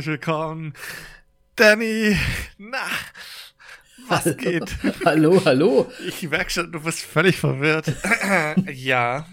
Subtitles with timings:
[0.00, 0.72] herzlich willkommen,
[1.56, 2.16] Danny.
[2.56, 2.78] Na,
[4.08, 4.36] was hallo.
[4.36, 4.76] geht?
[5.04, 5.92] Hallo, hallo.
[6.08, 7.92] Ich merke schon, du bist völlig verwirrt.
[8.72, 9.26] ja,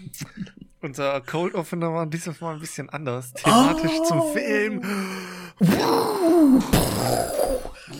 [0.82, 3.32] unser Cold Opener war dieses Mal ein bisschen anders.
[3.32, 4.04] Thematisch Oh.
[4.04, 4.82] zum Film.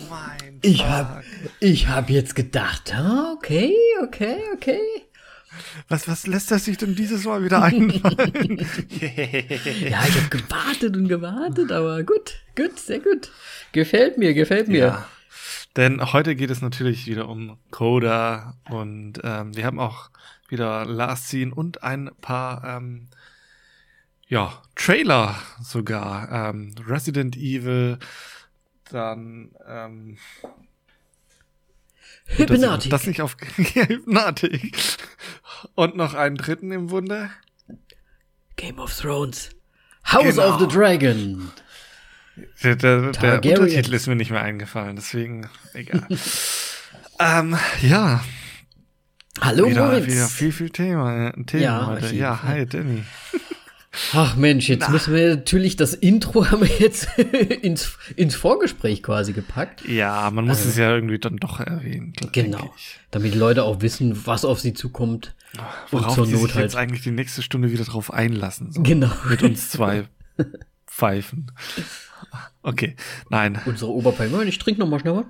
[0.07, 1.23] Mein Ich hab,
[1.59, 4.98] ich hab jetzt gedacht, ah, okay, okay, okay.
[5.87, 8.59] Was, was lässt er sich denn dieses Mal wieder einfallen?
[8.99, 13.31] Ja, ich hab gewartet und gewartet, aber gut, gut, sehr gut.
[13.71, 14.77] Gefällt mir, gefällt mir.
[14.77, 15.09] Ja.
[15.75, 20.09] Denn heute geht es natürlich wieder um Coda und ähm, wir haben auch
[20.49, 23.07] wieder Last Scene und ein paar ähm,
[24.27, 26.49] ja, Trailer sogar.
[26.49, 27.99] Ähm, Resident Evil,
[28.91, 30.17] dann ähm,
[32.37, 32.89] Hypnotic.
[32.91, 33.35] Das, das nicht auf
[33.75, 34.77] ja, Hypnotic.
[35.75, 37.29] Und noch einen dritten im Bunde.
[38.55, 39.49] Game of Thrones.
[40.05, 40.55] House Genau.
[40.55, 41.51] of the Dragon.
[42.63, 43.33] Der, der, der.
[43.35, 46.07] Untertitel ist mir nicht mehr eingefallen, deswegen egal.
[47.19, 48.23] ähm, ja,
[49.41, 50.07] Hallo, wieder, Moritz.
[50.07, 52.15] wieder viel, viel Thema, Themen Ja, heute.
[52.15, 53.03] Ja, hi, Danny.
[54.13, 59.33] Ach Mensch, jetzt müssen wir natürlich, das Intro haben wir jetzt ins, ins Vorgespräch quasi
[59.33, 59.87] gepackt.
[59.87, 62.13] Ja, man muss es ja irgendwie dann doch erwähnen.
[62.21, 62.27] Äh.
[62.31, 62.73] Genau.
[63.11, 65.33] Damit die Leute auch wissen, was auf sie zukommt.
[65.89, 66.65] Worauf zur die Not sich halt.
[66.65, 68.71] jetzt eigentlich die nächste Stunde wieder drauf einlassen.
[68.71, 68.83] So.
[68.83, 69.11] Genau.
[69.27, 70.07] Mit uns zwei
[70.87, 71.51] Pfeifen.
[72.61, 72.95] Okay,
[73.29, 73.59] nein.
[73.65, 74.31] Unsere Oberpein.
[74.47, 75.25] Ich trinke noch mal schnell was.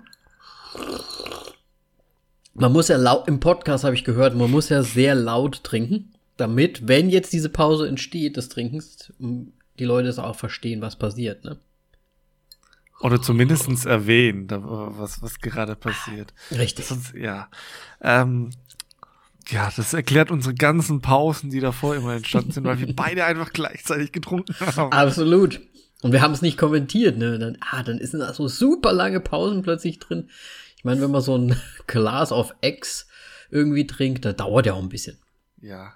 [2.54, 6.12] Man muss ja laut, im Podcast habe ich gehört, man muss ja sehr laut trinken,
[6.40, 11.44] damit, wenn jetzt diese Pause entsteht des Trinkens, die Leute es auch verstehen, was passiert,
[11.44, 11.60] ne?
[13.02, 16.34] Oder zumindestens erwähnen, was, was gerade passiert.
[16.52, 16.86] Richtig.
[16.86, 17.50] Sonst, ja.
[18.02, 18.50] Ähm,
[19.48, 23.54] ja, das erklärt unsere ganzen Pausen, die davor immer entstanden sind, weil wir beide einfach
[23.54, 24.92] gleichzeitig getrunken haben.
[24.92, 25.62] Absolut.
[26.02, 27.40] Und wir haben es nicht kommentiert, ne?
[27.40, 30.30] Dann, ah, dann ist da so super lange Pausen plötzlich drin.
[30.78, 31.56] Ich meine, wenn man so ein
[31.88, 33.08] Glas auf Ex
[33.50, 35.18] irgendwie trinkt, da dauert ja auch ein bisschen.
[35.62, 35.94] Ja.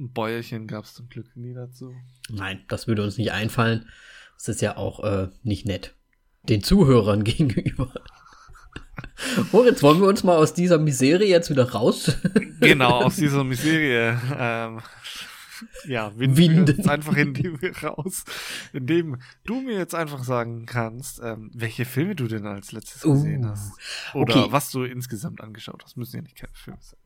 [0.00, 1.94] Ein Bäuerchen gab es zum Glück nie dazu.
[2.30, 3.86] Nein, das würde uns nicht einfallen.
[4.38, 5.94] Das ist ja auch äh, nicht nett.
[6.42, 7.92] Den Zuhörern gegenüber.
[9.52, 12.16] Moritz, wollen wir uns mal aus dieser Miserie jetzt wieder raus?
[12.60, 14.20] Genau, aus dieser Miserie.
[14.36, 14.80] Ähm,
[15.86, 16.66] ja, winden, Winden.
[16.66, 18.24] wir jetzt einfach indem wir raus,
[18.74, 23.14] indem du mir jetzt einfach sagen kannst, ähm, welche Filme du denn als letztes Uh,
[23.14, 23.72] gesehen hast.
[24.12, 24.52] Oder okay.
[24.52, 25.96] was du insgesamt angeschaut hast.
[25.96, 26.99] Müssen ja nicht keine Filme sein.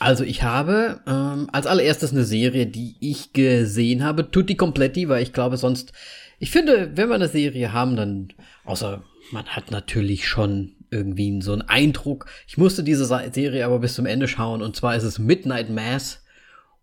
[0.00, 5.22] Also ich habe ähm, als allererstes eine Serie, die ich gesehen habe, Tutti Completi, weil
[5.22, 5.92] ich glaube sonst,
[6.38, 8.32] ich finde, wenn wir eine Serie haben, dann,
[8.64, 12.26] außer man hat natürlich schon irgendwie so einen Eindruck.
[12.48, 16.24] Ich musste diese Serie aber bis zum Ende schauen und zwar ist es Midnight Mass,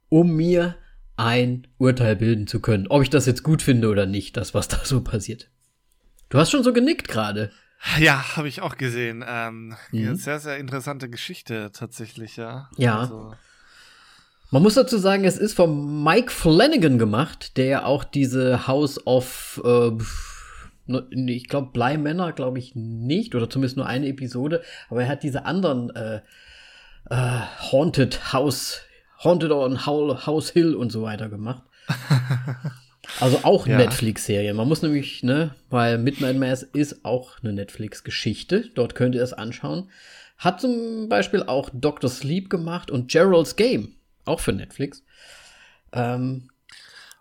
[0.09, 0.75] um mir
[1.15, 4.67] ein Urteil bilden zu können, ob ich das jetzt gut finde oder nicht, das was
[4.67, 5.49] da so passiert.
[6.29, 7.49] Du hast schon so genickt gerade.
[7.99, 9.23] Ja, habe ich auch gesehen.
[9.27, 10.15] Ähm, Mhm.
[10.15, 12.69] Sehr, sehr interessante Geschichte tatsächlich, ja.
[12.77, 12.99] Ja.
[12.99, 13.33] Also,
[14.51, 19.05] Man muss dazu sagen, es ist von Mike Flanagan gemacht, der ja auch diese House
[19.05, 19.91] of, äh,
[20.85, 25.23] ne- ich glaube, Bleimänner, glaube ich nicht, oder zumindest nur eine Episode, aber er hat
[25.23, 26.21] diese anderen äh,
[27.09, 27.39] äh,
[27.71, 28.81] Haunted House,
[29.23, 31.63] Haunted on Howl- House Hill und so weiter gemacht.
[33.19, 33.77] Also auch Ja.
[33.77, 34.53] Netflix-Serie.
[34.53, 38.69] Man muss nämlich, ne, weil Midnight Mass ist auch eine Netflix-Geschichte.
[38.75, 39.89] Dort könnt ihr es anschauen.
[40.37, 42.09] Hat zum Beispiel auch Dr.
[42.09, 43.95] Sleep gemacht und Gerald's Game.
[44.25, 45.03] Auch für Netflix.
[45.93, 46.49] Ähm,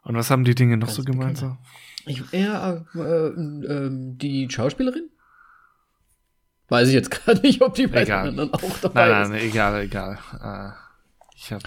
[0.02, 1.58] und was haben die Dinge noch Ganz so gemeinsam?
[2.04, 5.08] ich, ja, äh, äh, ähm, die Schauspielerin?
[6.68, 9.28] Weiß ich jetzt gerade nicht, ob die beiden anderen auch dabei Nein, ist.
[9.30, 10.18] nein, egal, egal.
[10.42, 10.72] Äh,
[11.36, 11.62] ich hab.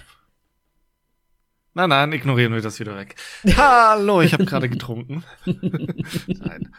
[1.79, 3.15] Nein, nein, ignorieren wir das wieder weg.
[3.55, 5.23] Hallo, ich habe gerade getrunken.
[5.45, 6.73] nein.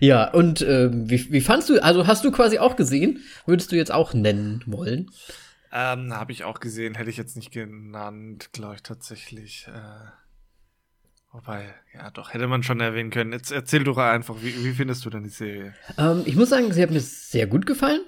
[0.00, 3.20] Ja, und ähm, wie, wie fandst du, also hast du quasi auch gesehen?
[3.46, 5.12] Würdest du jetzt auch nennen wollen?
[5.70, 9.68] Ähm, habe ich auch gesehen, hätte ich jetzt nicht genannt, glaube ich tatsächlich.
[9.68, 10.08] Äh,
[11.30, 13.30] wobei, ja, doch, hätte man schon erwähnen können.
[13.30, 15.72] Jetzt erzähl doch einfach, wie, wie findest du denn die Serie?
[15.98, 18.00] Ähm, ich muss sagen, sie hat mir sehr gut gefallen.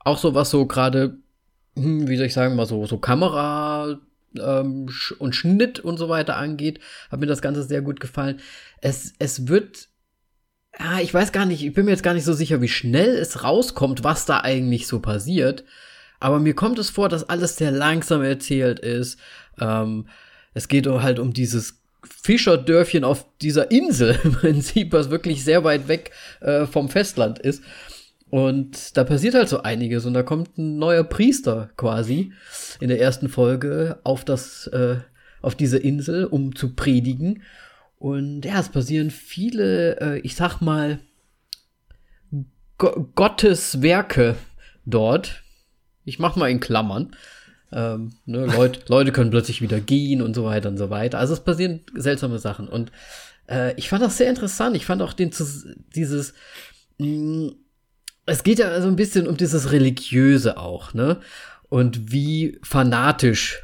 [0.00, 1.16] Auch so was so gerade,
[1.76, 4.00] hm, wie soll ich sagen, mal so, so Kamera
[4.38, 4.88] ähm,
[5.18, 6.80] und Schnitt und so weiter angeht,
[7.10, 8.40] hat mir das Ganze sehr gut gefallen.
[8.80, 9.88] Es, es wird,
[10.78, 13.16] ja, ich weiß gar nicht, ich bin mir jetzt gar nicht so sicher, wie schnell
[13.16, 15.64] es rauskommt, was da eigentlich so passiert.
[16.20, 19.18] Aber mir kommt es vor, dass alles sehr langsam erzählt ist.
[19.60, 20.08] Ähm,
[20.54, 25.88] es geht halt um dieses Fischerdörfchen auf dieser Insel im Prinzip, was wirklich sehr weit
[25.88, 26.10] weg
[26.40, 27.62] äh, vom Festland ist.
[28.30, 32.32] Und da passiert halt so einiges und da kommt ein neuer Priester quasi
[32.80, 34.96] in der ersten Folge auf das, äh,
[35.40, 37.42] auf diese Insel, um zu predigen.
[37.98, 41.00] Und ja, es passieren viele, äh, ich sag mal,
[42.76, 44.36] Go Gottes Werke
[44.86, 45.42] dort.
[46.04, 47.16] Ich mach mal in Klammern.
[47.72, 51.18] Ähm, ne, Leute, Leute können plötzlich wieder gehen und so weiter und so weiter.
[51.18, 52.68] Also es passieren seltsame Sachen.
[52.68, 52.92] Und
[53.48, 54.76] äh, ich fand das sehr interessant.
[54.76, 55.32] Ich fand auch den
[55.94, 56.34] dieses
[56.98, 57.56] mh, mm,
[58.28, 61.20] es geht ja so ein bisschen um dieses Religiöse auch, ne?
[61.68, 63.62] Und wie fanatisch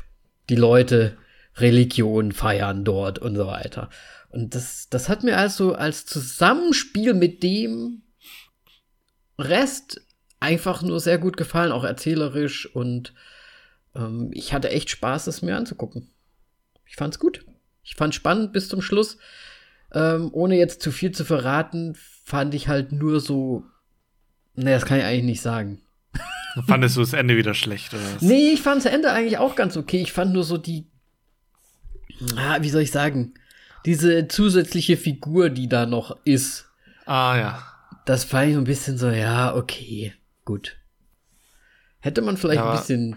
[0.48, 1.16] die Leute
[1.56, 3.88] Religion feiern dort und so weiter.
[4.30, 8.02] Und das, das hat mir also als Zusammenspiel mit dem
[9.38, 10.00] Rest
[10.40, 13.14] einfach nur sehr gut gefallen, auch erzählerisch und
[13.94, 16.10] ähm, ich hatte echt Spaß, es mir anzugucken.
[16.86, 17.44] Ich fand's gut.
[17.82, 19.18] Ich fand's spannend bis zum Schluss.
[19.92, 23.64] Ähm, ohne jetzt zu viel zu verraten, fand ich halt nur so
[24.54, 25.80] Nee, das kann ich eigentlich nicht sagen.
[26.66, 28.22] Fandest du das Ende wieder schlecht, oder was?
[28.22, 30.02] Nee, ich fand das Ende eigentlich auch ganz okay.
[30.02, 30.86] Ich fand nur so die.
[32.36, 33.34] Ah, wie soll ich sagen?
[33.86, 36.70] Diese zusätzliche Figur, die da noch ist.
[37.06, 37.66] Ah, ja.
[38.06, 40.14] Das fand ich ein bisschen so, ja, okay,
[40.44, 40.76] gut.
[42.00, 43.16] Hätte man vielleicht ja, ein bisschen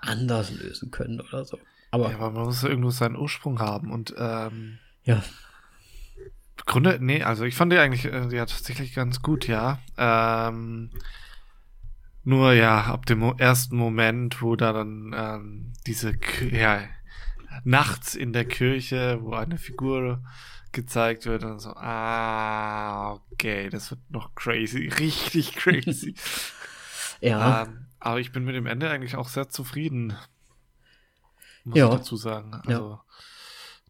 [0.00, 1.58] anders lösen können oder so.
[1.90, 5.22] Aber, ja, aber man muss ja irgendwo seinen Ursprung haben und ähm, ja.
[6.66, 9.78] Grunde, nee, also ich fand die eigentlich äh, ja tatsächlich ganz gut, ja.
[9.96, 10.90] Ähm,
[12.24, 16.14] nur ja, ab dem ersten Moment, wo da dann ähm, diese,
[16.50, 16.82] ja,
[17.64, 20.22] nachts in der Kirche, wo eine Figur
[20.72, 26.14] gezeigt wird und so, ah, okay, das wird noch crazy, richtig crazy.
[27.20, 27.64] ja.
[27.64, 30.16] Ähm, aber ich bin mit dem Ende eigentlich auch sehr zufrieden.
[31.64, 31.88] Muss ja.
[31.88, 32.54] ich dazu sagen.
[32.54, 33.04] Also, ja.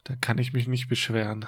[0.04, 1.46] da kann ich mich nicht beschweren.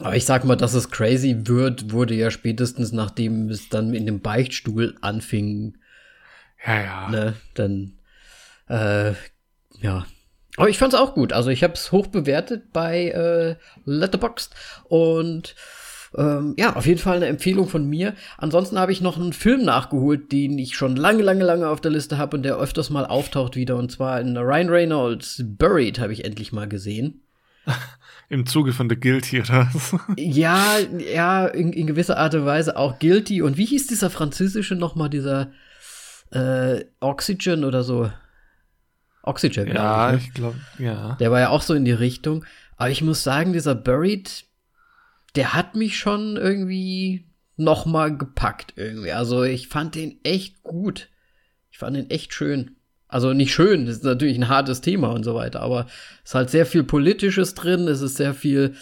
[0.00, 4.06] Aber ich sag mal, dass es crazy wird, wurde ja spätestens nachdem es dann in
[4.06, 5.76] dem Beichtstuhl anfing.
[6.66, 7.08] Ja, ja.
[7.10, 7.98] Ne, dann,
[8.68, 9.12] äh,
[9.80, 10.06] ja.
[10.56, 11.32] Aber ich fand's auch gut.
[11.32, 14.54] Also ich habe es hoch bewertet bei äh, Letterboxd
[14.84, 15.54] und
[16.16, 18.14] ähm, ja, auf jeden Fall eine Empfehlung von mir.
[18.36, 21.90] Ansonsten habe ich noch einen Film nachgeholt, den ich schon lange, lange, lange auf der
[21.90, 23.76] Liste habe und der öfters mal auftaucht wieder.
[23.76, 27.22] Und zwar in Ryan Reynolds Buried habe ich endlich mal gesehen.
[28.28, 29.70] Im Zuge von The Guilty, oder?
[30.16, 30.78] ja,
[31.14, 33.42] ja, in, in, gewisser Art und Weise auch Guilty.
[33.42, 35.52] Und wie hieß dieser französische nochmal, dieser
[36.30, 38.10] äh, Oxygen oder so?
[39.22, 40.14] Oxygen, ja.
[40.14, 40.26] Ich, ne?
[40.26, 41.16] ich glaube, ja.
[41.20, 42.44] Der war ja auch so in die Richtung.
[42.76, 44.46] Aber ich muss sagen, dieser Buried,
[45.36, 47.26] der hat mich schon irgendwie
[47.56, 49.12] nochmal gepackt irgendwie.
[49.12, 51.08] Also ich fand den echt gut.
[51.70, 52.76] Ich fand den echt schön.
[53.12, 55.84] Also nicht schön, das ist natürlich ein hartes Thema und so weiter, aber
[56.24, 58.74] es ist halt sehr viel Politisches drin, es ist sehr viel,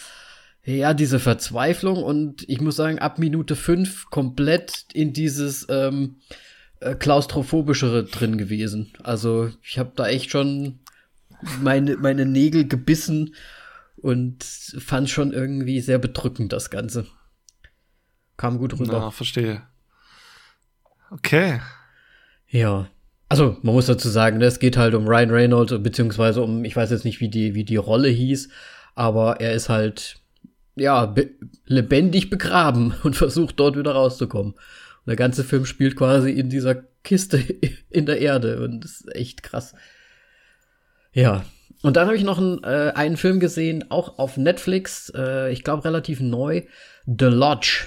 [0.64, 6.20] ja, diese Verzweiflung und ich muss sagen, ab Minute fünf komplett in dieses ähm,
[6.78, 8.92] äh, klaustrophobischere drin gewesen.
[9.02, 10.78] Also ich habe da echt schon
[11.60, 13.34] meine, meine Nägel gebissen
[13.96, 17.04] und fand schon irgendwie sehr bedrückend das Ganze.
[18.36, 18.92] Kam gut rüber.
[18.92, 19.62] Ja, verstehe.
[21.10, 21.60] Okay.
[22.46, 22.88] Ja.
[23.30, 26.74] Also, man muss dazu sagen, ne, es geht halt um Ryan Reynolds, beziehungsweise um, ich
[26.74, 28.48] weiß jetzt nicht, wie die, wie die Rolle hieß,
[28.96, 30.16] aber er ist halt,
[30.74, 31.30] ja, be
[31.64, 34.54] lebendig begraben und versucht dort wieder rauszukommen.
[34.54, 37.38] Und der ganze Film spielt quasi in dieser Kiste
[37.90, 39.76] in der Erde und das ist echt krass.
[41.12, 41.44] Ja.
[41.82, 45.62] Und dann habe ich noch einen, äh, einen Film gesehen, auch auf Netflix, äh, ich
[45.62, 46.62] glaube relativ neu,
[47.06, 47.86] The Lodge.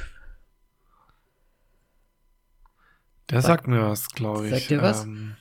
[3.30, 4.54] Der sagt mir was, glaube ich.
[4.54, 5.04] Sagt dir was?
[5.04, 5.36] Ähm,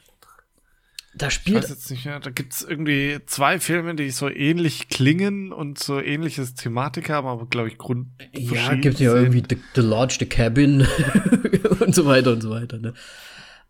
[1.14, 1.58] da spielt.
[1.58, 2.20] Ich weiß jetzt nicht mehr.
[2.20, 7.26] Da gibt es irgendwie zwei Filme, die so ähnlich klingen und so ähnliches Thematik haben,
[7.26, 8.08] aber glaube ich Grund.
[8.32, 10.86] Ja, gibt ja irgendwie The, The, Lodge, The Cabin
[11.80, 12.78] und so weiter und so weiter.
[12.78, 12.94] Ne?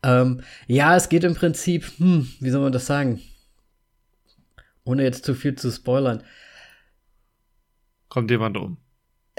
[0.03, 3.21] Ähm, ja, es geht im Prinzip, hm, wie soll man das sagen?
[4.85, 6.23] Ohne jetzt zu viel zu spoilern.
[8.09, 8.77] Kommt jemand um?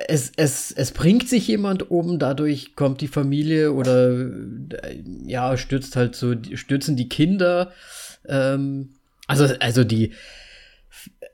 [0.08, 4.30] Es, es, es bringt sich jemand um, dadurch kommt die Familie oder
[5.26, 7.72] ja, stürzt halt so, stürzen die Kinder.
[8.28, 8.90] Ähm,
[9.28, 10.12] also, also die,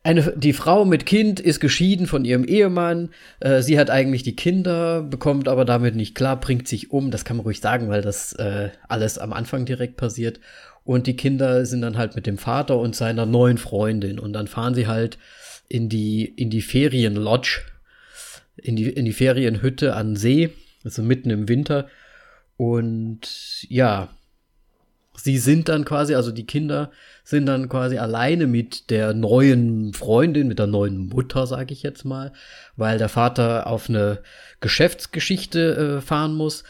[0.04, 3.10] eine, die Frau mit Kind ist geschieden von ihrem Ehemann.
[3.40, 7.12] Äh, sie hat eigentlich die Kinder, bekommt aber damit nicht klar, bringt sich um.
[7.12, 10.40] Das kann man ruhig sagen, weil das äh, alles am Anfang direkt passiert.
[10.84, 14.20] Und die Kinder sind dann halt mit dem Vater und seiner neuen Freundin.
[14.20, 15.18] Und dann fahren sie halt
[15.68, 17.62] in die, in die Ferienlodge
[18.64, 20.52] in die, in die Ferienhütte an See,
[20.84, 21.88] also mitten im Winter.
[22.58, 24.10] Und ja,
[25.16, 26.92] sie sind dann quasi, also die Kinder
[27.24, 32.06] sind dann quasi alleine mit der neuen Freundin, mit der neuen Mutter, sage ich jetzt
[32.06, 32.34] mal,
[32.76, 34.20] weil der Vater auf eine
[34.62, 36.64] Geschäftsgeschichte äh, fahren muss.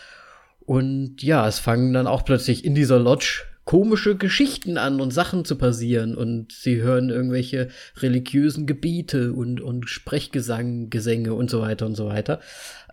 [0.66, 5.46] Und ja, es fangen dann auch plötzlich in dieser Lodge komische Geschichten an und Sachen
[5.46, 11.86] zu passieren und sie hören irgendwelche religiösen Gebiete und, und Sprechgesang, Gesänge und so weiter
[11.86, 12.40] und so weiter.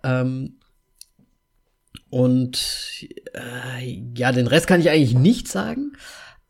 [0.05, 0.59] Ähm,
[2.11, 5.93] und äh, ja, den Rest kann ich eigentlich nicht sagen,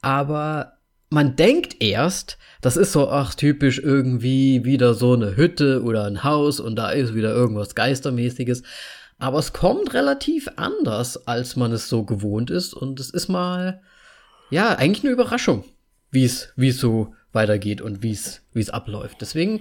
[0.02, 0.72] aber
[1.08, 6.24] man denkt erst, das ist so, ach, typisch irgendwie wieder so eine Hütte oder ein
[6.24, 8.64] Haus und da ist wieder irgendwas Geistermäßiges.
[9.20, 12.74] Aber es kommt relativ anders, als man es so gewohnt ist.
[12.74, 13.82] Und es ist mal,
[14.50, 15.64] ja, eigentlich eine Überraschung,
[16.10, 19.20] wie es, wie es so weitergeht und wie es, wie es abläuft.
[19.20, 19.60] Deswegen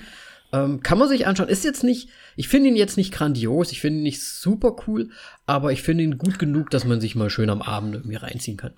[0.53, 1.49] ähm, kann man sich anschauen.
[1.49, 5.09] Ist jetzt nicht, ich finde ihn jetzt nicht grandios, ich finde ihn nicht super cool,
[5.45, 8.57] aber ich finde ihn gut genug, dass man sich mal schön am Abend irgendwie reinziehen
[8.57, 8.73] kann.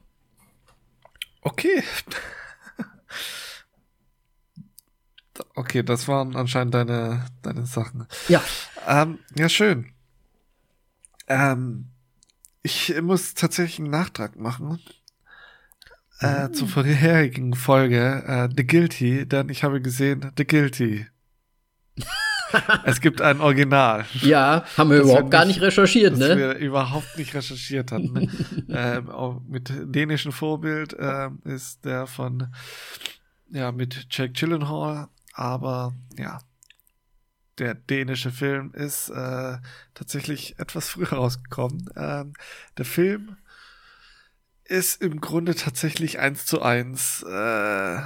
[1.41, 1.83] Okay.
[5.53, 8.07] Okay, das waren anscheinend deine, deine Sachen.
[8.27, 8.43] Ja.
[8.87, 9.91] Ähm, ja, schön.
[11.27, 11.89] Ähm,
[12.63, 14.79] ich muss tatsächlich einen Nachtrag machen.
[16.19, 16.53] Äh, mhm.
[16.53, 21.05] zur vorherigen Folge, äh, The Guilty, denn ich habe gesehen, The Guilty.
[22.85, 24.05] es gibt ein Original.
[24.21, 26.29] Ja, haben wir überhaupt wir gar nicht recherchiert, ne?
[26.29, 28.13] Das wir überhaupt nicht recherchiert hatten.
[28.13, 28.29] Ne?
[29.09, 32.47] ähm, mit dänischem Vorbild äh, ist der von,
[33.51, 36.39] ja, mit Jack Gyllenhaal, aber ja,
[37.59, 39.57] der dänische Film ist äh,
[39.93, 41.89] tatsächlich etwas früher rausgekommen.
[41.95, 42.33] Ähm,
[42.77, 43.37] der Film
[44.69, 47.23] ist im Grunde tatsächlich eins zu eins.
[47.23, 48.01] Äh,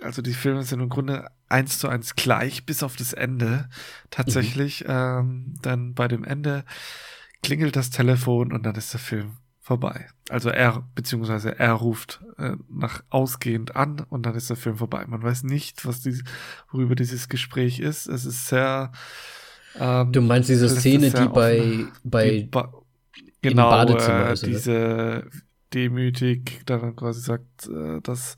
[0.00, 3.68] also die Filme sind im Grunde eins zu eins gleich, bis auf das Ende.
[4.10, 4.90] Tatsächlich, mhm.
[4.90, 6.64] ähm, dann bei dem Ende
[7.42, 10.08] klingelt das Telefon und dann ist der Film vorbei.
[10.28, 15.04] Also er, beziehungsweise er ruft äh, nach ausgehend an und dann ist der Film vorbei.
[15.06, 16.22] Man weiß nicht, was die,
[16.70, 18.06] worüber dieses Gespräch ist.
[18.06, 18.92] Es ist sehr.
[19.78, 22.72] Ähm, du meinst diese Szene, die bei, bei die ba
[23.40, 25.30] genau, Badezimmer äh, ist, diese
[25.74, 28.36] demütig dann quasi sagt, äh, dass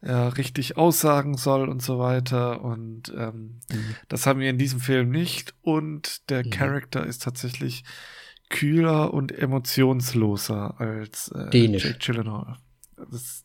[0.00, 2.62] er richtig aussagen soll und so weiter.
[2.62, 3.96] Und ähm, mhm.
[4.08, 5.54] das haben wir in diesem Film nicht.
[5.62, 6.50] Und der mhm.
[6.50, 7.84] Charakter ist tatsächlich
[8.48, 11.84] kühler und emotionsloser als äh, Dänisch.
[11.84, 12.56] Jake Gyllenhaal.
[13.10, 13.44] Das,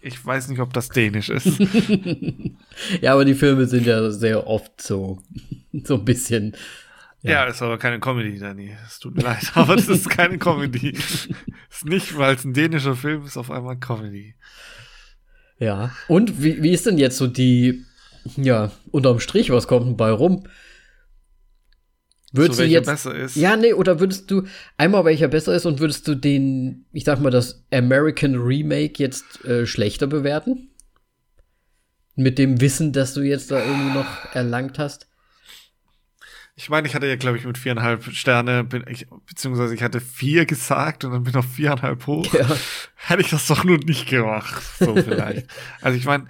[0.00, 1.58] ich weiß nicht, ob das Dänisch ist.
[3.00, 5.20] ja, aber die Filme sind ja sehr oft so,
[5.84, 6.56] so ein bisschen.
[7.22, 8.76] Ja, ja ist aber keine Comedy, Danny.
[8.86, 10.90] Es tut mir leid, aber das ist keine Comedy.
[11.70, 14.34] ist nicht, weil es ein dänischer Film ist, auf einmal Comedy.
[15.58, 15.92] Ja.
[16.08, 17.84] Und wie, wie ist denn jetzt so die,
[18.36, 20.44] ja, unterm Strich, was kommt denn bei rum?
[22.32, 23.36] Würdest so, du jetzt besser ist.
[23.36, 24.42] Ja, nee, oder würdest du
[24.76, 29.44] einmal welcher besser ist und würdest du den, ich sag mal, das American Remake jetzt
[29.44, 30.70] äh, schlechter bewerten?
[32.14, 35.08] Mit dem Wissen, dass du jetzt da irgendwie noch erlangt hast?
[36.58, 40.00] Ich meine, ich hatte ja, glaube ich, mit viereinhalb Sterne, bin ich, beziehungsweise ich hatte
[40.00, 42.32] vier gesagt und dann bin ich auf viereinhalb hoch.
[42.32, 42.48] Ja.
[42.94, 44.62] Hätte ich das doch nur nicht gemacht.
[44.78, 45.46] So vielleicht.
[45.82, 46.26] also ich meine,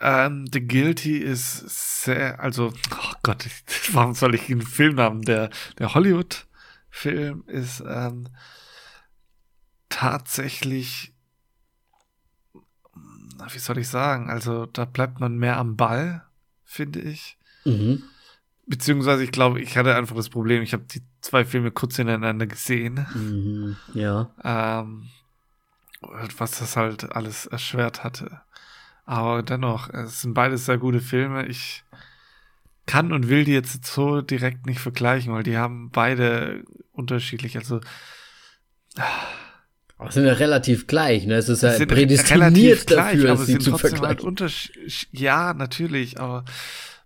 [0.00, 3.46] ähm, The Guilty ist sehr, also, oh Gott,
[3.92, 5.22] warum soll ich einen Film haben?
[5.22, 8.30] Der, der Hollywood-Film ist ähm,
[9.88, 11.14] tatsächlich,
[13.52, 16.24] wie soll ich sagen, also da bleibt man mehr am Ball,
[16.64, 17.38] finde ich.
[17.64, 18.02] Mhm.
[18.66, 22.46] Beziehungsweise, ich glaube, ich hatte einfach das Problem, ich habe die zwei Filme kurz hintereinander
[22.46, 23.06] gesehen.
[23.14, 24.30] Mhm, ja.
[24.44, 25.08] Ähm,
[26.38, 28.40] was das halt alles erschwert hatte.
[29.04, 31.46] Aber dennoch, es sind beides sehr gute Filme.
[31.46, 31.82] Ich
[32.86, 37.80] kann und will die jetzt so direkt nicht vergleichen, weil die haben beide unterschiedlich, also.
[39.98, 41.34] Aber sind ja relativ gleich, ne?
[41.34, 44.38] Es ist ja prädestiniert dafür, gleich, aber sie zu halt vergleichen.
[44.38, 46.44] Halt ja, natürlich, aber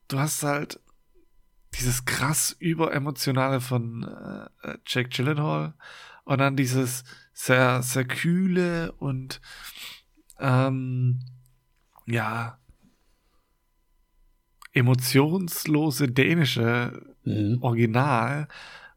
[0.09, 0.81] du hast halt
[1.79, 4.05] dieses krass überemotionale von
[4.63, 5.75] äh, Jake Gyllenhaal
[6.25, 9.41] und dann dieses sehr, sehr kühle und
[10.39, 11.21] ähm,
[12.07, 12.59] ja
[14.73, 17.59] emotionslose dänische mhm.
[17.63, 18.49] Original,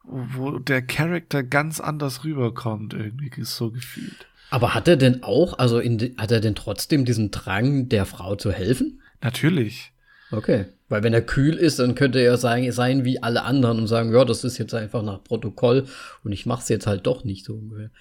[0.03, 4.27] wo der Charakter ganz anders rüberkommt, irgendwie so gefühlt.
[4.49, 8.35] Aber hat er denn auch, also in, hat er denn trotzdem diesen Drang, der Frau
[8.35, 9.01] zu helfen?
[9.21, 9.93] Natürlich.
[10.31, 10.65] Okay.
[10.89, 14.13] Weil wenn er kühl ist, dann könnte er sein, sein wie alle anderen und sagen,
[14.13, 15.87] ja, das ist jetzt einfach nach Protokoll
[16.23, 17.91] und ich mach's jetzt halt doch nicht so ungefähr.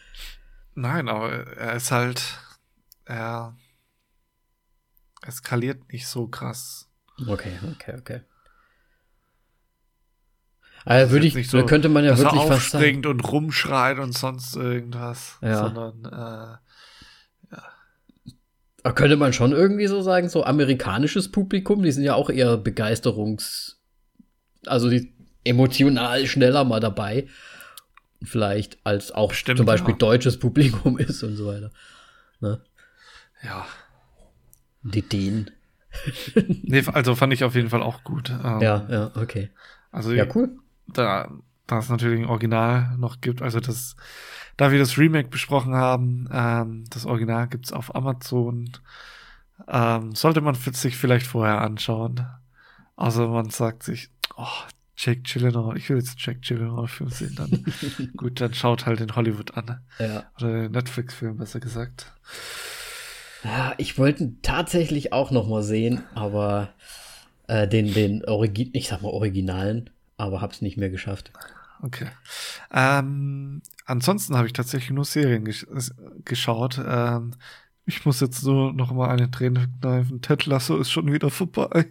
[0.75, 2.23] Nein, aber er ist halt,
[3.05, 3.57] er
[5.23, 6.89] eskaliert nicht so krass.
[7.27, 8.21] Okay, okay, okay.
[10.85, 13.05] Also würde ich, so, könnte man ja wirklich fast sagen.
[13.05, 15.59] und rumschreit und sonst irgendwas, ja.
[15.59, 16.57] sondern äh,
[18.83, 22.57] Da könnte man schon irgendwie so sagen, so amerikanisches Publikum, die sind ja auch eher
[22.57, 23.77] Begeisterungs-,
[24.67, 25.13] also die
[25.45, 27.27] emotional schneller mal dabei.
[28.23, 29.99] Vielleicht als auch Stimmt, zum Beispiel ja.
[29.99, 31.71] deutsches Publikum ist und so weiter.
[32.41, 32.61] Ne?
[33.43, 33.67] Ja.
[34.83, 35.51] Die Dänen.
[36.63, 38.31] Nee, also fand ich auf jeden Fall auch gut.
[38.31, 39.51] Ähm, Ja, ja, okay.
[39.91, 40.51] Also Ja, cool.
[40.87, 41.31] da,
[41.67, 43.97] da es natürlich ein Original noch gibt, also das,
[44.59, 48.71] da wir das Remake besprochen haben, ähm, das Original gibt's auf Amazon.
[49.69, 52.27] Ähm, sollte man sich vielleicht vorher anschauen.
[52.97, 54.47] Also man sagt sich, oh,
[54.97, 57.65] Jake Gyllenhaal, ich will jetzt Jake Gyllenhaal Film sehen, dann
[58.17, 59.81] gut, dann schaut halt den Hollywood an.
[60.01, 60.25] Ja.
[60.37, 62.13] Oder den Netflix-Film, besser gesagt.
[63.45, 66.71] Ja, ich wollte ihn tatsächlich auch noch mal sehen, aber
[67.47, 71.31] äh, den, den Origi ich sag mal Originalen, aber hab's nicht mehr geschafft.
[71.83, 72.09] Okay.
[72.73, 75.67] Ähm, ansonsten habe ich tatsächlich nur Serien gesch
[76.25, 76.81] geschaut.
[76.85, 77.35] Ähm,
[77.89, 80.21] ich muss jetzt nur noch mal eine Träne kneifen.
[80.21, 81.87] Ted Lasso ist schon wieder vorbei.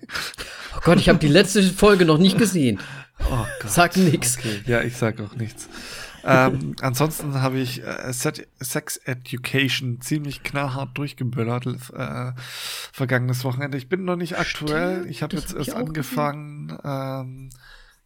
[0.76, 2.80] Oh Gott, ich habe die letzte Folge noch nicht gesehen.
[3.20, 3.72] Oh Gott.
[3.72, 4.38] Sag nix.
[4.38, 4.62] Okay.
[4.68, 5.68] Ja, ich sag auch nichts.
[6.24, 12.34] ähm, ansonsten habe ich äh, Sex Education ziemlich knallhart durchgeböllert äh,
[12.94, 13.78] vergangenes Wochenende.
[13.80, 14.98] Ich bin noch nicht aktuell.
[14.98, 16.78] Stimmt, ich habe jetzt erst angefangen.
[16.84, 17.50] Ähm,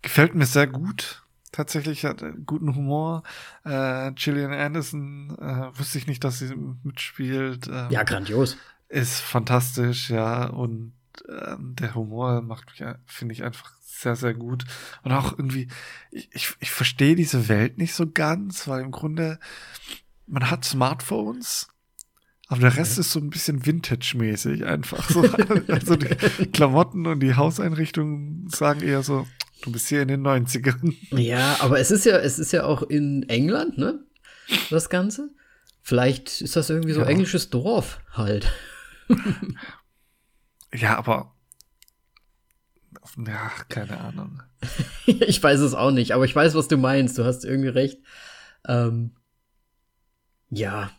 [0.02, 1.21] gefällt mir sehr gut.
[1.52, 3.24] Tatsächlich hat äh, guten Humor.
[3.66, 6.54] Äh, Gillian Anderson äh, wusste ich nicht, dass sie
[6.84, 7.68] mitspielt.
[7.68, 8.58] Ähm, Ja, grandios.
[8.90, 10.46] ist fantastisch, ja.
[10.48, 10.94] Und
[11.28, 14.64] ähm, der Humor macht mich, äh, finde ich, einfach sehr, sehr gut.
[15.04, 15.68] Und auch irgendwie,
[16.10, 19.40] ich, ich, ich verstehe diese Welt nicht so ganz, weil im Grunde,
[20.28, 21.68] man hat Smartphones,
[22.48, 25.10] aber der Rest ist so ein bisschen Vintage-mäßig einfach.
[25.10, 25.22] So.
[25.68, 26.08] Also die
[26.48, 29.26] Klamotten und die Hauseinrichtungen sagen eher so,
[29.62, 30.94] du bist hier in den 90ern.
[31.18, 34.04] Ja, aber es ist ja, es ist ja auch in England, ne?
[34.70, 35.30] Das Ganze.
[35.82, 37.08] Vielleicht ist das irgendwie so Ja.
[37.08, 38.52] englisches Dorf halt.
[40.74, 41.34] Ja, aber
[43.26, 44.44] ja, keine Ahnung.
[45.06, 47.18] ich weiß es auch nicht, aber ich weiß, was du meinst.
[47.18, 48.00] Du hast irgendwie recht.
[48.68, 49.16] Ähm,
[50.50, 50.92] ja.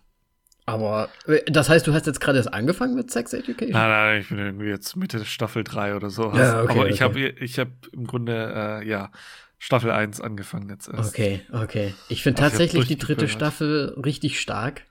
[0.64, 3.72] Aber äh, das heißt, du hast jetzt gerade erst angefangen mit Sex Education?
[3.72, 6.32] Nein, nein, ich bin irgendwie jetzt Mitte Staffel 3 oder so.
[6.34, 7.04] Ja, okay, Aber ich okay.
[7.04, 9.10] habe ich hab im Grunde, äh, ja,
[9.58, 11.10] Staffel 1 angefangen jetzt erst.
[11.14, 11.94] Okay, okay.
[12.08, 13.28] Ich finde Also ich tatsächlich die dritte.
[13.28, 14.82] Staffel richtig stark.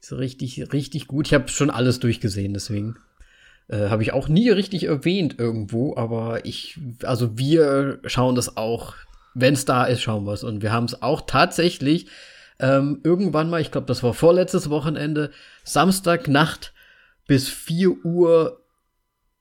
[0.00, 1.26] So richtig, richtig gut.
[1.26, 2.96] Ich habe schon alles durchgesehen, deswegen.
[3.68, 8.94] Äh, habe ich auch nie richtig erwähnt irgendwo, aber ich, also wir schauen das auch,
[9.34, 10.42] wenn es da ist, schauen wir es.
[10.42, 12.06] Und wir haben es auch tatsächlich
[12.60, 15.32] ähm, irgendwann mal, ich glaube, das war vorletztes Wochenende,
[15.64, 16.72] Samstagnacht
[17.26, 18.64] bis 4 Uhr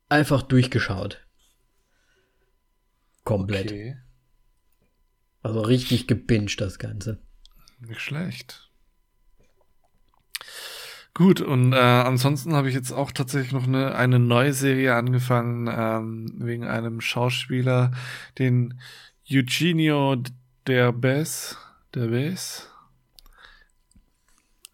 [0.09, 1.25] einfach durchgeschaut.
[3.23, 3.67] Komplett.
[3.71, 3.97] Okay,
[5.43, 7.19] Also richtig gebinged das Ganze.
[7.79, 8.69] nicht schlecht.
[11.13, 15.67] Gut, und äh, ansonsten habe ich jetzt auch tatsächlich noch eine, eine neue Serie angefangen,
[15.69, 17.91] ähm, wegen einem Schauspieler,
[18.37, 18.79] den
[19.29, 20.15] Eugenio
[20.65, 21.57] Derbez,
[21.93, 22.68] Derbez,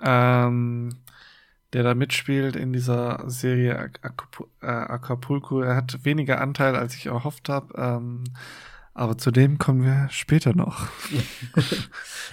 [0.06, 0.98] ähm,
[1.74, 3.92] der da mitspielt in dieser Serie
[4.62, 5.62] äh, Acapulco.
[5.62, 8.24] Er hat weniger Anteil, als ich erhofft habe, ähm,
[8.94, 10.88] aber zu dem kommen wir später noch.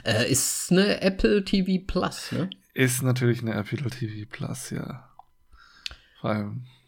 [0.05, 2.49] Äh, ist eine Apple TV Plus, ne?
[2.73, 5.07] Ist natürlich eine Apple TV Plus, ja.
[6.19, 6.82] Vor allem, ja,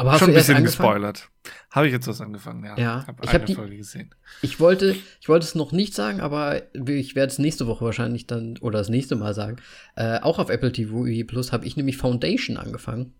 [0.00, 0.88] Aber hast schon du ein bisschen angefangen?
[0.88, 1.28] gespoilert.
[1.70, 2.76] Habe ich jetzt was angefangen, ja.
[2.78, 4.14] Ja, Hab ich eine hab die- Folge gesehen.
[4.42, 8.26] Ich wollte, ich wollte es noch nicht sagen, aber ich werde es nächste Woche wahrscheinlich
[8.26, 9.56] dann oder das nächste Mal sagen.
[9.96, 13.12] Äh, auch auf Apple TV Plus habe ich nämlich Foundation angefangen.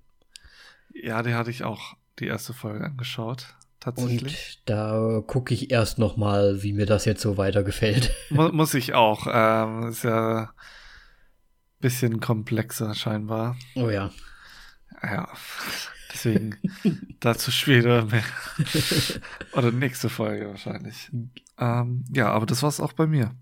[0.93, 3.47] Ja, die hatte ich auch die erste Folge angeschaut.
[3.79, 4.59] Tatsächlich.
[4.59, 8.13] Und da gucke ich erst noch mal, wie mir das jetzt so weiter gefällt.
[8.31, 9.27] Mu muss ich auch.
[9.31, 10.49] Ähm, ist ja ein
[11.81, 13.57] bisschen komplexer scheinbar.
[13.77, 14.11] Oh ja.
[15.03, 15.29] Ja.
[16.13, 16.57] Deswegen
[17.21, 18.25] dazu später mehr.
[19.53, 21.11] Oder nächste Folge wahrscheinlich.
[21.59, 23.35] Ähm, ja, aber das war's auch bei mir.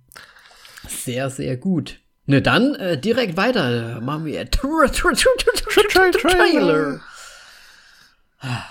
[0.87, 2.01] Sehr, sehr gut.
[2.27, 4.01] Ne, dann äh, direkt weiter.
[4.03, 7.01] Machen wir Tra- Tra- Tra- Tra- Tra- Tra- Trailer.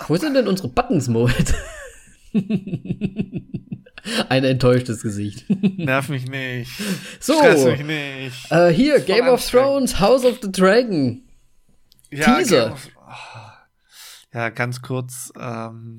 [0.06, 1.52] Wo sind denn unsere Buttons, Moritz?
[4.28, 5.44] Ein enttäuschtes Gesicht.
[5.50, 6.70] Nerv mich nicht.
[7.20, 7.34] So.
[7.38, 8.50] Stress mich nicht.
[8.52, 9.44] Äh, hier, Game of.
[9.44, 11.22] Thrones, House of the Dragon.
[12.10, 12.62] Ja, Teaser.
[12.64, 12.88] Game of-
[14.32, 15.32] Ja, ganz kurz.
[15.38, 15.98] Ähm,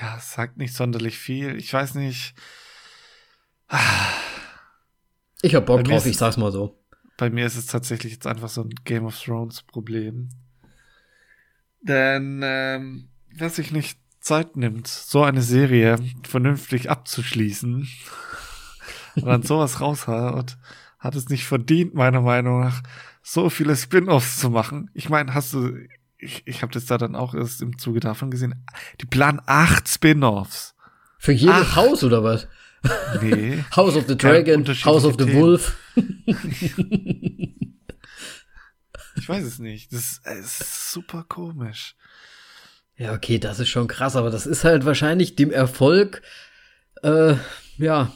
[0.00, 1.56] ja, es sagt nicht sonderlich viel.
[1.56, 2.34] Ich weiß nicht.
[5.42, 6.78] Ich hab Bock drauf, ist ich sag's mal so.
[7.16, 10.28] Bei mir ist es tatsächlich jetzt einfach so ein Game of Thrones Problem.
[11.80, 17.88] Denn ähm, wer sich nicht Zeit nimmt, so eine Serie vernünftig abzuschließen
[19.16, 20.58] und dann sowas raushaut,
[20.98, 22.82] hat es nicht verdient, meiner Meinung nach,
[23.22, 24.90] so viele Spin-offs zu machen.
[24.94, 25.76] Ich meine, hast du,
[26.18, 28.66] ich, ich habe das da dann auch erst im Zuge davon gesehen,
[29.00, 30.74] die planen acht Spin-offs.
[31.18, 31.76] Für jedes Ach.
[31.76, 32.46] Haus oder was?
[33.20, 33.64] Nee.
[33.76, 35.40] House of the Dragon, House of the Themen.
[35.40, 35.76] Wolf.
[39.16, 39.92] ich weiß es nicht.
[39.92, 41.96] Das ist super komisch.
[42.96, 46.22] Ja, okay, das ist schon krass, aber das ist halt wahrscheinlich dem Erfolg,
[47.02, 47.34] äh,
[47.76, 48.10] ja,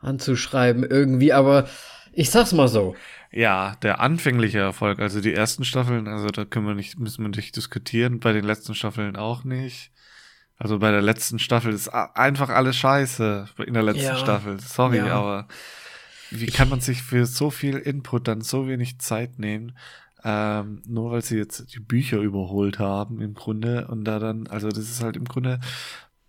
[0.00, 1.68] anzuschreiben irgendwie, aber
[2.12, 2.94] ich sag's mal so.
[3.36, 7.30] Ja, der anfängliche Erfolg, also die ersten Staffeln, also da können wir nicht, müssen wir
[7.30, 9.90] nicht diskutieren, bei den letzten Staffeln auch nicht.
[10.56, 14.16] Also bei der letzten Staffel ist einfach alles scheiße in der letzten ja.
[14.16, 14.60] Staffel.
[14.60, 15.16] Sorry, ja.
[15.16, 15.48] aber
[16.30, 19.76] wie kann man sich für so viel Input dann so wenig Zeit nehmen?
[20.22, 24.68] Ähm, nur weil sie jetzt die Bücher überholt haben im Grunde und da dann, also
[24.68, 25.58] das ist halt im Grunde,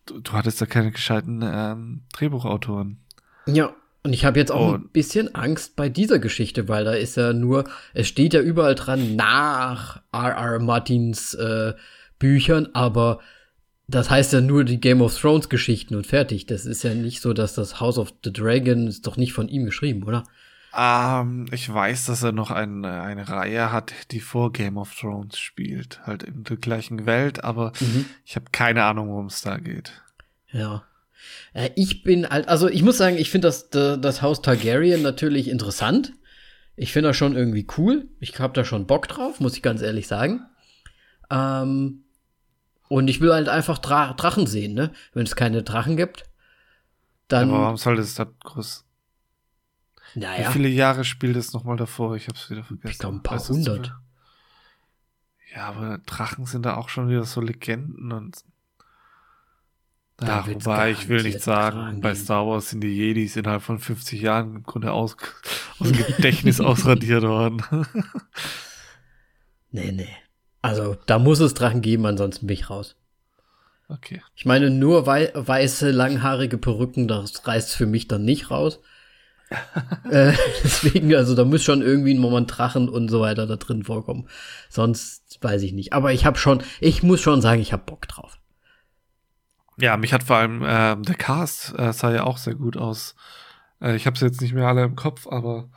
[0.07, 2.97] du, du hattest da keine gescheiten ähm, Drehbuchautoren.
[3.45, 6.93] Ja, und ich habe jetzt auch und, ein bisschen Angst bei dieser Geschichte, weil da
[6.93, 7.63] ist ja nur,
[7.95, 10.59] es steht ja überall dran nach R.R.
[10.59, 11.73] Martins äh,
[12.19, 13.19] Büchern, aber
[13.87, 16.45] das heißt ja nur die Game of Thrones Geschichten und fertig.
[16.45, 19.47] Das ist ja nicht so, dass das House of the Dragon ist doch nicht von
[19.47, 20.23] ihm geschrieben, oder?
[20.77, 25.39] Ähm, ich weiß, dass er noch ein, eine Reihe hat, die vor Game of Thrones
[25.39, 25.99] spielt.
[26.05, 28.05] Halt in der gleichen Welt, aber mhm.
[28.23, 29.93] ich habe keine Ahnung, worum es da geht.
[30.51, 30.83] Ja.
[31.53, 35.47] Äh, ich bin halt, also ich muss sagen, ich finde das, das Haus Targaryen natürlich
[35.47, 36.13] interessant.
[36.75, 38.09] Ich finde das schon irgendwie cool.
[38.19, 40.45] Ich habe da schon Bock drauf, muss ich ganz ehrlich sagen.
[41.29, 42.03] Ähm,
[42.87, 44.91] und ich will halt einfach Dra Drachen sehen, ne?
[45.13, 46.25] Wenn es keine Drachen gibt,
[47.27, 47.49] dann.
[47.49, 48.83] Aber warum soll das da groß?
[50.15, 50.49] Naja.
[50.49, 52.15] Wie viele Jahre spielt es nochmal davor?
[52.15, 52.91] Ich hab's wieder vergessen.
[52.91, 53.93] Ich glaube, ein paar weißt hundert.
[55.55, 58.43] Ja, aber Drachen sind da auch schon wieder so Legenden und.
[60.27, 64.21] Ja, wobei ich will nicht sagen, bei Star Wars sind die Jedis innerhalb von 50
[64.21, 65.15] Jahren im Grunde aus,
[65.79, 67.61] aus dem Gedächtnis ausradiert worden.
[69.71, 70.09] nee, nee.
[70.61, 72.95] Also, da muss es Drachen geben, ansonsten bin ich raus.
[73.87, 74.21] Okay.
[74.35, 78.79] Ich meine, nur wei weiße, langhaarige Perücken, das reißt für mich dann nicht raus.
[80.09, 80.33] äh,
[80.63, 84.27] deswegen, also da muss schon irgendwie ein Moment Drachen und so weiter da drin vorkommen.
[84.69, 85.93] Sonst weiß ich nicht.
[85.93, 88.39] Aber ich habe schon, ich muss schon sagen, ich habe Bock drauf.
[89.77, 93.15] Ja, mich hat vor allem äh, der Cast äh, sah ja auch sehr gut aus.
[93.81, 95.69] Äh, ich habe es jetzt nicht mehr alle im Kopf, aber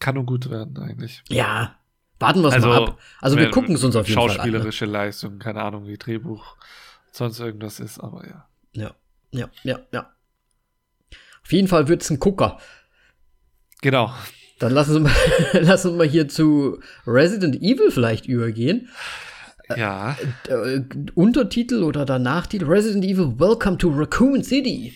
[0.00, 1.22] kann nur gut werden eigentlich.
[1.28, 1.76] Ja,
[2.18, 2.98] warten wir es also, mal ab.
[3.20, 4.36] Also wir gucken es uns auf jeden Fall an.
[4.36, 4.92] Schauspielerische ne?
[4.92, 6.56] Leistung, keine Ahnung, wie Drehbuch
[7.12, 8.48] sonst irgendwas ist, aber ja.
[8.72, 8.94] Ja,
[9.30, 10.12] ja, ja, ja.
[11.44, 12.58] Auf jeden Fall wird es ein Gucker.
[13.80, 14.12] Genau.
[14.58, 15.12] Dann lass uns, mal,
[15.60, 18.88] lass uns mal hier zu Resident Evil vielleicht übergehen.
[19.76, 20.16] Ja.
[20.48, 24.94] Äh, äh, Untertitel oder danach Titel Resident Evil Welcome to Raccoon City.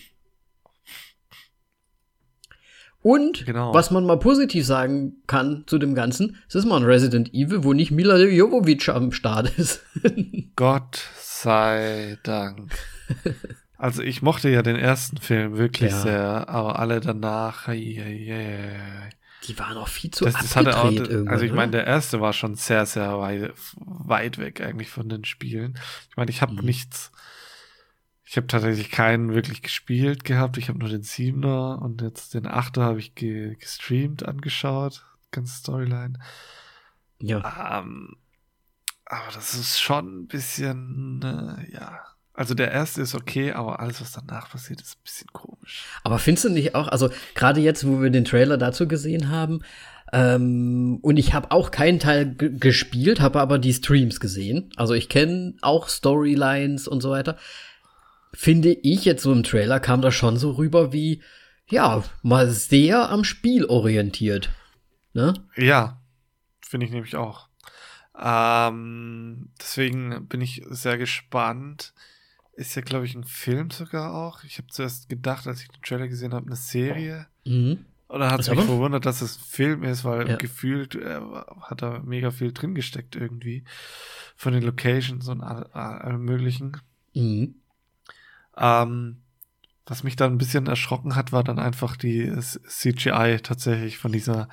[3.01, 3.73] Und genau.
[3.73, 7.63] was man mal positiv sagen kann zu dem Ganzen, es ist mal ein Resident Evil,
[7.63, 9.81] wo nicht Mila Jovovich am Start ist.
[10.57, 12.73] Gott sei Dank.
[13.77, 16.01] Also ich mochte ja den ersten Film wirklich ja.
[16.01, 19.07] sehr, aber alle danach, yeah,
[19.43, 20.91] die waren auch viel zu das, das hatte auch,
[21.27, 25.25] Also ich meine, der erste war schon sehr, sehr weit, weit weg eigentlich von den
[25.25, 25.79] Spielen.
[26.09, 26.65] Ich meine, ich habe mhm.
[26.65, 27.11] nichts,
[28.23, 30.57] ich habe tatsächlich keinen wirklich gespielt gehabt.
[30.57, 35.55] Ich habe nur den Siebener und jetzt den Achter habe ich ge gestreamt, angeschaut, ganze
[35.57, 36.19] Storyline.
[37.19, 37.79] Ja.
[37.79, 38.17] Ähm,
[39.05, 42.01] aber das ist schon ein bisschen, äh, ja,
[42.37, 45.85] also der erste ist okay, aber alles, was danach passiert, ist ein bisschen komisch.
[46.03, 49.61] Aber findest du nicht auch, also gerade jetzt, wo wir den Trailer dazu gesehen haben,
[50.13, 54.69] ähm, und ich habe auch keinen Teil gespielt, habe aber die Streams gesehen.
[54.77, 57.37] Also ich kenne auch Storylines und so weiter.
[58.33, 61.23] Finde ich jetzt so im Trailer kam das schon so rüber wie,
[61.67, 64.51] ja, mal sehr am Spiel orientiert.
[65.13, 65.33] Ne?
[65.55, 65.99] Ja,
[66.61, 67.49] finde ich nämlich auch.
[68.17, 71.93] Ähm, deswegen bin ich sehr gespannt,
[72.57, 74.43] ist ja, glaube ich, ein Film sogar auch.
[74.43, 77.27] Ich habe zuerst gedacht, als ich den Trailer gesehen habe, eine Serie.
[77.45, 77.85] Mhm.
[78.09, 80.35] Oder hat es mich verwundert, dass es ein Film ist, weil ja.
[80.37, 81.19] gefühlt äh,
[81.61, 83.63] hat da mega viel drin gesteckt irgendwie.
[84.35, 86.77] Von den Locations und allem möglichen.
[87.13, 87.55] Mhm.
[88.57, 89.17] Ähm,
[89.85, 94.49] was mich dann ein bisschen erschrocken hat, war dann einfach die CGI tatsächlich von dieser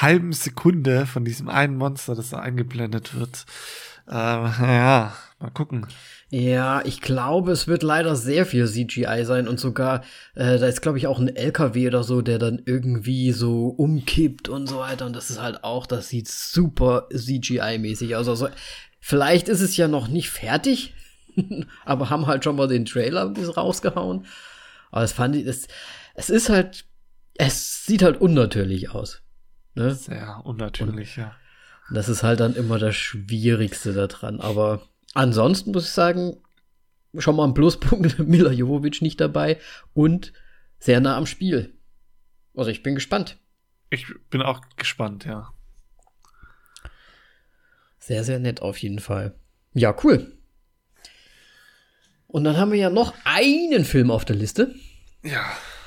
[0.00, 3.46] halben Sekunde von diesem einen Monster, das da eingeblendet wird.
[4.08, 5.86] Ähm, ja, mal gucken.
[6.30, 10.02] Ja, ich glaube, es wird leider sehr viel CGI sein und sogar,
[10.34, 14.48] äh, da ist, glaube ich, auch ein LKW oder so, der dann irgendwie so umkippt
[14.48, 15.06] und so weiter.
[15.06, 18.28] Und das ist halt auch, das sieht super CGI-mäßig aus.
[18.28, 18.48] Also,
[19.00, 20.94] vielleicht ist es ja noch nicht fertig,
[21.84, 24.26] aber haben halt schon mal den Trailer rausgehauen.
[24.90, 25.68] Aber es fand ich, es,
[26.14, 26.84] es ist halt,
[27.34, 29.22] es sieht halt unnatürlich aus.
[29.74, 29.94] Ne?
[29.94, 31.34] Sehr unnatürlich, ja.
[31.92, 34.40] Das ist halt dann immer das Schwierigste daran.
[34.40, 34.82] Aber
[35.14, 36.36] ansonsten muss ich sagen,
[37.16, 39.58] schon mal ein Pluspunkt, Mila Jovovic nicht dabei
[39.94, 40.32] und
[40.78, 41.78] sehr nah am Spiel.
[42.54, 43.38] Also ich bin gespannt.
[43.90, 45.52] Ich bin auch gespannt, ja.
[47.98, 49.34] Sehr, sehr nett auf jeden Fall.
[49.72, 50.36] Ja, cool.
[52.26, 54.74] Und dann haben wir ja noch einen Film auf der Liste.
[55.22, 55.44] Ja.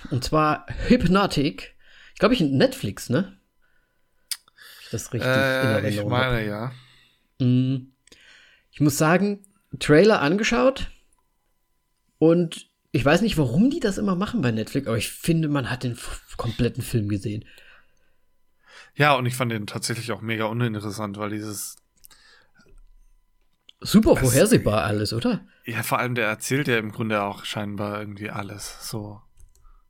[0.09, 1.75] Und zwar Hypnotic.
[2.13, 3.37] Ich glaube, ich Netflix, ne?
[4.91, 6.11] Das richtig äh, in Erinnerung.
[6.11, 6.71] Ich meine, hab.
[7.39, 7.45] ja.
[7.45, 7.91] Mm.
[8.77, 9.43] Ich muss sagen,
[9.79, 10.91] Trailer angeschaut
[12.19, 15.71] und ich weiß nicht, warum die das immer machen bei Netflix, aber ich finde, man
[15.71, 15.97] hat den
[16.37, 17.43] kompletten Film gesehen.
[18.93, 21.77] Ja, und ich fand den tatsächlich auch mega uninteressant, weil dieses
[23.81, 25.43] super vorhersehbar alles, oder?
[25.65, 29.19] Ja, vor allem der erzählt ja im Grunde auch scheinbar irgendwie alles so.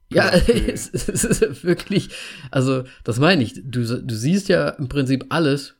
[0.07, 2.11] Ja, es, es ist wirklich,
[2.51, 3.55] also das meine ich.
[3.65, 5.77] Du, du siehst ja im Prinzip alles.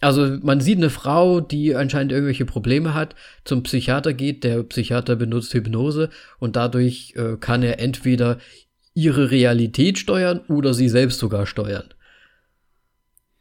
[0.00, 5.16] Also man sieht eine Frau, die anscheinend irgendwelche Probleme hat, zum Psychiater geht, der Psychiater
[5.16, 8.38] benutzt Hypnose und dadurch äh, kann er entweder
[8.92, 11.94] ihre Realität steuern oder sie selbst sogar steuern.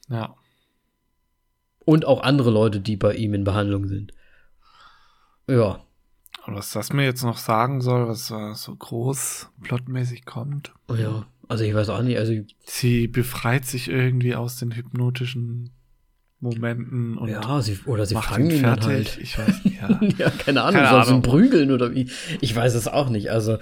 [0.09, 0.35] Ja.
[1.79, 4.13] Und auch andere Leute, die bei ihm in Behandlung sind.
[5.47, 5.81] Ja.
[6.45, 10.73] Und was das mir jetzt noch sagen soll, was so groß plotmäßig kommt.
[10.87, 12.17] Oh ja, also ich weiß auch nicht.
[12.17, 12.33] Also
[12.65, 15.74] sie befreit sich irgendwie aus den hypnotischen
[16.45, 18.86] Momenten und ja, sie, oder sie fangen ihn fertig.
[18.86, 19.17] halt.
[19.21, 19.99] Ich weiß nicht, ja.
[20.17, 21.21] ja, keine Ahnung, keine Ahnung.
[21.21, 22.10] prügeln oder wie.
[22.41, 23.31] Ich weiß es auch nicht.
[23.31, 23.58] Also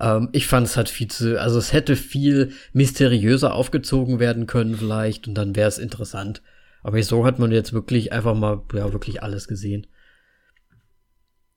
[0.00, 4.74] ähm, ich fand es halt viel zu, also es hätte viel mysteriöser aufgezogen werden können
[4.74, 6.42] vielleicht und dann wäre es interessant.
[6.82, 9.86] Aber so hat man jetzt wirklich einfach mal, ja, wirklich alles gesehen.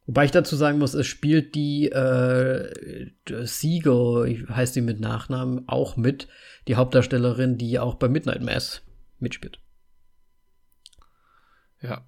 [0.06, 3.10] Wobei ich dazu sagen muss, es spielt die äh,
[3.44, 6.28] Siegel, heißt sie mit Nachnamen, auch mit,
[6.68, 8.84] die Hauptdarstellerin, die auch bei Midnight Mass
[9.20, 9.60] mitspielt.
[11.86, 12.02] Ja.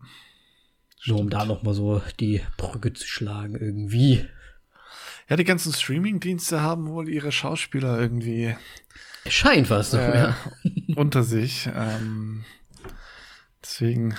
[1.05, 4.25] Nur um da noch mal so die Brücke zu schlagen irgendwie.
[5.29, 8.55] Ja, die ganzen Streaming-Dienste haben wohl ihre Schauspieler irgendwie.
[9.27, 10.37] Scheint was so, äh, ja.
[10.95, 11.69] unter sich.
[11.73, 12.45] Ähm,
[13.61, 14.15] deswegen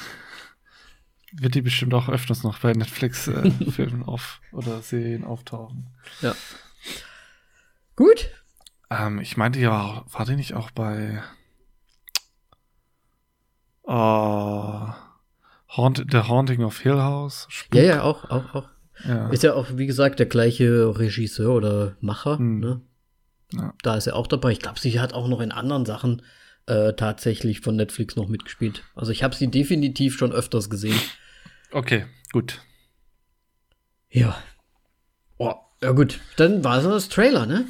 [1.33, 5.89] wird die bestimmt auch öfters noch bei Netflix-Filmen äh, auf oder Serien auftauchen.
[6.21, 6.35] Ja.
[7.97, 8.31] Gut.
[8.91, 11.23] Ähm, ich meinte ja, war die nicht auch bei
[13.83, 14.89] oh,
[15.71, 17.47] Haunt, The Haunting of Hill House?
[17.51, 17.75] Spuk?
[17.75, 18.69] Ja, ja, auch, auch, auch.
[19.05, 19.29] Ja.
[19.29, 22.39] Ist ja auch, wie gesagt, der gleiche Regisseur oder Macher.
[22.39, 22.59] Hm.
[22.59, 22.81] Ne?
[23.53, 23.75] Ja.
[23.83, 24.53] Da ist er auch dabei.
[24.53, 26.23] Ich glaube, sie hat auch noch in anderen Sachen
[26.67, 28.85] äh, tatsächlich von Netflix noch mitgespielt.
[28.95, 30.99] Also ich habe sie definitiv schon öfters gesehen.
[31.71, 32.61] Okay, gut.
[34.11, 34.37] Ja.
[35.39, 36.21] Oh, ja gut.
[36.37, 37.67] Dann war es das Trailer, ne?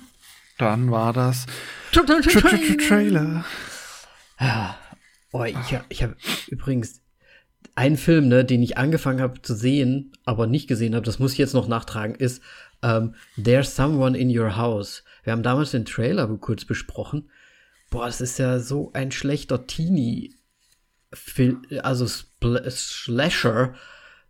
[0.58, 1.46] Dann war das
[1.92, 2.40] Tra Tra Tra
[2.88, 3.44] Trailer.
[4.40, 4.78] Ja.
[5.32, 6.16] Oh, ich habe ich hab
[6.48, 7.02] übrigens
[7.74, 11.32] einen Film, ne, den ich angefangen habe zu sehen, aber nicht gesehen habe, das muss
[11.32, 12.42] ich jetzt noch nachtragen, ist
[12.82, 15.04] ähm, There's Someone in Your House.
[15.24, 17.30] Wir haben damals den Trailer kurz besprochen.
[17.90, 20.34] Boah, es ist ja so ein schlechter Teenie,
[21.82, 23.74] also Slasher,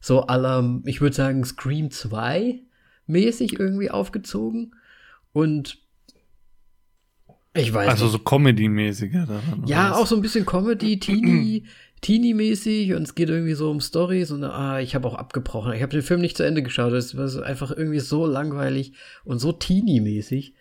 [0.00, 2.60] so aller, ich würde sagen Scream 2
[3.06, 4.74] mäßig irgendwie aufgezogen
[5.32, 5.78] und
[7.54, 8.12] ich weiß Also nicht.
[8.12, 9.26] so Comedy-mäßiger.
[9.66, 11.66] Ja, auch so ein bisschen Comedy, Teenie,
[12.00, 15.72] Teenie-mäßig und es geht irgendwie so um Stories und ah, ich habe auch abgebrochen.
[15.72, 16.92] Ich habe den Film nicht zu Ende geschaut.
[16.92, 18.92] Es war einfach irgendwie so langweilig
[19.24, 20.54] und so Teenie-mäßig.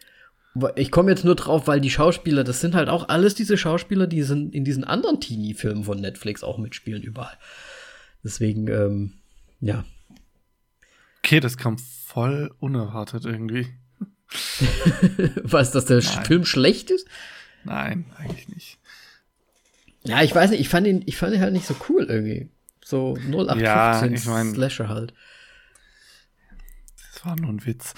[0.76, 4.08] Ich komme jetzt nur drauf, weil die Schauspieler, das sind halt auch alles diese Schauspieler,
[4.08, 7.38] die sind in diesen anderen Teenie-Filmen von Netflix auch mitspielen überall.
[8.24, 9.14] Deswegen, ähm,
[9.62, 9.86] ja.
[11.20, 13.68] Okay, das kam voll unerwartet irgendwie.
[15.44, 16.26] Was, dass der Nein.
[16.26, 17.08] Film schlecht ist?
[17.64, 18.80] Nein, eigentlich nicht.
[20.08, 22.50] Ja, ich weiß nicht, ich fand ihn, ich fand ihn halt nicht so cool irgendwie.
[22.84, 25.14] So 0815 ja, ich mein, Slasher halt.
[27.14, 27.94] Das war nur ein Witz.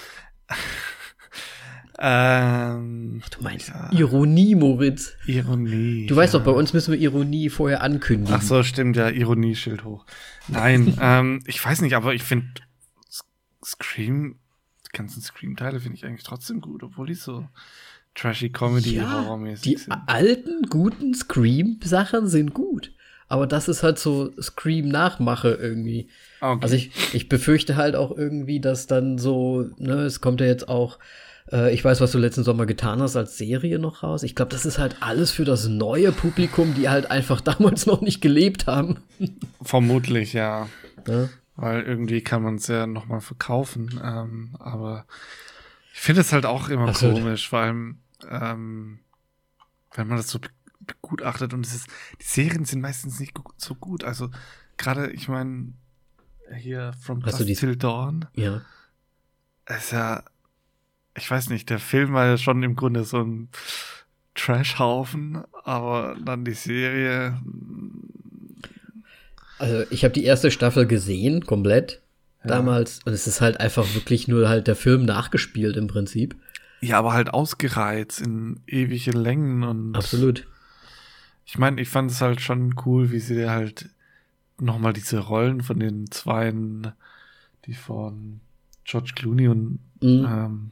[2.00, 3.92] ähm, Ach, du meinst ja.
[3.92, 5.14] Ironie, Moritz.
[5.28, 6.08] Ironie.
[6.08, 8.34] Du weißt doch, bei uns müssen wir Ironie vorher ankündigen.
[8.34, 10.08] Ach so, stimmt, ja, Ironie-Schild hoch.
[10.48, 12.48] Nein, ähm, ich weiß nicht, aber ich finde
[13.64, 14.40] Scream,
[14.88, 17.48] die ganzen Scream-Teile finde ich eigentlich trotzdem gut, obwohl die so
[18.20, 19.96] trashy Comedy ja, horrormäßig die sind.
[20.08, 22.92] alten guten Scream Sachen sind gut,
[23.28, 26.08] aber das ist halt so Scream Nachmache irgendwie.
[26.42, 26.60] Okay.
[26.62, 30.68] Also ich ich befürchte halt auch irgendwie, dass dann so, ne, es kommt ja jetzt
[30.68, 31.00] auch
[31.52, 34.24] äh, ich weiß, was du letzten Sommer getan hast als Serie noch raus.
[34.24, 38.02] Ich glaube, das ist halt alles für das neue Publikum, die halt einfach damals noch
[38.02, 38.98] nicht gelebt haben.
[39.62, 40.68] Vermutlich, ja.
[41.08, 41.30] ja?
[41.56, 44.00] Weil irgendwie kann man es ja noch mal verkaufen.
[44.04, 45.06] Ähm, aber
[45.94, 47.16] Ich finde es halt auch immer Absolut.
[47.16, 47.98] komisch, vor allem,
[48.30, 49.00] ähm,
[49.94, 50.50] wenn man das so be-
[50.82, 51.88] begutachtet und es ist,
[52.22, 54.04] die Serien sind meistens nicht so gut.
[54.04, 54.30] Also
[54.78, 55.74] gerade, ich meine,
[56.58, 58.62] hier From Dusk Till Dawn Ja.
[59.68, 60.24] ist ja,
[61.16, 63.50] ich weiß nicht, der Film war ja schon im Grunde so ein
[64.36, 67.38] Trashhaufen, aber dann die Serie,
[69.58, 72.02] Also ich habe die erste Staffel gesehen, komplett.
[72.44, 72.50] Ja.
[72.52, 73.02] Damals.
[73.06, 76.38] Und es ist halt einfach wirklich nur halt der Film nachgespielt im Prinzip.
[76.82, 80.48] Ja, aber halt ausgereizt in ewige Längen und Absolut.
[81.46, 83.90] Ich meine, ich fand es halt schon cool, wie sie halt
[84.60, 86.92] nochmal diese Rollen von den Zweien,
[87.66, 88.40] die von
[88.86, 90.26] George Clooney und Mhm.
[90.30, 90.72] ähm,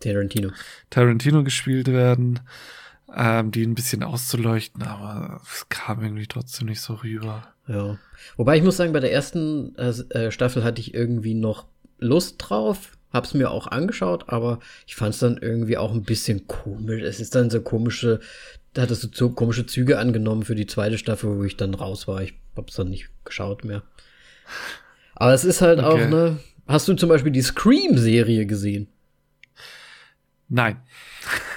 [0.00, 0.50] Tarantino.
[0.90, 2.40] Tarantino gespielt werden,
[3.16, 7.48] ähm, die ein bisschen auszuleuchten, aber es kam irgendwie trotzdem nicht so rüber.
[7.66, 7.96] Ja.
[8.36, 11.66] Wobei ich muss sagen, bei der ersten äh, äh, Staffel hatte ich irgendwie noch
[11.98, 12.97] Lust drauf.
[13.12, 17.02] Hab's mir auch angeschaut, aber ich fand's dann irgendwie auch ein bisschen komisch.
[17.02, 18.20] Es ist dann so komische,
[18.74, 22.06] da hattest du so komische Züge angenommen für die zweite Staffel, wo ich dann raus
[22.06, 22.22] war.
[22.22, 23.82] Ich hab's dann nicht geschaut mehr.
[25.14, 26.04] Aber es ist halt Okay.
[26.04, 26.38] auch, ne.
[26.66, 28.88] Hast du zum Beispiel die Scream-Serie gesehen?
[30.50, 30.76] Nein,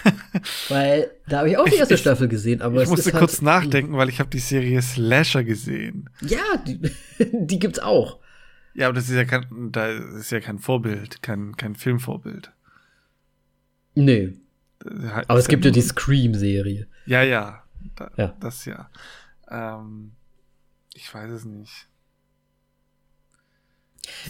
[0.69, 3.33] Weil da habe ich auch die erste ich- Staffel gesehen, aber ich es musste kurz
[3.35, 6.09] halt, nachdenken, weil ich habe die Serie Slasher gesehen.
[6.21, 6.79] Ja, die,
[7.19, 8.19] die gibt's auch.
[8.73, 12.51] Ja, aber das ist ja kein, da ist ja kein Vorbild, kein, kein Filmvorbild.
[13.95, 14.33] Nee,
[14.79, 16.87] Das aber es gibt ja die Scream-Serie.
[17.05, 17.63] Ja, ja.
[17.95, 18.35] Da, Ja.
[18.39, 18.89] Das ja.
[19.49, 20.13] Ähm,
[20.93, 21.87] ich weiß es nicht.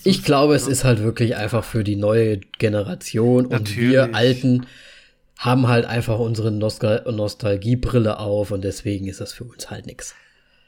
[0.04, 3.92] Ich glaube, es ist halt wirklich einfach für die neue Generation und Natürlich.
[3.92, 4.66] wir Alten
[5.38, 10.14] haben halt einfach unsere Nostal Nostalgiebrille auf und deswegen ist das für uns halt nix.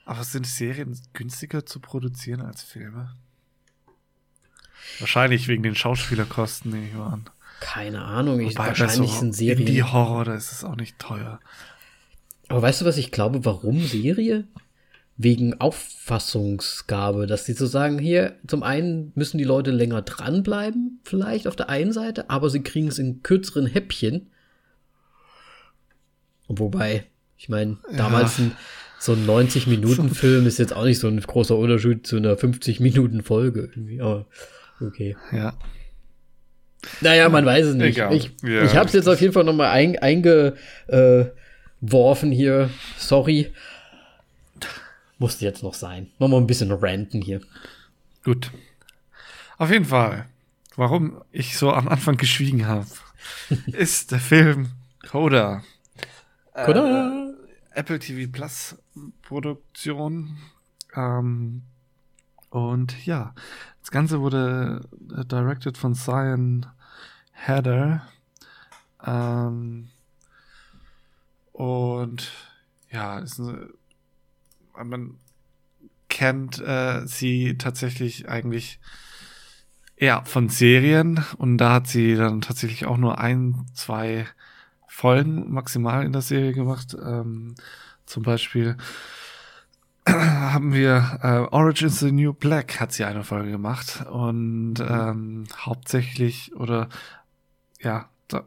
[0.06, 3.16] Aber sind Serien günstiger zu produzieren als Filme?
[5.00, 7.26] Wahrscheinlich wegen den Schauspielerkosten, nehme ich mal an.
[7.60, 9.68] Keine Ahnung, ich, Wobei bei wahrscheinlich so sind Serien.
[9.68, 11.40] Indie-Horror, da ist es auch nicht teuer.
[12.50, 14.46] Aber weißt du, was ich glaube, warum Serie?
[15.16, 21.48] Wegen Auffassungsgabe, dass die so sagen, hier, zum einen müssen die Leute länger dranbleiben, vielleicht
[21.48, 24.32] auf der einen Seite, aber sie kriegen es in kürzeren Häppchen.
[26.48, 27.06] Wobei,
[27.38, 28.52] ich meine, damals ein,
[29.00, 34.02] so ein 90-Minuten-Film ist jetzt auch nicht so ein großer Unterschied zu einer 50-Minuten-Folge irgendwie,
[34.02, 34.26] aber
[34.84, 35.16] okay.
[35.32, 35.54] Ja.
[37.02, 37.98] Naja, man weiß es nicht.
[37.98, 38.14] Egal.
[38.14, 40.58] Ich, Ja, ich habe es jetzt auf jeden Fall noch mal ein, eingeworfen
[42.32, 42.70] hier.
[42.98, 43.54] Sorry.
[45.18, 46.12] Musste jetzt noch sein.
[46.20, 47.42] Noch mal ein bisschen ranten hier.
[48.24, 48.52] Gut.
[49.58, 50.26] Auf jeden Fall,
[50.76, 52.88] warum ich so am Anfang geschwiegen habe,
[53.72, 54.72] ist der Film
[55.08, 55.64] Coda.
[56.54, 57.34] Äh, Coda.
[57.72, 58.78] Apple TV Plus
[59.22, 60.38] Produktion.
[60.96, 61.64] Ähm,
[62.50, 63.34] und ja,
[63.84, 64.80] das Ganze wurde
[65.14, 66.66] äh, directed von Cyan
[67.34, 68.02] Heather.
[69.06, 69.90] Ähm,
[71.52, 72.32] und
[72.90, 73.68] ja, ist eine,
[74.82, 75.18] man
[76.08, 78.80] kennt äh, sie tatsächlich eigentlich
[79.98, 84.26] eher von Serien und da hat sie dann tatsächlich auch nur ein, zwei
[84.88, 86.96] Folgen maximal in der Serie gemacht.
[87.04, 87.56] Ähm,
[88.06, 88.78] zum Beispiel
[90.08, 95.46] haben wir äh, Orange is the New Black hat sie eine Folge gemacht und ähm,
[95.58, 96.90] hauptsächlich oder
[97.80, 98.44] ja da,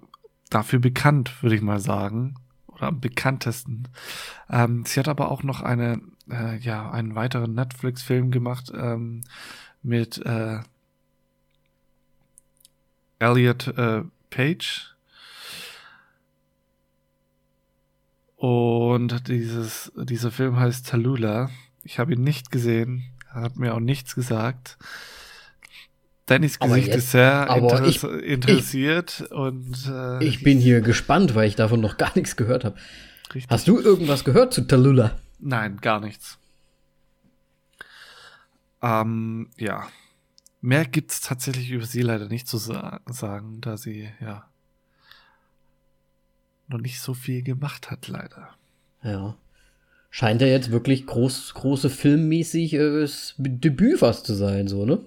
[0.50, 2.34] dafür bekannt würde ich mal sagen
[2.66, 3.88] oder am bekanntesten.
[4.50, 9.22] Ähm, sie hat aber auch noch eine äh, ja einen weiteren Netflix-Film gemacht ähm,
[9.82, 10.60] mit äh,
[13.18, 14.95] Elliot äh, Page
[18.36, 21.50] Und dieses, dieser Film heißt Tallulah.
[21.82, 23.04] Ich habe ihn nicht gesehen.
[23.34, 24.76] Er hat mir auch nichts gesagt.
[26.26, 31.46] Dannys Gesicht jetzt- ist sehr interess ich- interessiert und äh, Ich bin hier gespannt, weil
[31.48, 32.76] ich davon noch gar nichts gehört habe.
[33.48, 35.12] Hast du irgendwas gehört zu Tallulah?
[35.38, 36.38] Nein, gar nichts.
[38.82, 39.86] Ähm, ja.
[40.60, 44.48] Mehr gibt's tatsächlich über sie leider nicht zu sa sagen, da sie ja
[46.68, 48.50] noch nicht so viel gemacht hat, leider.
[49.02, 49.36] Ja.
[50.10, 53.06] Scheint ja jetzt wirklich groß, große filmmäßig äh,
[53.38, 55.00] Debüt fast zu sein, so, ne?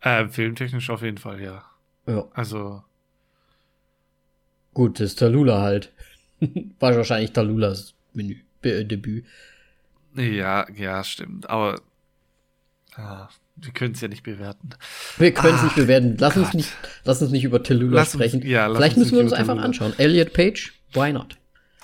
[0.00, 1.64] Äh, filmtechnisch auf jeden Fall, ja.
[2.06, 2.26] Ja.
[2.34, 2.82] Also,
[4.78, 5.92] Gut, das ist Tallulah halt.
[6.78, 9.24] War wahrscheinlich Tallulas Menü, äh, Debüt.
[10.14, 11.50] ja, ja, stimmt.
[11.50, 11.80] Aber
[12.96, 13.28] ja,
[13.60, 14.70] wir können es ja nicht bewerten.
[15.18, 16.16] Wir können es nicht bewerten.
[16.18, 16.70] Lass uns nicht,
[17.04, 18.42] lass uns nicht über Tallulah sprechen.
[18.46, 19.66] ja, lass Vielleicht müssen wir uns einfach Tallulah.
[19.66, 19.92] anschauen.
[19.98, 21.36] Elliot Page, why not?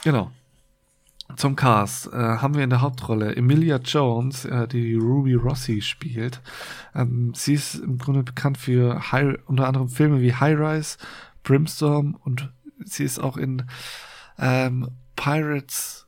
[0.02, 0.30] Genau.
[1.36, 6.40] Zum Cast äh, haben wir in der Hauptrolle Emilia Jones, äh, die Ruby Rossi spielt.
[6.94, 10.98] Ähm, sie ist im Grunde bekannt für High, unter anderem Filme wie High Rise,
[11.42, 12.50] Brimstone und
[12.84, 13.62] sie ist auch in
[14.38, 16.06] ähm, Pirates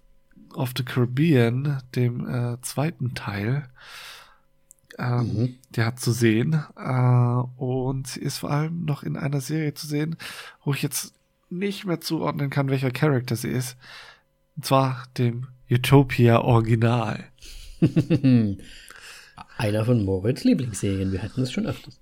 [0.55, 3.69] of the Caribbean, dem äh, zweiten Teil.
[4.99, 5.55] Ähm, mhm.
[5.71, 6.63] Der hat zu sehen.
[6.77, 10.17] Äh, und sie ist vor allem noch in einer Serie zu sehen,
[10.65, 11.15] wo ich jetzt
[11.51, 13.77] nicht mehr zuordnen kann, welcher Charakter sie ist.
[14.57, 17.25] Und zwar dem Utopia Original.
[19.59, 21.13] Einer von Moritz Lieblingsserien.
[21.13, 22.01] Wir hatten es schon öfters.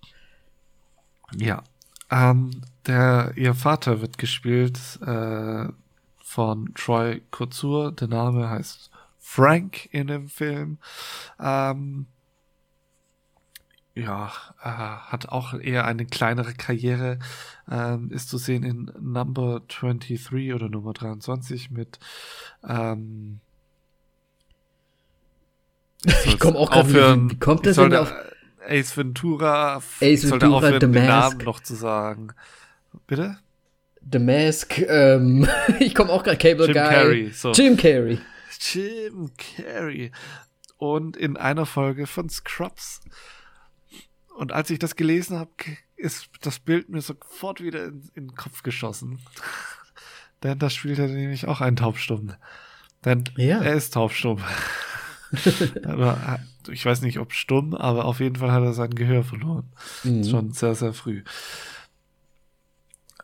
[1.36, 1.62] Ja.
[2.10, 2.50] Ähm,
[2.86, 5.66] der, ihr Vater wird gespielt äh,
[6.18, 7.92] von Troy Couture.
[7.92, 10.78] Der Name heißt Frank in dem Film.
[11.40, 12.06] Ähm,
[13.94, 17.18] ja, äh, hat auch eher eine kleinere Karriere,
[17.70, 21.98] ähm, ist zu sehen in Number 23 oder Nummer 23 mit
[22.68, 23.40] ähm,
[26.26, 28.12] ich komme auch gerade wie kommt das denn auf
[28.66, 31.08] Ace Ventura Ace Ventura aufhören, The den Mask.
[31.08, 32.28] Namen noch zu sagen.
[33.06, 33.38] Bitte?
[34.10, 35.48] The Mask, ähm,
[35.80, 36.88] ich komme auch gerade Cable Jim Guy.
[36.88, 37.52] Carrey, so.
[37.52, 38.18] Jim Carrey.
[38.60, 40.12] Jim Carrey.
[40.76, 43.00] Und in einer Folge von Scrubs
[44.34, 45.50] und als ich das gelesen habe,
[45.96, 49.20] ist das Bild mir sofort wieder in, in den Kopf geschossen.
[50.42, 52.34] Denn da spielt er nämlich auch einen Taubstumm.
[53.04, 53.62] Denn ja.
[53.62, 54.42] er ist taubstumm.
[55.84, 59.72] aber ich weiß nicht, ob stumm, aber auf jeden Fall hat er sein Gehör verloren.
[60.02, 60.24] Mhm.
[60.24, 61.22] Schon sehr, sehr früh.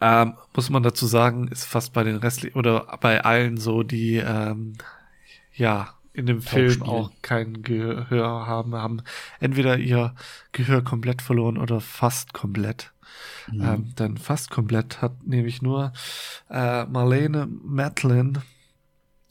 [0.00, 4.16] Ähm, muss man dazu sagen, ist fast bei den restlichen oder bei allen so, die
[4.16, 4.74] ähm,
[5.52, 9.02] ja in dem Film auch kein Gehör haben, haben
[9.38, 10.14] entweder ihr
[10.52, 12.92] Gehör komplett verloren oder fast komplett.
[13.50, 13.60] Mhm.
[13.62, 15.92] Ähm, denn fast komplett hat nämlich nur
[16.48, 18.38] äh, Marlene Matlin,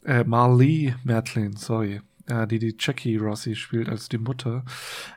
[0.04, 4.64] äh, Marlee Matlin, sorry, äh, die die Jackie Rossi spielt als die Mutter.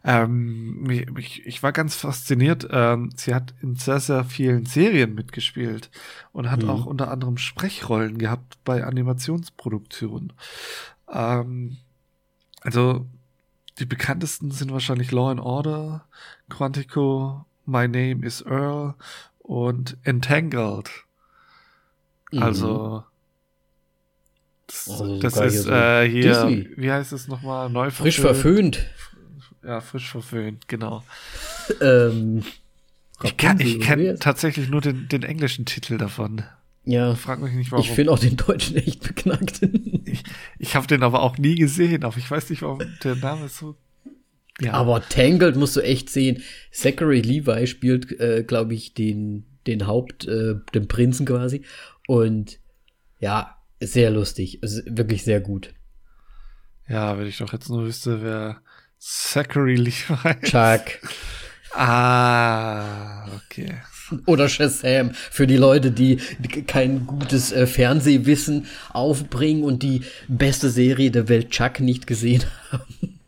[0.04, 0.88] Ähm,
[1.18, 2.68] ich, ich war ganz fasziniert.
[2.72, 5.90] Ähm, sie hat in sehr, sehr vielen Serien mitgespielt
[6.32, 6.70] und hat mhm.
[6.70, 10.34] auch unter anderem Sprechrollen gehabt bei Animationsproduktionen.
[11.12, 11.78] Ähm,
[12.62, 13.06] also
[13.80, 16.06] die bekanntesten sind wahrscheinlich Law and Order,
[16.50, 18.96] Quantico, My Name is Earl
[19.40, 20.90] und Entangled.
[22.32, 22.44] Mhm.
[22.44, 23.04] Also
[24.68, 27.70] das, also das ist hier, äh, hier wie heißt es nochmal?
[27.70, 28.86] Neu frisch verföhnt.
[29.64, 31.04] Ja, frisch verföhnt, genau.
[31.82, 32.44] ähm,
[33.24, 36.44] ich ich kenne tatsächlich nur den, den englischen Titel davon.
[36.86, 37.16] Ja.
[37.16, 37.86] Frag mich nicht warum.
[37.86, 39.62] Ich finde auch den Deutschen echt beknackt.
[40.14, 40.24] Ich
[40.60, 43.76] ich habe den aber auch nie gesehen, aber ich weiß nicht, warum der Name so.
[44.62, 44.74] Ja.
[44.74, 46.44] Aber Tangled musst du echt sehen.
[46.72, 51.64] Zachary Levi spielt, äh, glaube ich, den, den Haupt, äh, den Prinzen quasi.
[52.08, 52.60] Und
[53.20, 54.62] ja, sehr lustig.
[54.62, 55.74] Ist wirklich sehr gut.
[56.88, 58.62] Ja, wenn ich doch jetzt nur wüsste, wer
[59.00, 60.52] Zachary Levi ist.
[60.52, 61.00] Chuck.
[61.74, 63.82] Ah, okay.
[64.26, 66.18] Oder Shazam für die Leute, die
[66.68, 73.20] kein gutes äh, Fernsehwissen aufbringen und die beste Serie der Welt Chuck nicht gesehen haben.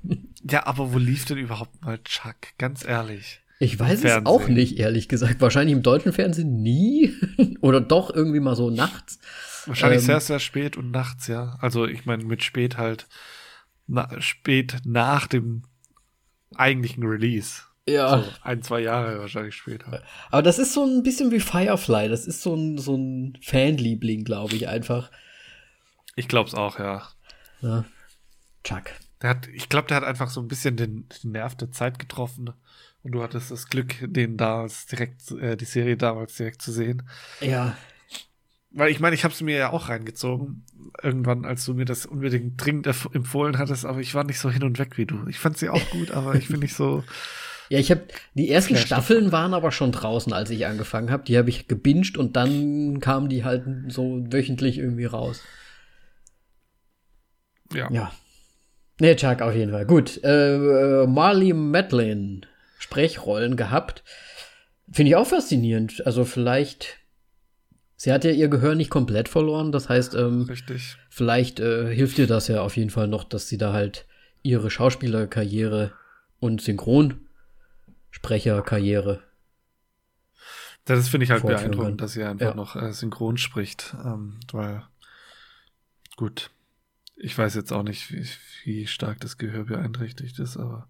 [0.50, 2.36] Ja, aber wo lief denn überhaupt mal Chuck?
[2.58, 3.42] Ganz ehrlich.
[3.60, 5.42] Ich weiß es auch nicht, ehrlich gesagt.
[5.42, 7.14] Wahrscheinlich im deutschen Fernsehen nie.
[7.62, 9.20] Oder doch irgendwie mal so nachts.
[9.66, 11.58] Wahrscheinlich ähm, sehr, sehr spät und nachts, ja.
[11.62, 13.08] Also ich meine mit spät halt
[13.88, 15.64] na, spät nach dem
[16.56, 17.62] eigentlichen Release.
[17.88, 18.24] Ja.
[18.24, 20.02] So ein, zwei Jahre wahrscheinlich später.
[20.32, 22.10] Aber das ist so ein bisschen wie Firefly.
[22.10, 25.12] Das ist so ein, so ein Fanliebling, glaube ich, einfach.
[26.16, 27.08] Ich glaube es auch, ja.
[27.62, 27.86] ja.
[28.64, 28.86] Chuck.
[29.22, 32.00] Der hat, ich glaube, der hat einfach so ein bisschen den, den, Nerv der Zeit
[32.00, 32.52] getroffen.
[33.04, 37.04] Und du hattest das Glück, den damals direkt, äh, die Serie damals direkt zu sehen.
[37.40, 37.78] Ja.
[38.72, 40.66] Weil ich meine, ich habe es mir ja auch reingezogen.
[41.04, 44.64] Irgendwann, als du mir das unbedingt dringend empfohlen hattest, aber ich war nicht so hin
[44.64, 45.28] und weg wie du.
[45.28, 47.04] Ich fand sie auch gut, aber ich bin nicht so.
[47.70, 48.02] Ja, ich habe
[48.34, 51.24] die ersten Staffeln waren aber schon draußen, als ich angefangen habe.
[51.24, 55.42] Die habe ich gebinged und dann kamen die halt so wöchentlich irgendwie raus.
[57.74, 57.90] Ja.
[57.92, 58.12] Ja.
[59.00, 59.86] Nee, Chuck auf jeden Fall.
[59.86, 60.20] Gut.
[60.24, 62.42] Äh, Marley Madeline,
[62.80, 64.04] Sprechrollen gehabt.
[64.92, 66.06] Finde ich auch faszinierend.
[66.06, 67.00] Also vielleicht.
[67.98, 69.72] Sie hat ja ihr Gehör nicht komplett verloren.
[69.72, 70.50] Das heißt, ähm,
[71.10, 74.06] vielleicht äh, hilft ihr das ja auf jeden Fall noch, dass sie da halt
[74.44, 75.94] ihre Schauspielerkarriere
[76.40, 77.25] und Synchron
[78.16, 79.22] Sprecherkarriere.
[80.86, 82.54] Das finde ich halt beeindruckend, dass sie einfach ja.
[82.54, 83.94] noch äh, synchron spricht.
[84.06, 84.84] Ähm, weil,
[86.16, 86.50] gut,
[87.18, 88.26] ich weiß jetzt auch nicht, wie,
[88.64, 90.88] wie stark das Gehör beeinträchtigt ist, aber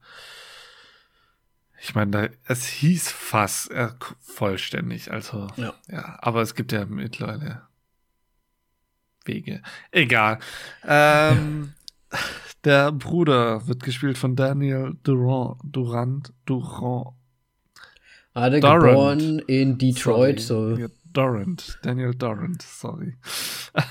[1.81, 3.89] ich meine, es hieß fast äh,
[4.21, 5.73] vollständig, also ja.
[5.87, 7.63] ja, aber es gibt ja mittlerweile
[9.23, 9.63] Wege.
[9.89, 10.39] Egal.
[10.83, 11.73] Ähm,
[12.65, 15.59] Der Bruder wird gespielt von Daniel Durant.
[15.63, 16.33] Durant.
[16.45, 17.13] Durant.
[18.33, 20.81] Ah, der geboren in Detroit, Sorry.
[20.81, 20.87] so.
[21.13, 21.79] Dorrant.
[21.81, 23.15] Daniel Dorrant, sorry.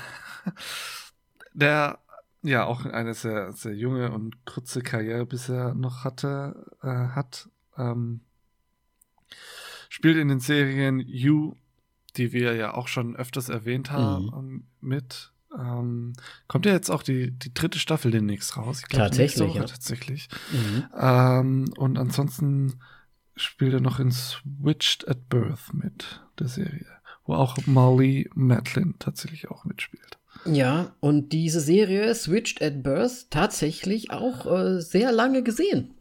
[1.53, 1.99] Der
[2.43, 7.49] ja auch eine sehr, sehr junge und kurze Karriere bisher noch hatte, äh, hat.
[7.77, 8.21] Ähm,
[9.89, 11.55] spielt in den Serien You,
[12.15, 14.67] die wir ja auch schon öfters erwähnt haben, mhm.
[14.79, 15.31] mit.
[15.57, 16.13] Ähm,
[16.47, 18.81] kommt ja jetzt auch die, die dritte Staffel demnächst raus.
[18.81, 19.49] Ich glaub, tatsächlich.
[19.49, 19.65] Woche, ja.
[19.65, 20.27] Tatsächlich.
[20.51, 20.85] Mhm.
[20.97, 22.79] Ähm, und ansonsten
[23.35, 26.87] spielt er noch in Switched at Birth mit, der Serie,
[27.25, 30.17] wo auch Molly Madeline tatsächlich auch mitspielt.
[30.45, 35.95] Ja, und diese Serie Switched at Birth tatsächlich auch äh, sehr lange gesehen.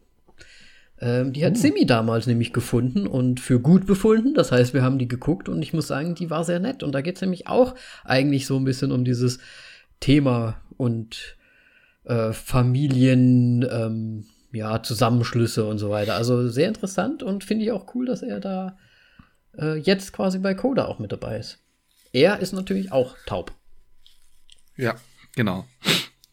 [1.01, 1.57] Ähm, die hat oh.
[1.57, 4.35] Simi damals nämlich gefunden und für gut befunden.
[4.35, 6.83] Das heißt, wir haben die geguckt und ich muss sagen, die war sehr nett.
[6.83, 7.75] Und da geht es nämlich auch
[8.05, 9.39] eigentlich so ein bisschen um dieses
[10.01, 11.37] Thema und
[12.05, 16.15] äh, Familien, ähm, ja, Zusammenschlüsse und so weiter.
[16.15, 18.79] Also sehr interessant und finde ich auch cool, dass er da
[19.59, 21.59] äh, jetzt quasi bei Coda auch mit dabei ist.
[22.13, 23.53] Er ist natürlich auch taub.
[24.77, 24.95] Ja,
[25.35, 25.67] genau.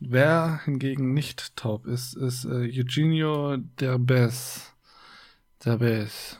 [0.04, 4.74] Wer hingegen nicht taub ist, ist äh, Eugenio Derbez.
[5.64, 6.40] Derbez.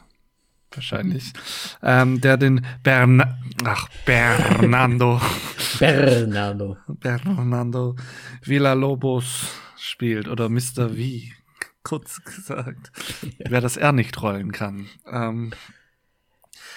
[0.72, 1.32] Wahrscheinlich.
[1.80, 5.20] ähm, der den Berna Ach, Bernardo.
[5.78, 6.76] Bernardo.
[6.88, 7.94] Bernardo
[8.42, 9.46] Villalobos
[9.78, 10.26] spielt.
[10.26, 10.88] Oder Mr.
[10.88, 11.30] V,
[11.84, 12.90] kurz gesagt.
[13.22, 13.46] Ja.
[13.48, 14.88] Wer das R nicht rollen kann.
[15.06, 15.52] Ähm,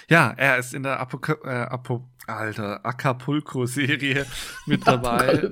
[0.07, 4.25] ja, er ist in der Apoka äh, Apo Alter, Acapulco-Serie
[4.65, 5.49] mit dabei.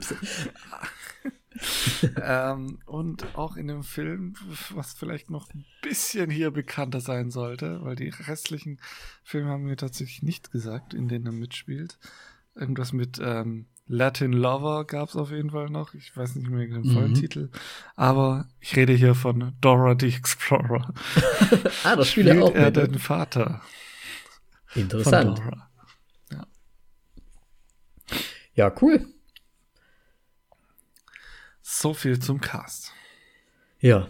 [2.22, 4.36] ähm, und auch in dem Film,
[4.72, 8.80] was vielleicht noch ein bisschen hier bekannter sein sollte, weil die restlichen
[9.24, 12.00] Filme haben mir tatsächlich nicht gesagt, in denen er mitspielt.
[12.56, 15.94] Irgendwas mit ähm, Latin Lover gab es auf jeden Fall noch.
[15.94, 17.16] Ich weiß nicht mehr den vollen mhm.
[17.16, 17.50] Titel.
[17.96, 20.94] Aber ich rede hier von Dora the Explorer.
[21.84, 22.78] ah, das spielt er auch er mit.
[22.78, 23.62] den Vater.
[24.76, 25.42] Interessant.
[26.32, 26.48] Ja.
[28.56, 29.13] ja, cool.
[31.80, 32.92] So viel zum Cast.
[33.80, 34.08] Ja.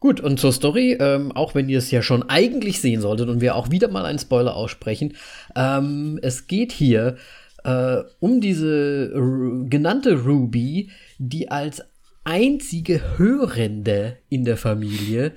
[0.00, 3.40] Gut, und zur Story, ähm, auch wenn ihr es ja schon eigentlich sehen solltet und
[3.40, 5.16] wir auch wieder mal einen Spoiler aussprechen,
[5.54, 7.16] ähm, es geht hier
[7.64, 9.10] äh, um diese
[9.68, 11.82] genannte Ruby, die als
[12.24, 15.32] einzige Hörende in der Familie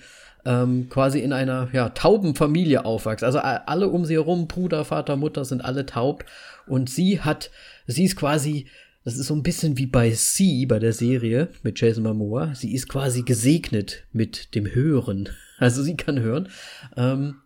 [0.46, 3.26] ähm, quasi in einer ja, tauben Familie aufwächst.
[3.26, 6.24] Also alle um sie herum, Bruder, Vater, Mutter sind alle taub.
[6.66, 7.52] Und sie hat,
[7.86, 8.68] sie ist quasi,
[9.08, 12.54] das ist so ein bisschen wie bei Sie, bei der Serie mit Jason Momoa.
[12.56, 15.30] Sie ist quasi gesegnet mit dem Hören.
[15.60, 16.50] Also sie kann hören.
[16.98, 17.38] Ähm,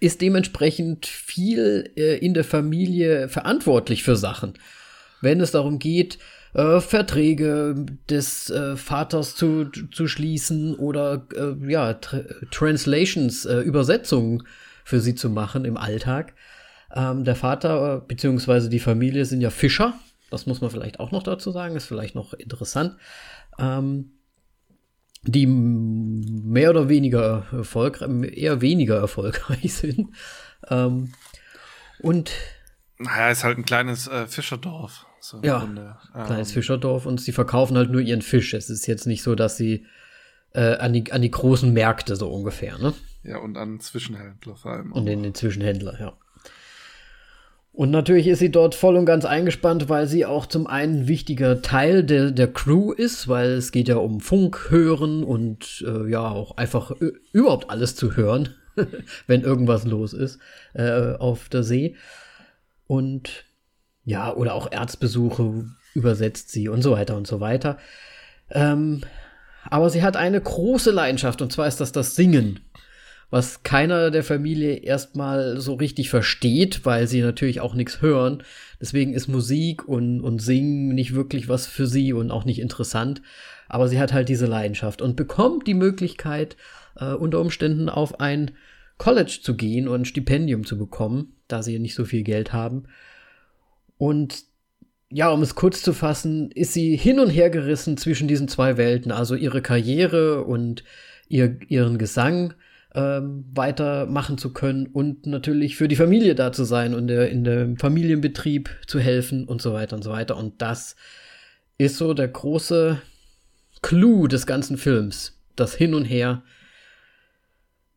[0.00, 4.54] ist dementsprechend viel äh, in der Familie verantwortlich für Sachen.
[5.20, 6.18] Wenn es darum geht,
[6.54, 14.42] äh, Verträge des äh, Vaters zu, zu schließen oder äh, ja, Tr Translations, äh, Übersetzungen
[14.84, 16.32] für sie zu machen im Alltag.
[16.92, 18.68] Ähm, der Vater äh, bzw.
[18.68, 19.94] die Familie sind ja Fischer.
[20.30, 22.96] Das muss man vielleicht auch noch dazu sagen, ist vielleicht noch interessant.
[23.58, 24.12] Ähm,
[25.22, 30.10] die mehr oder weniger erfolgreich, eher weniger erfolgreich sind.
[30.68, 31.12] Ähm,
[32.00, 32.30] und
[32.98, 35.06] naja, ist halt ein kleines äh, Fischerdorf.
[35.20, 35.96] So ja, Grunde.
[36.12, 38.54] kleines ähm, Fischerdorf und sie verkaufen halt nur ihren Fisch.
[38.54, 39.86] Es ist jetzt nicht so, dass sie
[40.54, 42.94] äh, an, die, an die großen Märkte so ungefähr, ne?
[43.22, 44.92] Ja, und an Zwischenhändler vor allem.
[44.92, 46.16] Und in den Zwischenhändler, ja.
[47.76, 51.60] Und natürlich ist sie dort voll und ganz eingespannt, weil sie auch zum einen wichtiger
[51.60, 56.26] Teil der, der Crew ist, weil es geht ja um Funk hören und äh, ja
[56.26, 56.92] auch einfach
[57.32, 58.54] überhaupt alles zu hören,
[59.26, 60.38] wenn irgendwas los ist
[60.72, 61.96] äh, auf der See.
[62.86, 63.44] Und
[64.04, 67.76] ja, oder auch Erzbesuche übersetzt sie und so weiter und so weiter.
[68.52, 69.02] Ähm,
[69.68, 72.60] aber sie hat eine große Leidenschaft und zwar ist das das Singen,
[73.30, 78.42] was keiner der Familie erstmal so richtig versteht, weil sie natürlich auch nichts hören.
[78.80, 83.22] Deswegen ist Musik und, und Singen nicht wirklich was für sie und auch nicht interessant.
[83.68, 86.56] Aber sie hat halt diese Leidenschaft und bekommt die Möglichkeit,
[86.96, 88.52] äh, unter Umständen auf ein
[88.96, 92.84] College zu gehen und ein Stipendium zu bekommen, da sie nicht so viel Geld haben.
[93.98, 94.44] Und
[95.10, 98.76] ja, um es kurz zu fassen, ist sie hin und her gerissen zwischen diesen zwei
[98.76, 100.84] Welten, also ihre Karriere und
[101.28, 102.54] ihr, ihren Gesang
[102.96, 107.44] ähm, weitermachen zu können und natürlich für die Familie da zu sein und der, in
[107.44, 110.34] dem Familienbetrieb zu helfen und so weiter und so weiter.
[110.36, 110.96] Und das
[111.76, 113.02] ist so der große
[113.82, 115.38] Clou des ganzen Films.
[115.56, 116.42] Das Hin und Her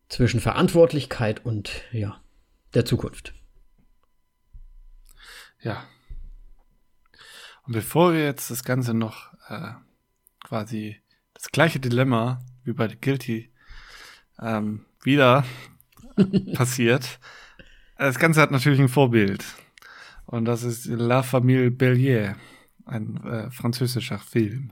[0.10, 2.22] zwischen Verantwortlichkeit und ja,
[2.74, 3.34] der Zukunft.
[5.62, 5.86] Ja.
[7.66, 9.72] Und bevor wir jetzt das Ganze noch äh,
[10.44, 11.02] quasi
[11.34, 13.50] das gleiche Dilemma wie bei The Guilty
[14.42, 15.46] ähm, wieder
[16.54, 17.20] passiert,
[17.98, 19.44] Das Ganze hat natürlich ein Vorbild.
[20.26, 22.36] Und das ist La Famille Bellier,
[22.86, 24.72] ein äh, französischer Film,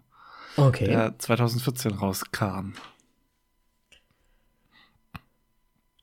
[0.55, 0.85] Okay.
[0.85, 2.73] der 2014 rauskam.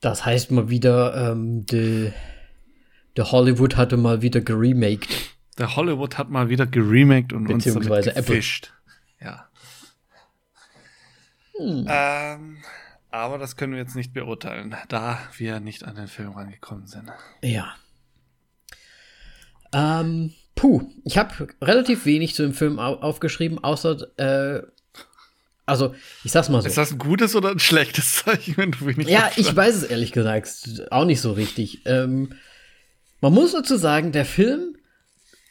[0.01, 2.13] Das heißt mal wieder, ähm, der
[3.17, 5.09] de Hollywood hatte mal wieder geremaked.
[5.57, 8.23] Der Hollywood hat mal wieder geremaked und uns damit Beziehungsweise Apple.
[8.37, 8.75] gefischt.
[9.21, 9.49] Ja.
[11.59, 12.59] Ähm,
[13.15, 17.13] aber das können wir jetzt nicht beurteilen, da wir nicht an den Film rangekommen sind.
[17.43, 17.77] Ja.
[19.73, 24.63] Ähm, puh, ich habe relativ wenig zu dem Film au aufgeschrieben, außer, äh,
[25.65, 25.95] also,
[26.25, 26.67] ich sag's mal so.
[26.67, 29.83] Ist das ein gutes oder ein schlechtes Zeichen, wenn du wenig Ja, ich weiß es
[29.85, 31.87] ehrlich gesagt auch nicht so richtig.
[31.87, 32.35] Ähm,
[33.21, 34.77] man muss dazu sagen, der Film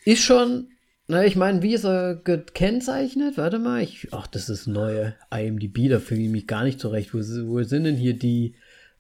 [0.04, 0.68] ist schon,
[1.14, 3.38] na, ich meine, wie ist er gekennzeichnet?
[3.38, 7.14] Warte mal, ich, ach, das ist neue IMDb, da finde ich mich gar nicht zurecht.
[7.14, 8.56] Wo, wo sind denn hier die,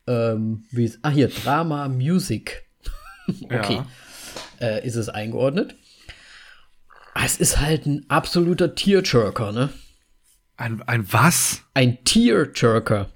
[0.08, 2.66] ähm, wie ist, ah, hier, Drama, Music.
[3.44, 3.88] okay, Ja.
[4.62, 5.76] äh, ist es eingeordnet.
[7.24, 9.70] Es ist halt ein absoluter Tearjerker, ne?
[10.58, 11.64] Ein, ein was?
[11.74, 13.10] Ein Tearjerker.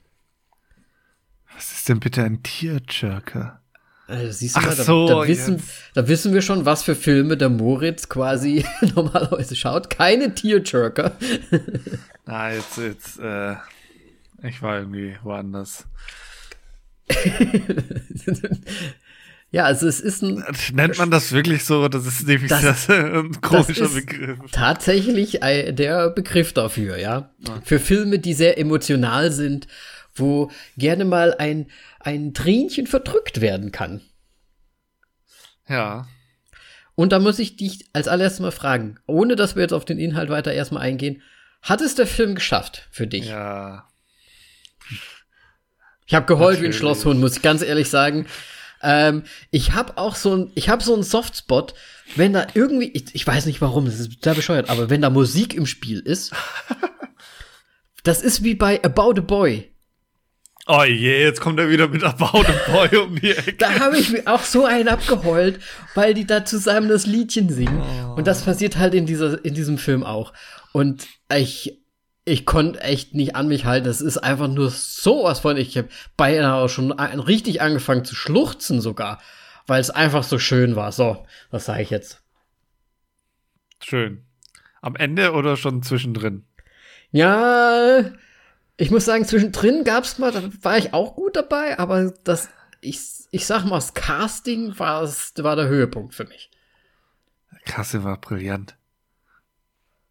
[1.55, 3.61] Was ist denn bitte ein Tierjerker?
[4.07, 5.61] Also, siehst du Ach mal, da, so, da, wissen,
[5.93, 8.63] da wissen wir schon, was für Filme der Moritz quasi
[8.95, 9.89] normalerweise schaut.
[9.89, 11.11] Keine Tearjerker.
[12.25, 13.55] Na, jetzt, jetzt, äh,
[14.43, 15.85] ich war irgendwie woanders.
[19.51, 20.43] ja, also es ist ein,
[20.73, 21.87] Nennt man das wirklich so?
[21.87, 24.39] Das ist nämlich Das- das, ein komischer ist- Begriff.
[24.51, 27.31] tatsächlich der Begriff dafür, ja.
[27.63, 29.67] Für Filme, die sehr emotional sind,
[30.19, 31.67] wo gerne mal ein,
[31.99, 34.01] ein Tränchen verdrückt werden kann.
[35.67, 36.07] Ja.
[36.95, 39.99] Und da muss ich dich als allererstes mal fragen, ohne dass wir jetzt auf den
[39.99, 41.21] Inhalt weiter erstmal eingehen,
[41.61, 43.27] hat es der Film geschafft für dich?
[43.27, 43.87] Ja.
[46.05, 46.77] Ich habe geheult wie ein Natürlich.
[46.77, 48.27] Schlosshund, muss ich ganz ehrlich sagen.
[48.81, 51.73] Ähm, ich habe auch so ein, ich habe so einen Softspot,
[52.15, 55.09] wenn da irgendwie, ich, ich weiß nicht warum, das ist sehr bescheuert, aber wenn da
[55.09, 56.33] Musik im Spiel ist,
[58.03, 59.71] das ist wie bei About a Boy.
[60.69, 63.53] Oh je, jetzt kommt er wieder mit About a Boy um die Ecke.
[63.53, 65.61] Da habe ich mir auch so einen abgeheult,
[65.95, 67.81] weil die da zusammen das Liedchen singen.
[68.17, 70.33] Und das passiert halt in dieser, in diesem Film auch.
[70.73, 71.79] Und ich,
[72.25, 73.87] ich konnte echt nicht an mich halten.
[73.87, 75.87] Es ist einfach nur sowas von, ich habe
[76.17, 79.21] beinahe auch schon richtig angefangen zu schluchzen sogar,
[79.67, 80.91] weil es einfach so schön war.
[80.91, 82.21] So, was sage ich jetzt?
[83.81, 84.25] Schön.
[84.81, 86.43] Am Ende oder schon zwischendrin?
[87.11, 88.11] Ja,
[88.77, 92.49] ich muss sagen, zwischendrin gab's mal, da war ich auch gut dabei, aber das,
[92.81, 92.99] ich,
[93.31, 96.49] ich sag mal, das Casting war, es- war der Höhepunkt für mich.
[97.65, 98.77] Kasse war brillant.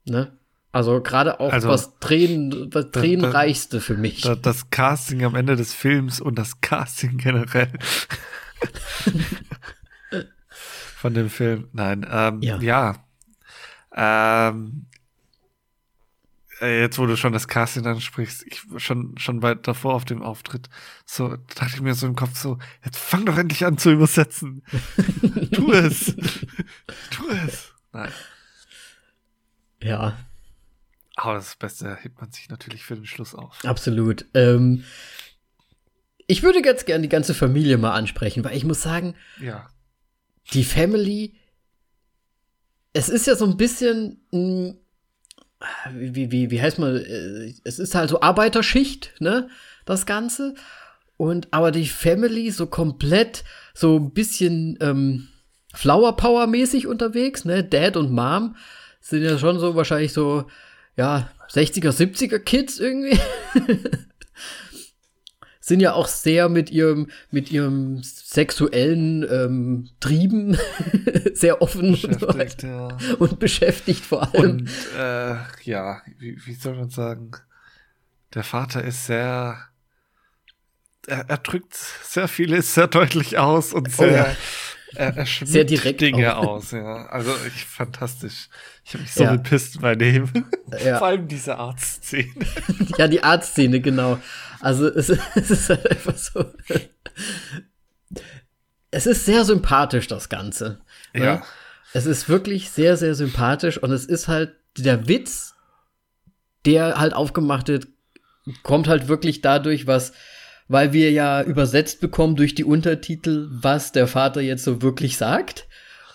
[0.04, 0.36] Ne?
[0.72, 4.20] Also gerade auch Also, was Tränen, was Tränenreichste für mich.
[4.22, 7.72] Da- Das Casting am Ende des Films und das Casting generell.
[10.48, 11.68] Von dem Film.
[11.72, 12.58] Nein, ähm, Ja.
[12.58, 12.94] ja.
[13.94, 14.85] Ähm, äh,
[16.60, 20.68] jetzt, wo du schon das Casting ansprichst, ich schon, schon weit davor auf dem Auftritt,
[21.04, 24.62] so dachte ich mir so im Kopf so, jetzt fang doch endlich an zu übersetzen.
[25.52, 26.14] tu es.
[27.10, 27.72] tu es.
[27.92, 28.10] Nein.
[29.82, 30.16] ja,
[31.16, 33.64] Aber das Beste hebt man sich natürlich für den Schluss auf.
[33.64, 34.24] absolut.
[34.34, 34.84] Ähm,
[36.26, 39.68] ich würde ganz gern die ganze Familie mal ansprechen, weil ich muss sagen, Ja.
[40.52, 41.38] die Family,
[42.92, 44.74] es ist ja so ein bisschen, mh,
[45.92, 49.48] wie, wie, wie heißt man, äh, es ist halt so Arbeiterschicht, ne,
[49.84, 50.54] das Ganze.
[51.16, 55.28] Und aber die Family so komplett so ein bisschen ähm,
[55.72, 57.64] Flower Power mäßig unterwegs, ne?
[57.64, 58.56] Dad und Mom
[59.00, 60.46] sind ja schon so wahrscheinlich so,
[60.96, 63.18] ja, 60er, 70er Kids irgendwie.
[65.66, 70.56] sind ja auch sehr mit ihrem, mit ihrem sexuellen ähm, Trieben
[71.34, 72.98] sehr offen und, Beschäftigt, weiter.
[73.00, 73.14] ja.
[73.18, 74.58] und beschäftigt vor allem.
[74.58, 77.32] Und äh, ja, wie, wie soll man sagen?
[78.32, 79.58] Der Vater ist sehr.
[81.08, 84.06] Er, er drückt sehr vieles sehr deutlich aus und sehr.
[84.06, 84.36] Oh ja.
[84.94, 86.46] er, er Sehr direkt Dinge auch.
[86.46, 87.06] aus, ja.
[87.06, 88.50] Also ich fantastisch.
[88.86, 89.32] Ich habe mich so Ja.
[89.32, 90.28] bepisst bei dem.
[90.84, 90.98] Ja.
[90.98, 92.32] Vor allem diese Arztszene.
[92.98, 94.18] Ja, die Arztszene, genau.
[94.60, 96.44] Also es, es ist halt einfach so.
[98.90, 100.80] Es ist sehr sympathisch, das Ganze.
[101.14, 101.24] ne?
[101.24, 101.42] Ja.
[101.92, 105.54] Es ist wirklich sehr, sehr sympathisch und es ist halt der Witz,
[106.64, 107.88] der halt aufgemacht wird,
[108.62, 110.12] kommt halt wirklich dadurch, was,
[110.68, 115.66] weil wir ja übersetzt bekommen durch die Untertitel, was der Vater jetzt so wirklich sagt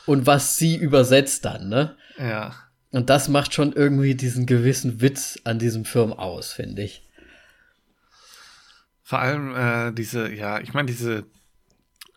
[0.06, 1.96] und was sie übersetzt dann, ne?
[2.18, 2.54] Ja.
[2.92, 7.08] Und das macht schon irgendwie diesen gewissen Witz an diesem Film aus, finde ich.
[9.02, 11.26] Vor allem äh, diese, ja, ich meine, diese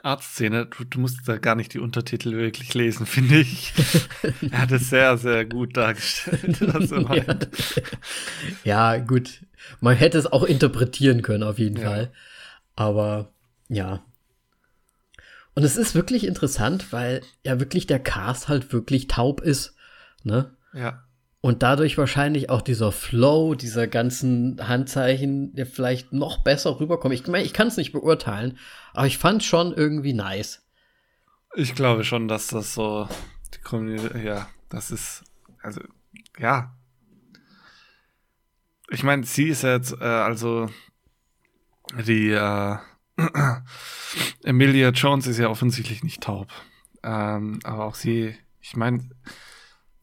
[0.03, 3.73] Arztszene, du, du, musst da gar nicht die Untertitel wirklich lesen, finde ich.
[4.51, 6.61] er hat es sehr, sehr gut dargestellt.
[8.65, 8.65] ja.
[8.65, 9.41] ja, gut.
[9.81, 11.89] Man hätte es auch interpretieren können, auf jeden ja.
[11.89, 12.13] Fall.
[12.77, 13.33] Aber
[13.69, 14.05] ja.
[15.55, 19.75] Und es ist wirklich interessant, weil ja wirklich der Cast halt wirklich taub ist.
[20.25, 20.51] Ne?
[20.75, 21.05] Ja.
[21.41, 27.15] Und dadurch wahrscheinlich auch dieser Flow, dieser ganzen Handzeichen, der vielleicht noch besser rüberkommt.
[27.15, 28.59] Ich meine, ich kann es nicht beurteilen,
[28.95, 30.67] aber ich fand schon irgendwie nice.
[31.55, 33.09] Ich glaube schon, dass das so
[33.55, 35.23] die Community, ja, das ist,
[35.63, 35.83] also,
[36.39, 36.75] ja.
[38.89, 40.71] Ich meine, sie ist jetzt, äh, also,
[42.07, 42.77] die, äh,
[44.43, 46.49] Emilia Jones ist ja offensichtlich nicht taub.
[47.03, 49.11] Ähm, aber auch sie, ich meine,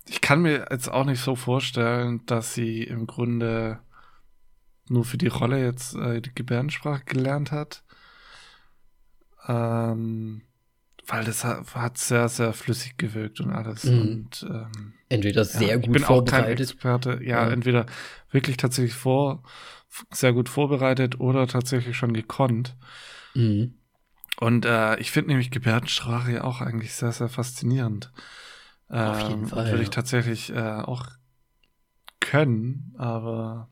[0.08, 3.80] ich kann mir jetzt auch nicht so vorstellen, dass sie im Grunde
[4.88, 7.84] nur für die Rolle jetzt äh, die Gebärdensprache gelernt hat.
[9.48, 10.44] Ähm,
[11.08, 13.86] weil das hat, hat, sehr, sehr flüssig gewirkt und alles.
[13.86, 14.02] Mhm.
[14.02, 16.42] Und, ähm, entweder sehr ja, gut ich bin vorbereitet.
[16.42, 17.20] Auch kein Experte.
[17.24, 17.86] Ja, ja, entweder
[18.30, 19.44] wirklich tatsächlich vor,
[20.12, 22.76] sehr gut vorbereitet oder tatsächlich schon gekonnt.
[23.34, 23.76] Mhm.
[24.40, 28.12] Und äh, ich finde nämlich Gebärdensprache ja auch eigentlich sehr, sehr faszinierend.
[28.92, 29.66] Auf jeden ähm, Fall.
[29.66, 29.84] Würde ja.
[29.84, 31.06] ich tatsächlich äh, auch
[32.20, 33.70] können, aber.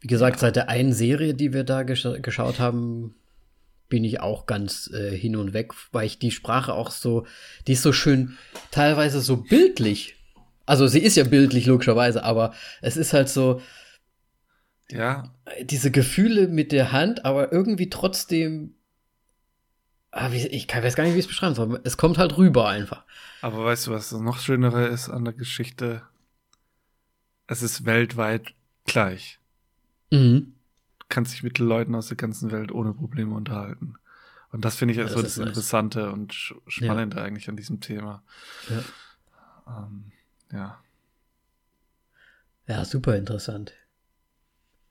[0.00, 3.14] Wie gesagt, seit der einen Serie, die wir da gesch geschaut haben,
[3.88, 7.26] bin ich auch ganz äh, hin und weg, weil ich die Sprache auch so,
[7.66, 8.36] die ist so schön,
[8.70, 10.16] teilweise so bildlich.
[10.66, 12.52] Also sie ist ja bildlich logischerweise, aber
[12.82, 13.62] es ist halt so,
[14.90, 15.32] ja.
[15.62, 18.74] Diese Gefühle mit der Hand, aber irgendwie trotzdem.
[20.16, 21.80] Ah, ich weiß gar nicht, wie ich es beschreiben soll.
[21.82, 23.02] Es kommt halt rüber einfach.
[23.42, 26.02] Aber weißt du, was das noch Schönere ist an der Geschichte?
[27.48, 28.54] Es ist weltweit
[28.84, 29.40] gleich.
[30.12, 30.54] Mhm.
[31.00, 33.96] Du kannst dich mit Leuten aus der ganzen Welt ohne Probleme unterhalten.
[34.52, 36.12] Und das finde ich ja, also das, das Interessante nice.
[36.12, 37.24] und Spannende ja.
[37.24, 38.22] eigentlich an diesem Thema.
[38.70, 38.84] Ja.
[39.66, 40.12] Ähm,
[40.52, 40.80] ja.
[42.68, 43.72] Ja, super interessant.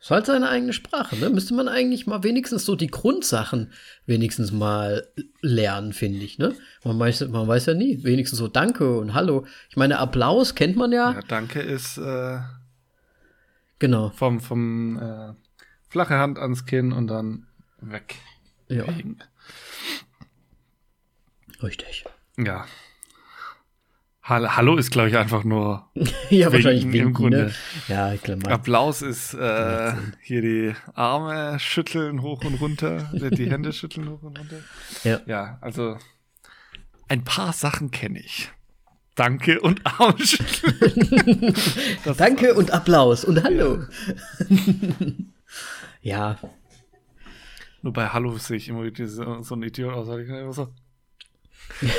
[0.03, 1.29] Ist halt seine eigene Sprache, ne?
[1.29, 3.71] Müsste man eigentlich mal wenigstens so die Grundsachen
[4.05, 5.07] wenigstens mal
[5.39, 6.53] lernen, finde ich, ne?
[6.83, 8.03] Man weiß, man weiß ja nie.
[8.03, 9.45] Wenigstens so Danke und Hallo.
[9.69, 11.13] Ich meine, Applaus kennt man ja.
[11.13, 12.39] Ja, Danke ist äh,
[13.79, 14.09] genau.
[14.09, 15.35] Vom, vom äh,
[15.87, 17.47] flache Hand ans Kinn und dann
[17.79, 18.15] weg.
[18.67, 18.83] Ja.
[21.61, 22.03] Richtig.
[22.37, 22.65] Ja.
[24.26, 25.89] Hallo ist, glaube ich, einfach nur.
[26.30, 27.38] ja, wahrscheinlich winken, im Grunde.
[27.45, 27.53] Ne?
[27.89, 28.38] Ja, klar.
[28.47, 34.39] Applaus ist äh, hier die Arme schütteln hoch und runter, die Hände schütteln hoch und
[34.39, 34.59] runter.
[35.03, 35.19] Ja.
[35.26, 35.97] Ja, also
[37.09, 38.49] ein paar Sachen kenne ich.
[39.15, 41.53] Danke und Arme schütteln.
[42.17, 43.84] Danke und Applaus und Hallo.
[46.01, 46.38] Ja.
[46.41, 46.49] ja.
[47.82, 50.07] Nur bei Hallo sehe ich immer diese, so ein Idiot aus.
[50.17, 50.69] Ich so,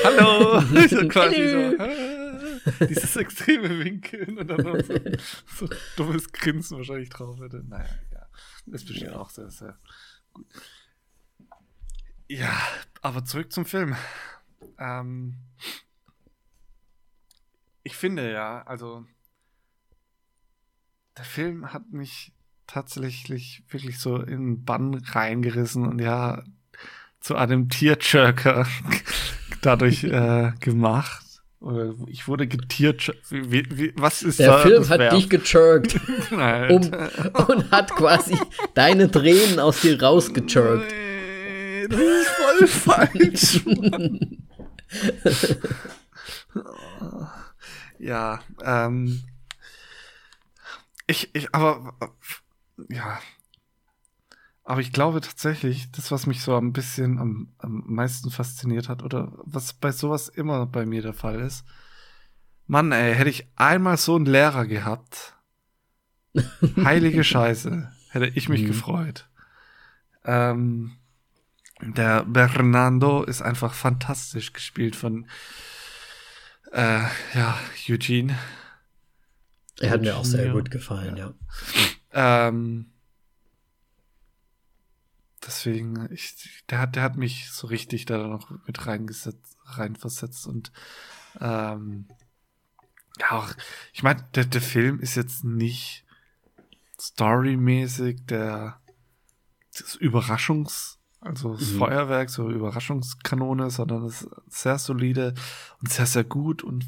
[0.04, 0.60] Hallo!
[0.88, 4.94] so quasi so, dieses extreme Winkeln und dann noch so,
[5.46, 7.62] so dummes Grinsen wahrscheinlich drauf hätte.
[7.64, 8.26] Naja, ja.
[8.72, 9.18] Ist bestimmt ja.
[9.18, 9.78] auch sehr, sehr
[10.32, 10.46] gut.
[12.28, 12.58] Ja,
[13.02, 13.96] aber zurück zum Film.
[14.78, 15.36] Ähm,
[17.82, 19.06] ich finde ja, also
[21.16, 22.32] der Film hat mich
[22.66, 26.42] tatsächlich wirklich so in den Bann reingerissen und ja,
[27.24, 28.66] zu einem Tierjerker
[29.62, 31.24] dadurch äh, gemacht.
[32.08, 33.16] Ich wurde getiert.
[33.30, 35.98] Wie, wie, was ist Der da Film hat dich gechirkt.
[36.30, 36.90] um,
[37.48, 38.36] und hat quasi
[38.74, 40.92] deine Tränen aus dir rausgechirkt.
[40.92, 42.66] Nee, das ist voll
[43.06, 43.60] falsch.
[47.98, 49.22] ja, ähm.
[51.06, 51.94] Ich, ich, aber,
[52.90, 53.18] ja,
[54.64, 59.02] aber ich glaube tatsächlich, das, was mich so ein bisschen am, am meisten fasziniert hat,
[59.02, 61.64] oder was bei sowas immer bei mir der Fall ist,
[62.66, 65.36] Mann, ey, hätte ich einmal so einen Lehrer gehabt,
[66.82, 68.68] heilige Scheiße, hätte ich mich mhm.
[68.68, 69.28] gefreut.
[70.24, 70.96] Ähm,
[71.82, 75.26] der Bernardo ist einfach fantastisch gespielt von
[76.72, 77.02] äh,
[77.34, 78.38] ja, Eugene.
[79.80, 81.34] Er hat mir auch sehr gut gefallen, ja.
[82.14, 82.48] ja.
[82.48, 82.93] Ähm,
[85.46, 90.72] deswegen, ich, der hat, der hat mich so richtig da noch mit reingesetzt, reinversetzt und
[91.40, 92.06] ähm,
[93.18, 93.52] ja, auch,
[93.92, 96.04] ich meine, der, der Film ist jetzt nicht
[97.00, 98.80] storymäßig der
[99.76, 101.78] das Überraschungs, also das mhm.
[101.78, 105.34] Feuerwerk, so Überraschungskanone, sondern es ist sehr solide
[105.80, 106.86] und sehr, sehr gut und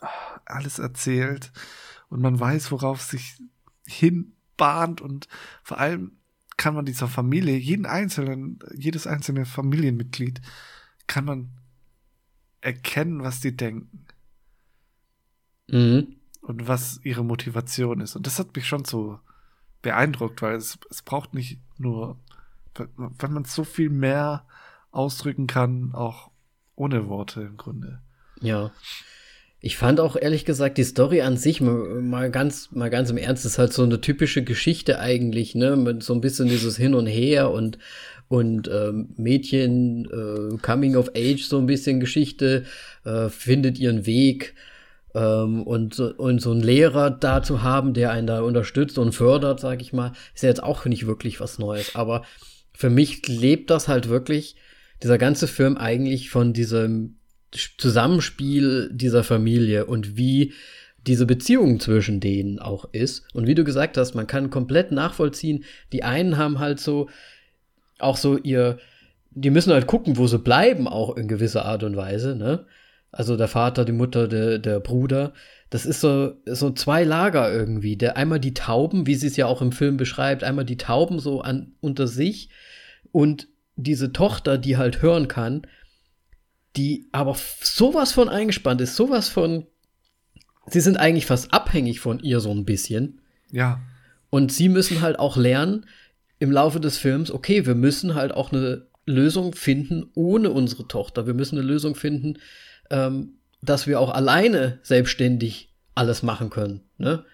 [0.00, 0.08] ah,
[0.44, 1.52] alles erzählt
[2.08, 3.42] und man weiß, worauf es sich
[3.86, 5.28] hinbahnt und
[5.62, 6.18] vor allem
[6.56, 10.40] kann man dieser Familie, jeden einzelnen, jedes einzelne Familienmitglied,
[11.06, 11.50] kann man
[12.60, 14.06] erkennen, was die denken.
[15.68, 16.16] Mhm.
[16.40, 18.14] Und was ihre Motivation ist.
[18.14, 19.18] Und das hat mich schon so
[19.82, 22.18] beeindruckt, weil es, es braucht nicht nur,
[22.74, 24.46] wenn man so viel mehr
[24.92, 26.30] ausdrücken kann, auch
[26.76, 28.00] ohne Worte im Grunde.
[28.40, 28.70] Ja.
[29.66, 33.44] Ich fand auch ehrlich gesagt die Story an sich mal, ganz mal ganz im Ernst
[33.44, 37.08] ist halt so eine typische Geschichte eigentlich, ne, mit so ein bisschen dieses Hin und
[37.08, 37.76] Her und
[38.28, 42.62] und ähm, Mädchen äh, Coming of Age so ein bisschen Geschichte
[43.04, 44.54] äh, findet ihren Weg
[45.16, 49.58] ähm, und und so einen Lehrer da zu haben, der einen da unterstützt und fördert,
[49.58, 52.22] sag ich mal, ist ja jetzt auch nicht wirklich was Neues, aber
[52.72, 54.54] für mich lebt das halt wirklich
[55.02, 57.15] dieser ganze Film eigentlich von diesem
[57.52, 60.52] Zusammenspiel dieser Familie und wie
[61.06, 63.24] diese Beziehung zwischen denen auch ist.
[63.32, 67.08] Und wie du gesagt hast, man kann komplett nachvollziehen, die einen haben halt so
[67.98, 68.78] auch so ihr,
[69.30, 72.66] die müssen halt gucken, wo sie bleiben, auch in gewisser Art und Weise, ne?
[73.12, 75.32] Also der Vater, die Mutter, der, der Bruder.
[75.70, 77.96] Das ist so, so zwei Lager irgendwie.
[77.96, 81.18] Der einmal die Tauben, wie sie es ja auch im Film beschreibt, einmal die Tauben
[81.18, 82.50] so an, unter sich
[83.12, 85.62] und diese Tochter, die halt hören kann,
[86.76, 89.66] die aber sowas von eingespannt ist, sowas von.
[90.68, 93.20] Sie sind eigentlich fast abhängig von ihr so ein bisschen.
[93.52, 93.80] Ja.
[94.30, 95.86] Und sie müssen halt auch lernen
[96.38, 101.26] im Laufe des Films, okay, wir müssen halt auch eine Lösung finden ohne unsere Tochter.
[101.26, 102.38] Wir müssen eine Lösung finden,
[102.90, 106.82] ähm, dass wir auch alleine selbstständig alles machen können.
[106.98, 107.24] Ne?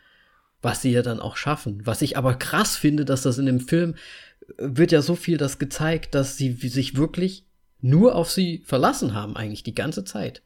[0.61, 1.81] Was sie ja dann auch schaffen.
[1.85, 5.39] Was ich aber krass finde, dass das in dem Film äh, wird ja so viel
[5.39, 7.47] das gezeigt, dass sie sich wirklich
[7.83, 10.43] nur auf sie verlassen haben, eigentlich die ganze Zeit.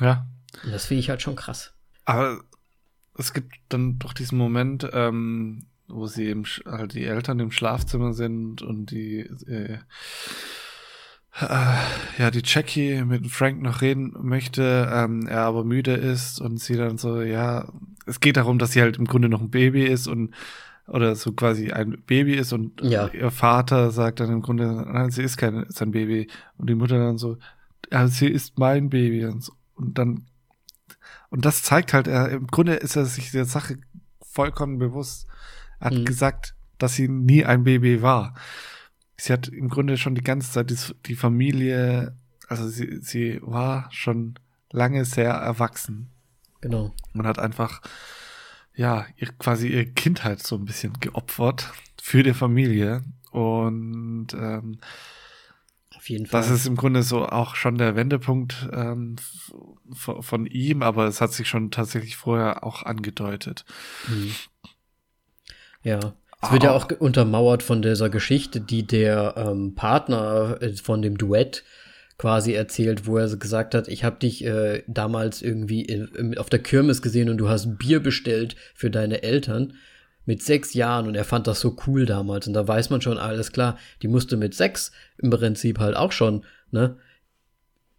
[0.00, 0.26] Ja.
[0.64, 1.72] Und das finde ich halt schon krass.
[2.04, 2.42] Aber
[3.16, 8.12] es gibt dann doch diesen Moment, ähm, wo sie im, halt die Eltern im Schlafzimmer
[8.12, 9.78] sind und die, äh,
[11.40, 11.76] äh,
[12.18, 16.76] ja, die Jackie mit Frank noch reden möchte, ähm, er aber müde ist und sie
[16.76, 17.72] dann so, ja,
[18.06, 20.34] es geht darum, dass sie halt im Grunde noch ein Baby ist und
[20.88, 23.08] oder so quasi ein Baby ist und Ja.
[23.08, 26.28] ihr Vater sagt dann im Grunde, nein, sie ist kein sein Baby
[26.58, 27.38] und die Mutter dann so,
[27.90, 29.52] ja, sie ist mein Baby und, so.
[29.74, 30.26] und dann
[31.30, 33.78] und das zeigt halt, er im Grunde ist er sich der Sache
[34.20, 35.26] vollkommen bewusst.
[35.80, 36.04] Er hat Mhm.
[36.04, 38.34] gesagt, dass sie nie ein Baby war.
[39.16, 40.76] Sie hat im Grunde schon die ganze Zeit die,
[41.06, 42.16] die Familie,
[42.48, 44.34] also sie, sie war schon
[44.72, 46.08] lange sehr erwachsen
[46.60, 46.92] Genau.
[47.14, 47.80] und hat einfach
[48.74, 51.70] ja, ihr, quasi ihre Kindheit so ein bisschen geopfert
[52.00, 53.02] für die Familie.
[53.30, 54.78] Und ähm,
[55.96, 56.40] Auf jeden Fall.
[56.40, 59.16] das ist im Grunde so auch schon der Wendepunkt ähm,
[59.92, 63.64] von, ihm, aber es hat sich schon tatsächlich vorher auch angedeutet.
[64.08, 64.34] Mhm.
[65.82, 66.14] Ja.
[66.44, 71.16] Es wird ja Auch- untermauert von dieser Geschichte, die der ähm, Partner äh, von dem
[71.16, 71.62] Duett
[72.22, 76.60] quasi erzählt, wo er gesagt hat, ich habe dich äh, damals irgendwie in, auf der
[76.60, 79.72] Kirmes gesehen und du hast Bier bestellt für deine Eltern
[80.24, 83.18] mit sechs Jahren und er fand das so cool damals und da weiß man schon,
[83.18, 86.96] alles klar, die musste mit sechs im Prinzip halt auch schon, ne,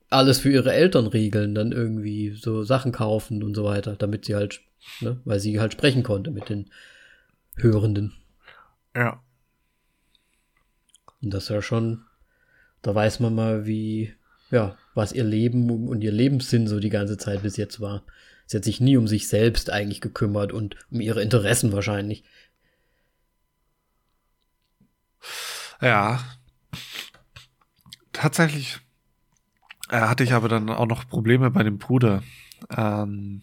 [0.10, 4.36] alles für ihre Eltern regeln, dann irgendwie so Sachen kaufen und so weiter, damit sie
[4.36, 4.62] halt,
[5.02, 6.72] ne, weil sie halt sprechen konnte mit den
[7.58, 8.14] Hörenden.
[8.96, 9.22] Ja.
[11.22, 12.06] Und das ist ja schon,
[12.84, 14.14] da weiß man mal, wie,
[14.52, 18.04] ja, was ihr Leben und ihr Lebenssinn so die ganze Zeit bis jetzt war.
[18.46, 22.24] Sie hat sich nie um sich selbst eigentlich gekümmert und um ihre Interessen wahrscheinlich.
[25.82, 26.20] Ja.
[28.12, 28.80] Tatsächlich
[29.90, 32.22] äh, hatte ich aber dann auch noch Probleme bei dem Bruder.
[32.70, 33.42] Ähm,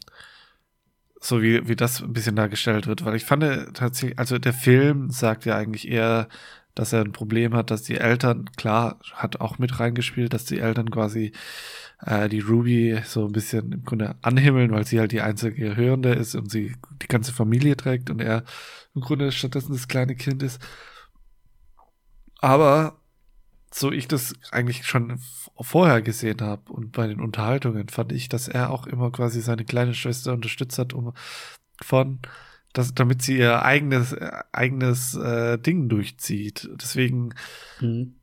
[1.19, 4.55] so wie, wie das ein bisschen dargestellt wird, weil ich fand äh, tatsächlich, also der
[4.55, 6.29] Film sagt ja eigentlich eher,
[6.81, 10.61] dass er ein Problem hat, dass die Eltern, klar, hat auch mit reingespielt, dass die
[10.61, 11.33] Eltern quasi
[12.01, 16.15] äh, die Ruby so ein bisschen im Grunde anhimmeln, weil sie halt die einzige Hörende
[16.15, 18.45] ist und sie die ganze Familie trägt und er
[18.95, 20.59] im Grunde stattdessen das kleine Kind ist.
[22.39, 22.97] Aber
[23.71, 25.21] so ich das eigentlich schon
[25.61, 29.67] vorher gesehen habe und bei den Unterhaltungen fand ich, dass er auch immer quasi seine
[29.67, 31.13] kleine Schwester unterstützt hat, um
[31.83, 32.21] von,
[32.73, 36.69] dass, damit sie ihr eigenes, äh, eigenes äh, Ding durchzieht.
[36.81, 37.35] Deswegen
[37.79, 38.15] Hm.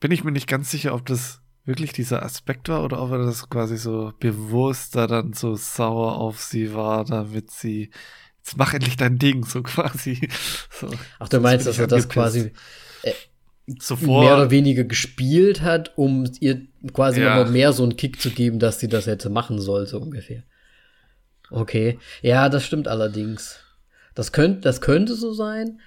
[0.00, 3.18] bin ich mir nicht ganz sicher, ob das wirklich dieser Aspekt war oder ob er
[3.18, 7.90] das quasi so bewusst da dann so sauer auf sie war, damit sie
[8.38, 10.28] jetzt mach endlich dein Ding, so quasi.
[10.70, 10.88] So,
[11.18, 12.52] Ach, du meinst, dass er das quasi
[13.78, 17.36] zuvor mehr oder weniger gespielt hat, um ihr quasi Ja.
[17.36, 20.42] nochmal mehr so einen Kick zu geben, dass sie das jetzt machen soll, so ungefähr.
[21.50, 21.98] Okay.
[22.22, 23.60] Ja, das stimmt allerdings.
[24.20, 25.80] Das könnte, das könnte so sein.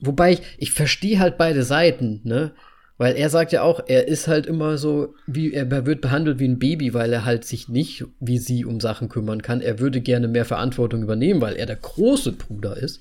[0.00, 2.50] wobei ich, ich verstehe halt beide Seiten, ne?
[2.98, 6.48] Weil er sagt ja auch, er ist halt immer so, wie er wird behandelt wie
[6.48, 9.60] ein Baby, weil er halt sich nicht wie sie um Sachen kümmern kann.
[9.60, 13.00] Er würde gerne mehr Verantwortung übernehmen, weil er der große Bruder ist.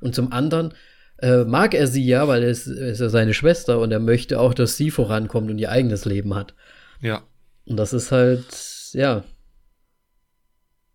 [0.00, 0.74] Und zum anderen
[1.18, 4.40] äh, mag er sie ja, weil er ist, ist ja seine Schwester und er möchte
[4.40, 6.56] auch, dass sie vorankommt und ihr eigenes Leben hat.
[7.00, 7.22] Ja.
[7.66, 8.46] Und das ist halt,
[8.94, 9.22] ja,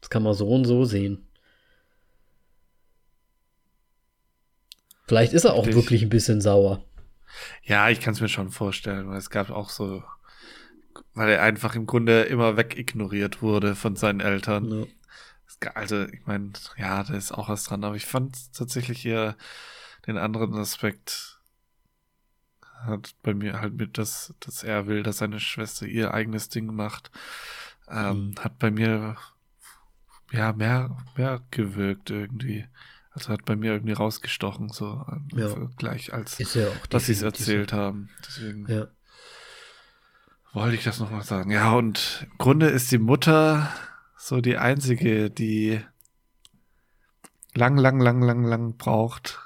[0.01, 1.26] das kann man so und so sehen.
[5.07, 5.75] Vielleicht ist er auch Richtig.
[5.75, 6.83] wirklich ein bisschen sauer.
[7.63, 10.03] Ja, ich kann es mir schon vorstellen, weil es gab auch so,
[11.13, 14.87] weil er einfach im Grunde immer wegignoriert wurde von seinen Eltern.
[15.61, 15.71] Ja.
[15.73, 19.35] Also, ich meine, ja, da ist auch was dran, aber ich fand tatsächlich hier
[20.05, 21.39] den anderen Aspekt
[22.85, 26.67] hat bei mir halt mit, dass, dass er will, dass seine Schwester ihr eigenes Ding
[26.67, 27.11] macht,
[27.89, 28.35] ähm, mhm.
[28.39, 29.17] hat bei mir
[30.31, 32.67] ja mehr, mehr gewirkt irgendwie.
[33.17, 35.03] Also hat bei mir irgendwie rausgestochen, so
[35.35, 35.47] ja.
[35.75, 38.11] gleich als ja dass sie es erzählt haben.
[38.27, 38.87] Deswegen ja.
[40.53, 41.49] wollte ich das nochmal sagen.
[41.49, 43.73] Ja, und im Grunde ist die Mutter
[44.19, 45.81] so die einzige, die
[47.55, 49.39] lang, lang, lang, lang, lang braucht,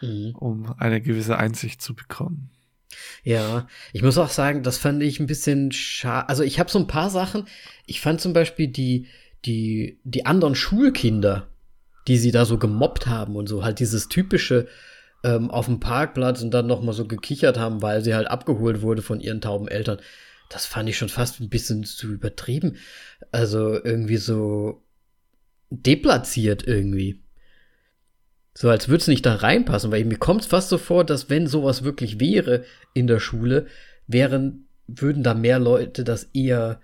[0.00, 0.34] mhm.
[0.34, 2.50] um eine gewisse Einsicht zu bekommen.
[3.22, 6.28] Ja, ich muss auch sagen, das fand ich ein bisschen schade.
[6.28, 7.46] Also ich habe so ein paar Sachen.
[7.86, 9.06] Ich fand zum Beispiel die,
[9.44, 11.51] die, die anderen Schulkinder,
[12.08, 14.66] die sie da so gemobbt haben und so, halt dieses typische
[15.24, 18.82] ähm, auf dem Parkplatz und dann noch mal so gekichert haben, weil sie halt abgeholt
[18.82, 19.98] wurde von ihren tauben Eltern.
[20.48, 22.76] Das fand ich schon fast ein bisschen zu übertrieben.
[23.30, 24.82] Also irgendwie so
[25.70, 27.22] deplatziert irgendwie.
[28.54, 31.30] So als würde es nicht da reinpassen, weil mir kommt es fast so vor, dass
[31.30, 33.66] wenn sowas wirklich wäre in der Schule,
[34.06, 36.80] wären, würden da mehr Leute das eher,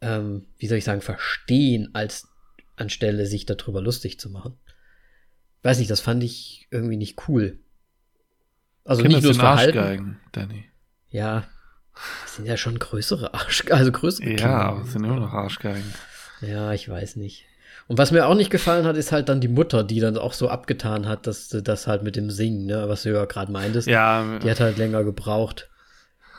[0.00, 2.28] ähm, wie soll ich sagen, verstehen, als
[2.80, 4.56] anstelle sich darüber lustig zu machen.
[5.62, 7.58] Weiß nicht, das fand ich irgendwie nicht cool.
[8.84, 9.78] Also Kinder nicht nur das Verhalten.
[9.78, 10.64] Arschgeigen, Danny.
[11.10, 11.44] Ja,
[12.22, 14.64] das sind ja schon größere Arschgeigen, also größere Ja, Kinder.
[14.64, 15.92] aber es sind immer noch Arschgeigen.
[16.40, 17.44] Ja, ich weiß nicht.
[17.88, 20.32] Und was mir auch nicht gefallen hat, ist halt dann die Mutter, die dann auch
[20.32, 23.88] so abgetan hat, dass das halt mit dem Singen, ne, was du ja gerade meintest.
[23.88, 24.38] Ja.
[24.38, 25.68] Die hat halt länger gebraucht.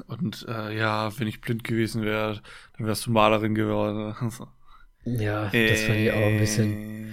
[0.08, 2.42] Und äh, ja, wenn ich blind gewesen wäre,
[2.78, 4.16] dann wärst du Malerin geworden.
[5.06, 7.08] ja, das fand ich auch ein bisschen.
[7.08, 7.12] Äh.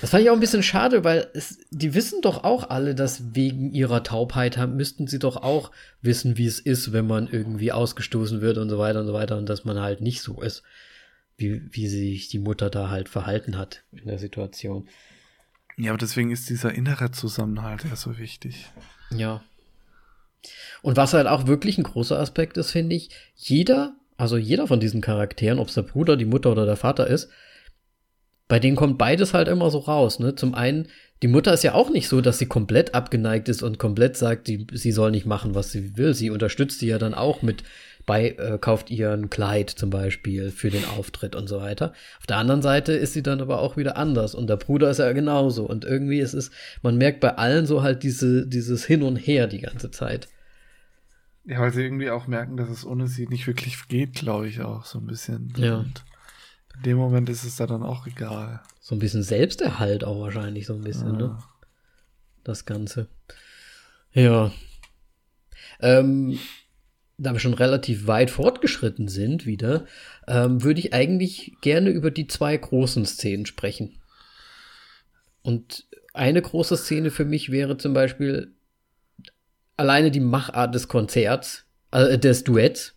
[0.00, 3.34] Das fand ich auch ein bisschen schade, weil es, die wissen doch auch alle, dass
[3.34, 5.70] wegen ihrer Taubheit haben, müssten sie doch auch
[6.02, 9.38] wissen, wie es ist, wenn man irgendwie ausgestoßen wird und so weiter und so weiter
[9.38, 10.62] und dass man halt nicht so ist
[11.36, 14.88] wie, wie sich die Mutter da halt verhalten hat in der Situation.
[15.76, 18.70] Ja, aber deswegen ist dieser innere Zusammenhalt ja so wichtig.
[19.10, 19.42] Ja.
[20.82, 24.80] Und was halt auch wirklich ein großer Aspekt ist, finde ich, jeder, also jeder von
[24.80, 27.28] diesen Charakteren, ob es der Bruder, die Mutter oder der Vater ist,
[28.46, 30.18] bei denen kommt beides halt immer so raus.
[30.18, 30.34] Ne?
[30.34, 30.88] Zum einen,
[31.22, 34.48] die Mutter ist ja auch nicht so, dass sie komplett abgeneigt ist und komplett sagt,
[34.48, 36.14] die, sie soll nicht machen, was sie will.
[36.14, 37.64] Sie unterstützt sie ja dann auch mit
[38.06, 41.94] bei, äh, kauft ihr ein Kleid zum Beispiel für den Auftritt und so weiter.
[42.20, 44.98] Auf der anderen Seite ist sie dann aber auch wieder anders und der Bruder ist
[44.98, 46.50] ja genauso und irgendwie ist es,
[46.82, 50.28] man merkt bei allen so halt diese, dieses Hin und Her die ganze Zeit.
[51.46, 54.62] Ja, weil sie irgendwie auch merken, dass es ohne sie nicht wirklich geht, glaube ich
[54.62, 55.52] auch so ein bisschen.
[55.56, 55.78] Ja.
[55.78, 56.04] Und
[56.76, 58.62] in dem Moment ist es da dann auch egal.
[58.80, 61.18] So ein bisschen Selbsterhalt auch wahrscheinlich so ein bisschen, ne?
[61.18, 61.28] ja.
[61.28, 61.38] ne?
[62.44, 63.08] Das Ganze.
[64.12, 64.52] Ja.
[65.80, 66.38] Ähm,
[67.16, 69.86] da wir schon relativ weit fortgeschritten sind wieder,
[70.26, 73.98] ähm, würde ich eigentlich gerne über die zwei großen Szenen sprechen.
[75.42, 78.54] Und eine große Szene für mich wäre zum Beispiel
[79.76, 82.94] alleine die Machart des Konzerts, äh, des Duetts.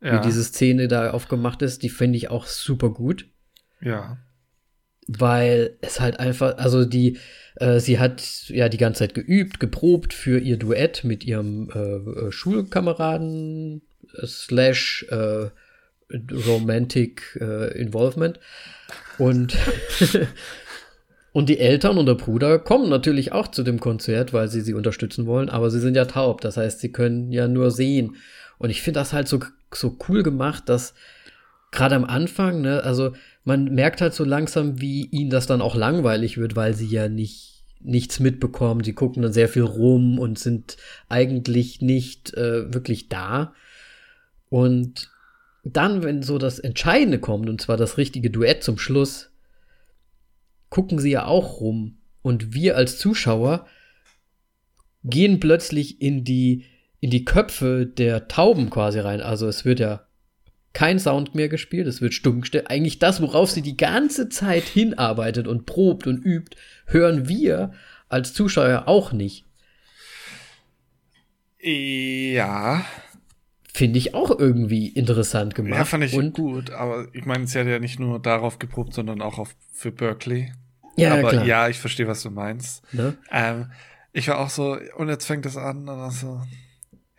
[0.00, 0.18] Ja.
[0.18, 3.28] Wie diese Szene da aufgemacht ist, die finde ich auch super gut.
[3.80, 4.18] Ja.
[5.06, 7.18] Weil es halt einfach, also die,
[7.56, 11.78] äh, sie hat ja die ganze Zeit geübt, geprobt für ihr Duett mit ihrem äh,
[11.78, 13.82] äh Schulkameraden
[14.14, 15.50] äh, slash äh,
[16.46, 18.40] Romantic äh, Involvement.
[19.18, 19.56] Und,
[21.32, 24.74] und die Eltern und der Bruder kommen natürlich auch zu dem Konzert, weil sie sie
[24.74, 28.16] unterstützen wollen, aber sie sind ja taub, das heißt, sie können ja nur sehen.
[28.58, 29.40] Und ich finde das halt so,
[29.72, 30.94] so cool gemacht, dass
[31.70, 33.12] gerade am Anfang, ne, also
[33.44, 37.08] man merkt halt so langsam, wie ihnen das dann auch langweilig wird, weil sie ja
[37.08, 37.52] nicht
[37.84, 38.84] nichts mitbekommen.
[38.84, 40.76] Sie gucken dann sehr viel rum und sind
[41.08, 43.54] eigentlich nicht äh, wirklich da.
[44.48, 45.10] Und
[45.64, 49.31] dann, wenn so das Entscheidende kommt, und zwar das richtige Duett zum Schluss,
[50.72, 51.98] gucken sie ja auch rum.
[52.22, 53.66] Und wir als Zuschauer
[55.04, 56.64] gehen plötzlich in die,
[56.98, 59.20] in die Köpfe der Tauben quasi rein.
[59.20, 60.06] Also es wird ja
[60.72, 62.70] kein Sound mehr gespielt, es wird stumm gestellt.
[62.70, 66.56] Eigentlich das, worauf sie die ganze Zeit hinarbeitet und probt und übt,
[66.86, 67.72] hören wir
[68.08, 69.44] als Zuschauer auch nicht.
[71.60, 72.82] Ja.
[73.74, 75.78] Finde ich auch irgendwie interessant gemacht.
[75.78, 78.94] Ja, fand ich und, gut, aber ich meine, sie hat ja nicht nur darauf geprobt,
[78.94, 80.52] sondern auch auf, für Berkeley.
[80.96, 81.44] Ja, aber klar.
[81.46, 82.82] ja, ich verstehe, was du meinst.
[82.92, 83.16] Ne?
[83.30, 83.70] Ähm,
[84.12, 86.42] ich war auch so, und jetzt fängt es an, und dann so,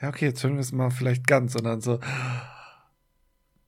[0.02, 2.00] ja, okay, jetzt hören wir es mal vielleicht ganz, und dann so,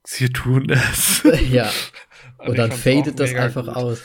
[0.04, 1.22] sie tun es.
[1.50, 1.70] ja.
[2.38, 3.74] Und Und dann fadet das einfach gut.
[3.76, 4.02] aus.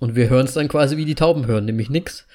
[0.00, 2.26] Und wir hören es dann quasi wie die Tauben hören, nämlich nix.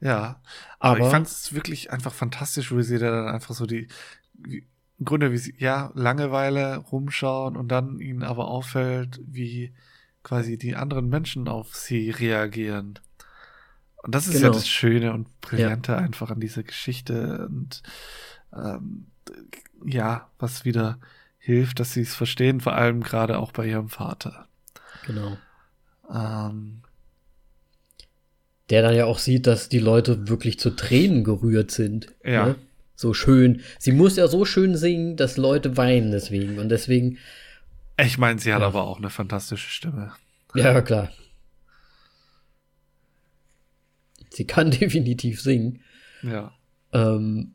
[0.00, 0.40] Ja,
[0.78, 3.88] aber, Aber- ich fand es wirklich einfach fantastisch, wie sie da dann einfach so die,
[4.34, 4.66] wie,
[4.98, 9.72] im Grunde wie sie, ja, Langeweile rumschauen und dann ihnen aber auffällt, wie
[10.22, 12.98] quasi die anderen Menschen auf sie reagieren.
[14.02, 14.52] Und das ist ja Genau.
[14.54, 17.82] das Schöne und Brillante einfach an dieser Geschichte und
[18.54, 19.06] ähm,
[19.84, 20.98] ja, was wieder
[21.38, 24.46] hilft, dass sie es verstehen, vor allem gerade auch bei ihrem Vater.
[25.06, 25.36] Genau.
[26.12, 26.82] Ähm,
[28.68, 32.12] Der dann ja auch sieht, dass die Leute wirklich zu Tränen gerührt sind.
[32.24, 32.46] Ja.
[32.46, 32.54] Ne?
[32.94, 33.62] So schön.
[33.78, 36.58] Sie muss ja so schön singen, dass Leute weinen deswegen.
[36.58, 37.18] Und deswegen,
[38.02, 38.66] ich meine, sie hat Ja.
[38.66, 40.12] aber auch eine fantastische Stimme.
[40.54, 41.10] ja klar.
[44.30, 45.80] Sie kann definitiv singen.
[46.22, 46.52] Ja.
[46.92, 47.54] Ähm,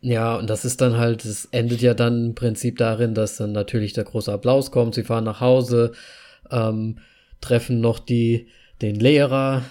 [0.00, 3.52] ja, und das ist dann halt, es endet ja dann im Prinzip darin, dass dann
[3.52, 4.94] natürlich der große Applaus kommt.
[4.94, 5.92] Sie fahren nach Hause,
[6.50, 6.98] ähm,
[7.40, 8.48] treffen noch die,
[8.82, 9.62] den Lehrer,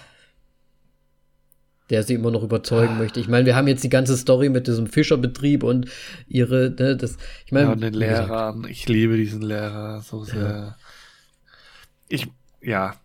[1.94, 2.98] der sie immer noch überzeugen Ah.
[2.98, 3.20] möchte.
[3.20, 5.88] Ich meine, wir haben jetzt die ganze Story mit diesem Fischerbetrieb und
[6.26, 7.16] ihre, ne, das,
[7.46, 8.66] ich meine, ja, und den Lehrern.
[8.68, 10.76] Ich liebe diesen Lehrer so sehr.
[12.08, 12.26] Ich,
[12.60, 12.96] ja,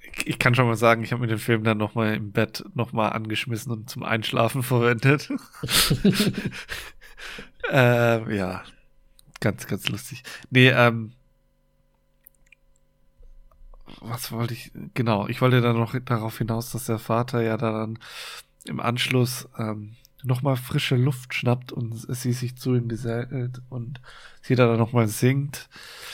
[0.00, 2.32] ich, ich kann schon mal sagen, ich habe mir den Film dann noch mal im
[2.32, 5.28] Bett noch mal angeschmissen und zum Einschlafen verwendet.
[7.70, 8.62] ähm, ja,
[9.40, 10.22] ganz, ganz lustig.
[10.48, 11.12] Nee, ähm,
[14.00, 17.98] was wollte ich, genau, ich wollte dann noch darauf hinaus, dass der Vater ja dann
[18.64, 24.00] im Anschluss ähm, nochmal frische Luft schnappt und sie sich zu ihm gesellt und
[24.42, 25.68] sie da dann nochmal singt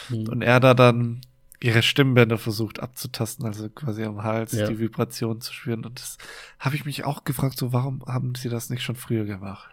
[0.08, 1.20] hm, und er da dann
[1.60, 4.68] ihre Stimmbänder versucht abzutasten, also quasi am Hals Ja.
[4.68, 6.18] die Vibration zu spüren und das
[6.58, 9.70] habe ich mich auch gefragt, so warum haben sie das nicht schon früher gemacht?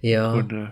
[0.00, 0.68] ja, Und äh,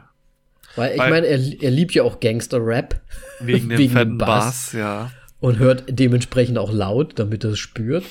[0.77, 3.01] weil ich meine, er, er liebt ja auch Gangster-Rap
[3.41, 4.29] wegen dem Wegen Bass.
[4.29, 5.11] Bass, ja.
[5.41, 8.05] Und hört dementsprechend auch laut, damit er es spürt.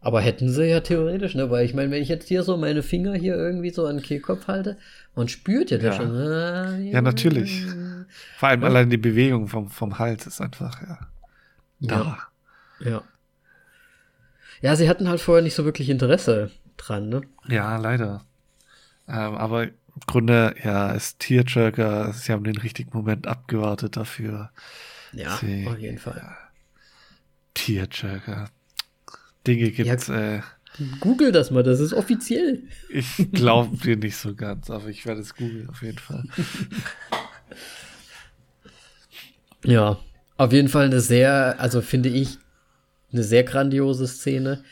[0.00, 1.50] Aber hätten sie ja theoretisch, ne?
[1.50, 4.02] Weil ich meine, wenn ich jetzt hier so meine Finger hier irgendwie so an den
[4.04, 4.76] Kehlkopf halte,
[5.16, 5.82] man spürt ja, Ja.
[5.88, 6.10] das schon.
[6.16, 7.64] Ah, Ja, natürlich.
[8.36, 8.68] Vor allem Ja.
[8.68, 10.98] allein die Bewegung vom, vom Hals ist einfach, ja,
[11.80, 11.88] Ja,
[12.80, 12.88] da.
[12.90, 13.02] ja.
[14.60, 17.22] Ja, sie hatten halt vorher nicht so wirklich Interesse dran, ne?
[17.48, 18.24] Ja, leider.
[19.08, 19.72] Ähm, aber im
[20.06, 24.50] Grunde, ja, ist Tearjerker, sie haben den richtigen Moment abgewartet dafür.
[25.12, 26.36] Ja, Sie- auf jeden Fall.
[27.58, 28.50] Tearjerker.
[29.46, 30.40] Dinge gibt's, äh,
[31.00, 32.62] Google das mal, das ist offiziell.
[32.88, 36.24] ich glaube dir nicht so ganz, aber ich werde es googeln auf jeden Fall.
[39.64, 39.98] Ja,
[40.36, 42.38] auf jeden Fall eine sehr, also finde ich,
[43.12, 44.62] eine sehr grandiose Szene,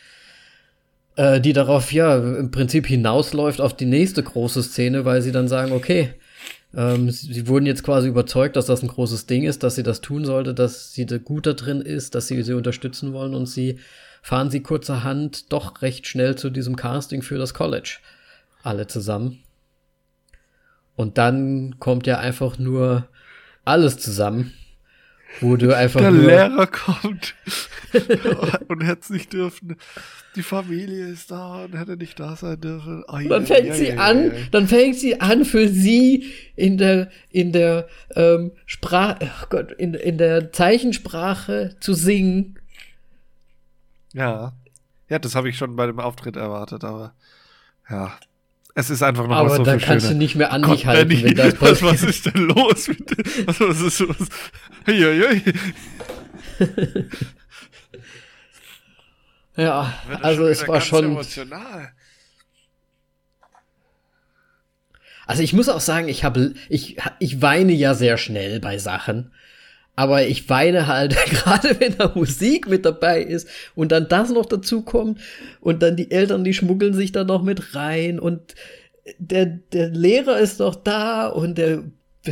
[1.17, 5.49] äh, die darauf ja im Prinzip hinausläuft auf die nächste große Szene, weil sie dann
[5.49, 6.15] sagen, okay,
[6.77, 9.83] ähm, sie, sie wurden jetzt quasi überzeugt, dass das ein großes Ding ist, dass sie
[9.83, 13.35] das tun sollte, dass sie da gut da drin ist, dass sie sie unterstützen wollen
[13.35, 13.81] und sie
[14.23, 17.99] fahren sie kurzerhand doch recht schnell zu diesem Casting für das College.
[18.63, 19.43] Alle zusammen.
[20.97, 23.09] Und dann kommt ja einfach nur
[23.65, 24.53] alles zusammen.
[25.41, 27.35] Wo du einfach Der Lehrer kommt
[28.69, 29.77] und hätte es nicht dürfen.
[30.35, 33.05] Die Familie ist da und hätte nicht da sein dürfen.
[33.09, 36.79] Ai, Dann ai, fängt ai, sie ai, an, dann fängt sie an für sie in
[36.79, 42.59] der in der ähm, Sprache, oh Gott, in, in der Zeichensprache zu singen.
[44.13, 44.53] Ja.
[45.09, 47.15] Ja, das habe ich schon bei dem Auftritt erwartet, aber
[47.89, 48.19] ja.
[48.79, 50.19] Es ist einfach noch Aber so da viel kannst schöner.
[50.19, 51.93] du nicht mehr an dich halten, Benny, wenn das was, passiert.
[51.93, 53.47] was ist denn los mit?
[53.49, 54.17] Was, was ist los?
[54.87, 55.43] Uiuiui.
[59.59, 61.05] Ja, also schon es war schon.
[61.07, 61.91] emotional.
[65.27, 69.33] Also ich muss auch sagen, ich habe, ich, ich weine ja sehr schnell bei Sachen.
[69.97, 74.47] Aber ich weine halt, gerade wenn da Musik mit dabei ist und dann das noch
[74.47, 75.21] dazu kommt
[75.61, 78.55] und dann die Eltern, die schmuggeln sich da noch mit rein und
[79.19, 81.85] der, der Lehrer ist doch da und der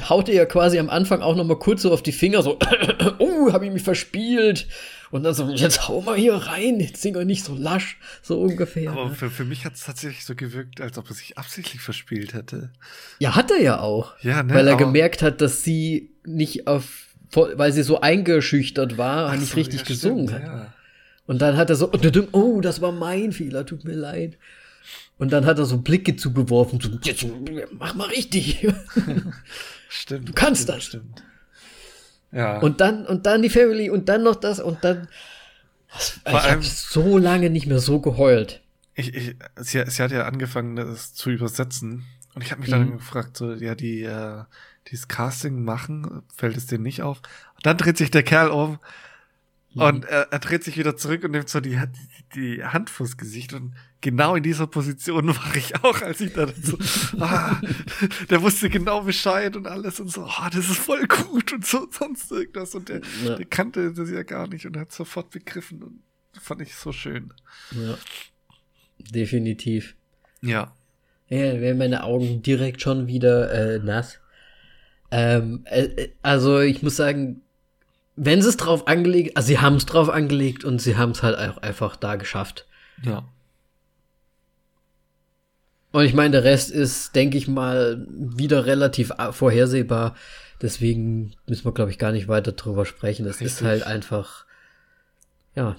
[0.08, 2.58] haut ihr ja quasi am Anfang auch noch mal kurz so auf die Finger, so,
[3.18, 4.66] oh, habe ich mich verspielt.
[5.10, 8.40] Und dann so, jetzt hau mal hier rein, jetzt sing doch nicht so lasch, so
[8.40, 8.90] ungefähr.
[8.90, 9.14] Aber ne?
[9.14, 12.72] für, für mich hat es tatsächlich so gewirkt, als ob er sich absichtlich verspielt hätte.
[13.20, 14.14] Ja, hat er ja auch.
[14.22, 14.52] Ja, ne?
[14.52, 19.50] weil er gemerkt hat, dass sie nicht auf, weil sie so eingeschüchtert war, Ach nicht
[19.50, 20.48] so, richtig ja, gesungen stimmt, hat.
[20.48, 20.72] Ja.
[21.26, 21.90] Und dann hat er so,
[22.32, 24.36] oh, das war mein Fehler, tut mir leid.
[25.16, 27.24] Und dann hat er so Blicke zugeworfen, so, jetzt
[27.72, 28.66] mach mal richtig.
[29.88, 30.28] stimmt.
[30.28, 30.84] Du kannst stimmt, das.
[30.84, 31.22] Stimmt.
[32.32, 32.58] Ja.
[32.58, 35.08] Und dann, und dann die Family und dann noch das und dann.
[35.92, 38.60] Das, ich habe so lange nicht mehr so geheult.
[38.94, 42.04] Ich, ich, sie, sie hat ja angefangen, das zu übersetzen.
[42.34, 42.72] Und ich habe mich Mhm.
[42.72, 44.42] dann gefragt, so, ja, die, äh,
[44.88, 47.20] die das Casting machen, fällt es denen nicht auf?
[47.62, 48.78] Dann dreht sich der Kerl um
[49.76, 49.82] Mhm.
[49.82, 51.76] und er, er dreht sich wieder zurück und nimmt so die,
[52.36, 53.52] die, die Hand vors Gesicht.
[53.54, 56.78] Und genau in dieser Position war ich auch, als ich da so,
[57.18, 57.60] ah,
[58.30, 61.88] der wusste genau Bescheid und alles und so, ah, das ist voll gut und so,
[61.90, 62.76] sonst irgendwas.
[62.76, 63.34] Und der, Ja.
[63.34, 66.00] der kannte das ja gar nicht und hat sofort begriffen und
[66.40, 67.32] fand ich so schön.
[67.72, 67.98] Ja.
[68.98, 69.96] Definitiv.
[70.40, 70.72] Ja.
[71.28, 74.20] Ja, werden meine Augen direkt schon wieder äh, nass.
[75.10, 77.42] Ähm, äh, äh, also ich muss sagen,
[78.16, 81.22] wenn sie es drauf angelegt, also sie haben es drauf angelegt und sie haben es
[81.22, 82.66] halt auch einfach da geschafft.
[83.02, 83.28] Ja.
[85.92, 90.16] Und ich meine, der Rest ist, denke ich mal, wieder relativ vorhersehbar.
[90.60, 93.24] Deswegen müssen wir, glaube ich, gar nicht weiter drüber sprechen.
[93.24, 93.66] Das ist Richtig.
[93.66, 94.44] halt einfach,
[95.54, 95.76] ja,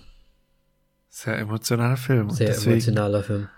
[1.09, 2.29] Sehr emotionaler Film.
[2.29, 3.49] Sehr deswegen emotionaler Film.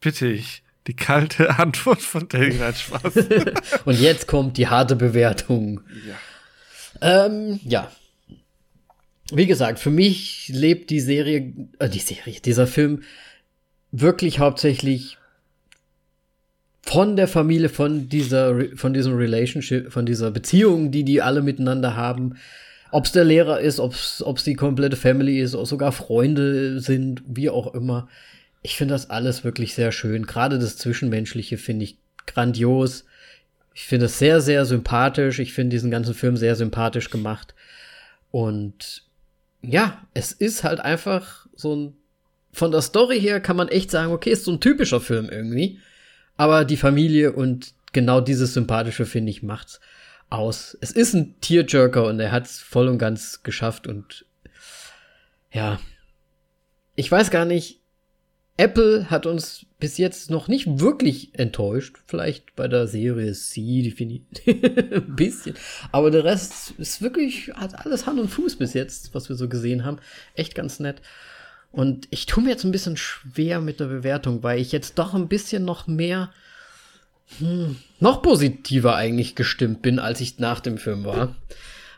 [0.00, 2.54] bitte ich die kalte Antwort von Danny.
[2.54, 3.16] Nein, Spaß.
[3.84, 5.80] Und jetzt kommt die harte Bewertung.
[6.06, 7.26] ja.
[7.26, 7.90] Ähm, ja.
[9.32, 13.02] Wie gesagt, für mich lebt die Serie, äh, die Serie, dieser Film
[13.90, 15.18] wirklich hauptsächlich
[16.82, 21.96] von der Familie, von dieser, von diesem Relationship, von dieser Beziehung, die die alle miteinander
[21.96, 22.36] haben.
[22.92, 27.48] Ob's der Lehrer ist, ob's, ob's die komplette Family ist, oder sogar Freunde sind, wie
[27.48, 28.08] auch immer.
[28.64, 30.24] Ich finde das alles wirklich sehr schön.
[30.24, 33.04] Gerade das Zwischenmenschliche finde ich grandios.
[33.74, 35.38] Ich finde es sehr, sehr sympathisch.
[35.38, 37.54] Ich finde diesen ganzen Film sehr sympathisch gemacht.
[38.30, 39.02] Und
[39.60, 41.96] ja, es ist halt einfach so ein.
[42.52, 45.78] Von der Story her kann man echt sagen, okay, ist so ein typischer Film irgendwie.
[46.38, 49.78] Aber die Familie und genau dieses Sympathische, finde ich, macht's
[50.30, 50.74] aus.
[50.80, 54.24] Es ist ein Tearjerker und er hat's voll und ganz geschafft und
[55.52, 55.78] ja.
[56.94, 57.83] Ich weiß gar nicht,
[58.56, 61.96] Apple hat uns bis jetzt noch nicht wirklich enttäuscht.
[62.06, 64.46] Vielleicht bei der Serie C, die finde ich
[64.92, 65.56] ein bisschen.
[65.90, 69.48] Aber der Rest ist wirklich, hat alles Hand und Fuß bis jetzt, was wir so
[69.48, 69.98] gesehen haben.
[70.34, 71.02] Echt ganz nett.
[71.72, 75.12] Und ich tue mir jetzt ein bisschen schwer mit der Bewertung, weil ich jetzt doch
[75.12, 76.32] ein bisschen noch mehr,
[77.40, 81.34] hm, noch positiver eigentlich gestimmt bin, als ich nach dem Film war.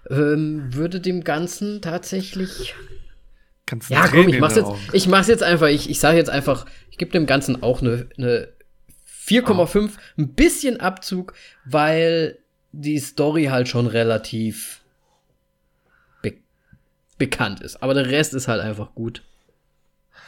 [0.08, 2.74] Ähm, würde dem Ganzen tatsächlich
[3.66, 6.66] Ganz ja, komm, ich mach's jetzt, ich mach's jetzt einfach, ich, ich sage jetzt einfach,
[6.90, 8.48] ich gebe dem Ganzen auch eine, eine
[9.26, 11.34] 4,5, ein bisschen Abzug,
[11.64, 12.38] weil
[12.70, 14.82] die Story halt schon relativ
[16.22, 16.34] be
[17.18, 17.82] bekannt ist.
[17.82, 19.22] Aber der Rest ist halt einfach gut.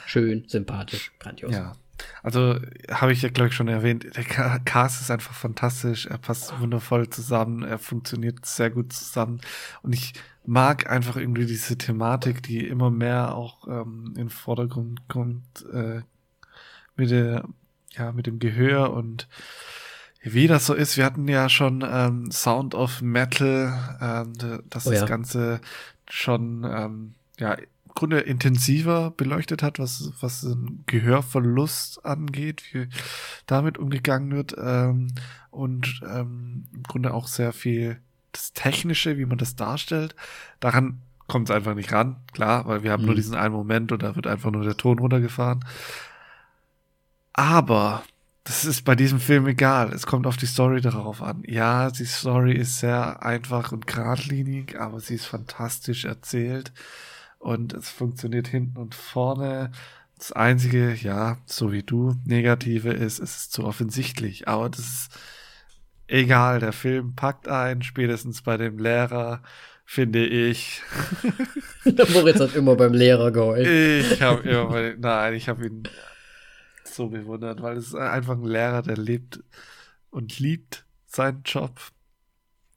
[0.06, 1.54] Schön, sympathisch, grandios.
[1.54, 1.74] Ja.
[2.22, 2.58] Also
[2.90, 6.58] habe ich ja, glaube ich, schon erwähnt, der Ca- Cast ist einfach fantastisch, er passt
[6.60, 9.40] wundervoll zusammen, er funktioniert sehr gut zusammen.
[9.82, 10.12] Und ich
[10.44, 16.02] mag einfach irgendwie diese Thematik, die immer mehr auch ähm, in den Vordergrund kommt äh,
[16.96, 17.44] mit der,
[17.92, 19.28] ja, mit dem Gehör und
[20.22, 24.32] wie das so ist, wir hatten ja schon ähm, Sound of Metal, ähm,
[24.68, 25.00] das Oh ja.
[25.00, 25.60] das Ganze
[26.08, 27.56] schon ähm, ja
[27.98, 32.86] im Grunde intensiver beleuchtet hat, was was den Gehörverlust angeht, wie
[33.46, 35.08] damit umgegangen wird ähm,
[35.50, 38.00] und ähm, im Grunde auch sehr viel
[38.30, 40.14] das Technische, wie man das darstellt.
[40.60, 43.16] Daran kommt es einfach nicht ran, klar, weil wir haben nur Mhm.
[43.16, 45.64] diesen einen Moment und da wird einfach nur der Ton runtergefahren.
[47.32, 48.04] Aber
[48.44, 49.92] das ist bei diesem Film egal.
[49.92, 51.42] Es kommt auf die Story darauf an.
[51.46, 56.72] Ja, die Story ist sehr einfach und geradlinig, aber sie ist fantastisch erzählt
[57.38, 59.70] und es funktioniert hinten und vorne.
[60.16, 64.48] Das einzige, ja, so wie du, negative ist, es ist zu offensichtlich.
[64.48, 65.10] Aber das ist
[66.08, 66.58] egal.
[66.60, 69.42] Der Film packt ein, spätestens bei dem Lehrer,
[69.84, 70.82] finde ich.
[71.84, 73.66] Der Moritz hat immer beim Lehrer geheult.
[74.12, 75.84] Ich habe immer, bei- nein, ich habe ihn
[76.84, 79.40] so bewundert, weil es ist einfach ein Lehrer, der lebt
[80.10, 81.80] und liebt seinen Job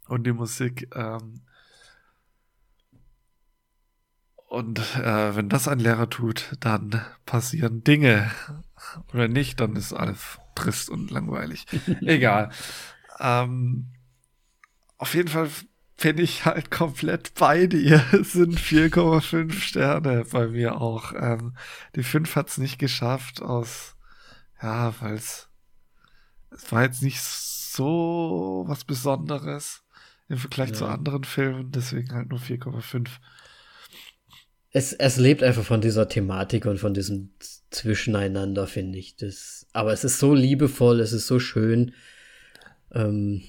[0.08, 0.90] und die Musik.
[0.96, 1.42] Ähm,
[4.52, 8.30] und äh, wenn das ein Lehrer tut, dann passieren Dinge.
[9.14, 11.68] Oder nicht, dann ist alles trist und langweilig.
[12.02, 12.52] Egal.
[13.22, 13.94] Ähm,
[14.98, 15.50] auf jeden Fall
[16.02, 18.04] bin ich halt komplett bei dir.
[18.12, 21.14] Es sind 4,5 Sterne bei mir auch.
[21.16, 21.56] Ähm,
[21.96, 23.96] die 5 hat's nicht geschafft aus,
[24.62, 25.48] ja, weil es
[26.50, 29.86] es war jetzt nicht so was Besonderes
[30.28, 30.92] im Vergleich zu Ja.
[30.92, 33.08] anderen Filmen, deswegen halt nur 4,5.
[34.72, 37.32] Es, es lebt einfach von dieser Thematik und von diesem
[37.72, 39.18] Zwischeneinander, finde ich.
[39.18, 41.94] Das, aber es ist so liebevoll, es ist so schön.
[42.94, 43.44] Ähm,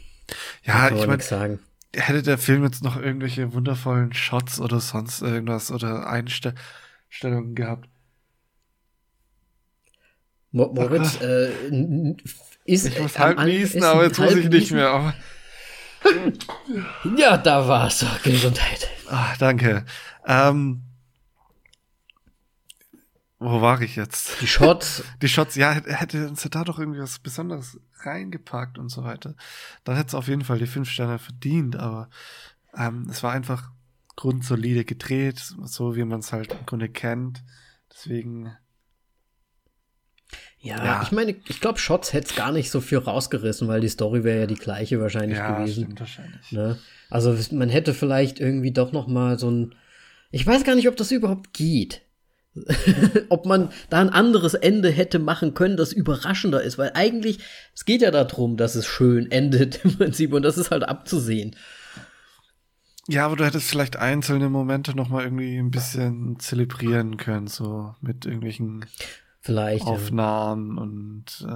[0.64, 1.60] ja, ich meine, sagen.
[1.94, 7.88] hätte der Film jetzt noch irgendwelche wundervollen Shots oder sonst irgendwas oder Einstellungen gehabt.
[10.50, 11.50] Moritz äh,
[12.64, 12.86] ist.
[12.86, 14.90] Ich muss halt niesen, aber jetzt muss ich nicht mehr.
[14.90, 15.14] Aber
[17.16, 18.04] ja, da war's.
[18.22, 18.88] Gesundheit.
[19.08, 19.86] Ach, danke.
[20.26, 20.82] Ähm,
[23.42, 24.40] wo war ich jetzt?
[24.40, 25.02] Die Shots.
[25.22, 29.34] Die Shots, ja, hätte uns da doch irgendwie was Besonderes reingepackt und so weiter.
[29.84, 32.08] Dann hätte es auf jeden Fall die fünf Sterne verdient, aber
[32.76, 33.70] ähm, es war einfach
[34.16, 37.42] grundsolide gedreht, so wie man es halt im Grunde kennt.
[37.92, 38.56] Deswegen.
[40.58, 41.02] Ja, ja.
[41.02, 44.22] ich meine, ich glaube, Shots hätte es gar nicht so viel rausgerissen, weil die Story
[44.22, 45.84] wäre ja die gleiche wahrscheinlich ja, gewesen.
[45.84, 46.52] Stimmt, wahrscheinlich.
[46.52, 46.78] Ne?
[47.10, 49.74] Also man hätte vielleicht irgendwie doch noch mal so ein.
[50.30, 52.02] Ich weiß gar nicht, ob das überhaupt geht.
[53.30, 57.38] ob man da ein anderes Ende hätte machen können, das überraschender ist, weil eigentlich,
[57.74, 61.56] es geht ja darum, dass es schön endet im Prinzip und das ist halt abzusehen.
[63.08, 67.94] Ja, aber du hättest vielleicht einzelne Momente noch mal irgendwie ein bisschen zelebrieren können, so
[68.00, 68.84] mit irgendwelchen
[69.40, 70.82] vielleicht, Aufnahmen ja.
[70.82, 71.46] und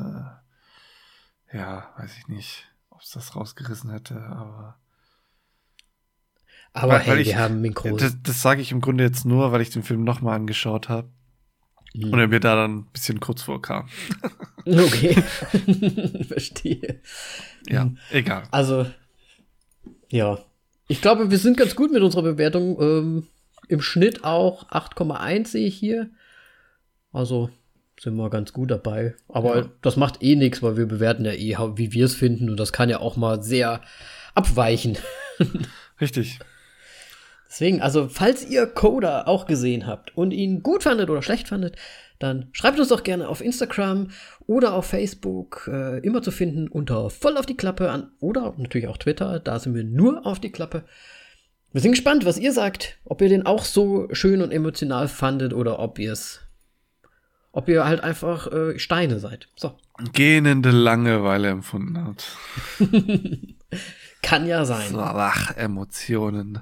[1.52, 4.78] äh, ja, weiß ich nicht, ob es das rausgerissen hätte, aber
[6.76, 8.00] aber weil, hey, weil ich, wir haben Mikros.
[8.00, 11.08] Das, das sage ich im Grunde jetzt nur, weil ich den Film nochmal angeschaut habe.
[11.94, 12.12] Mhm.
[12.12, 13.88] Und er mir da dann ein bisschen kurz vorkam.
[14.68, 15.14] Okay.
[16.26, 17.00] Verstehe.
[17.68, 17.98] Ja, mhm.
[18.10, 18.42] egal.
[18.50, 18.84] Also,
[20.10, 20.40] ja.
[20.88, 22.76] Ich glaube, wir sind ganz gut mit unserer Bewertung.
[22.80, 23.28] Ähm,
[23.68, 26.10] Im Schnitt auch 8,1 sehe ich hier.
[27.12, 27.48] Also
[28.00, 29.14] sind wir ganz gut dabei.
[29.28, 29.70] Aber ja.
[29.82, 32.50] das macht eh nichts, weil wir bewerten ja eh, wie wir es finden.
[32.50, 33.82] Und das kann ja auch mal sehr
[34.34, 34.98] abweichen.
[36.00, 36.40] Richtig.
[37.48, 41.76] Deswegen, also, falls ihr Coda auch gesehen habt und ihn gut fandet oder schlecht fandet,
[42.18, 44.08] dann schreibt uns doch gerne auf Instagram
[44.46, 48.88] oder auf Facebook, äh, immer zu finden unter voll auf die Klappe an oder natürlich
[48.88, 50.84] auch Twitter, da sind wir nur auf die Klappe.
[51.72, 55.52] Wir sind gespannt, was ihr sagt, ob ihr den auch so schön und emotional fandet
[55.52, 56.40] oder ob ihr es,
[57.52, 59.48] ob ihr halt einfach äh, Steine seid.
[59.56, 59.76] So.
[60.12, 62.36] Gähnende Langeweile empfunden habt.
[64.22, 64.90] Kann ja sein.
[64.90, 66.60] So, ach, Emotionen.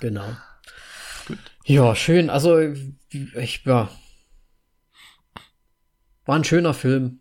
[0.00, 0.36] Genau.
[1.26, 1.38] Gut.
[1.64, 2.30] Ja, schön.
[2.30, 2.58] Also,
[3.10, 3.90] ich, ja.
[6.24, 7.20] War ein schöner Film.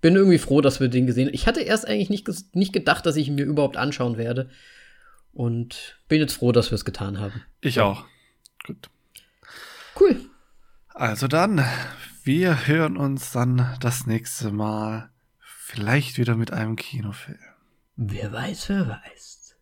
[0.00, 1.34] Bin irgendwie froh, dass wir den gesehen haben.
[1.34, 4.50] Ich hatte erst eigentlich nicht, nicht gedacht, dass ich ihn mir überhaupt anschauen werde.
[5.32, 7.42] Und bin jetzt froh, dass wir es getan haben.
[7.60, 8.04] Ich auch.
[8.66, 8.90] Gut.
[9.98, 10.18] Cool.
[10.88, 11.64] Also dann,
[12.24, 15.10] wir hören uns dann das nächste Mal.
[15.38, 17.38] Vielleicht wieder mit einem Kinofilm.
[17.96, 19.56] Wer weiß, wer weiß.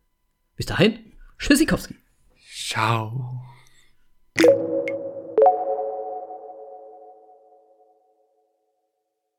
[0.56, 1.07] Bis dahin.
[1.38, 1.94] Tschüssikowski.
[2.68, 3.42] Ciao.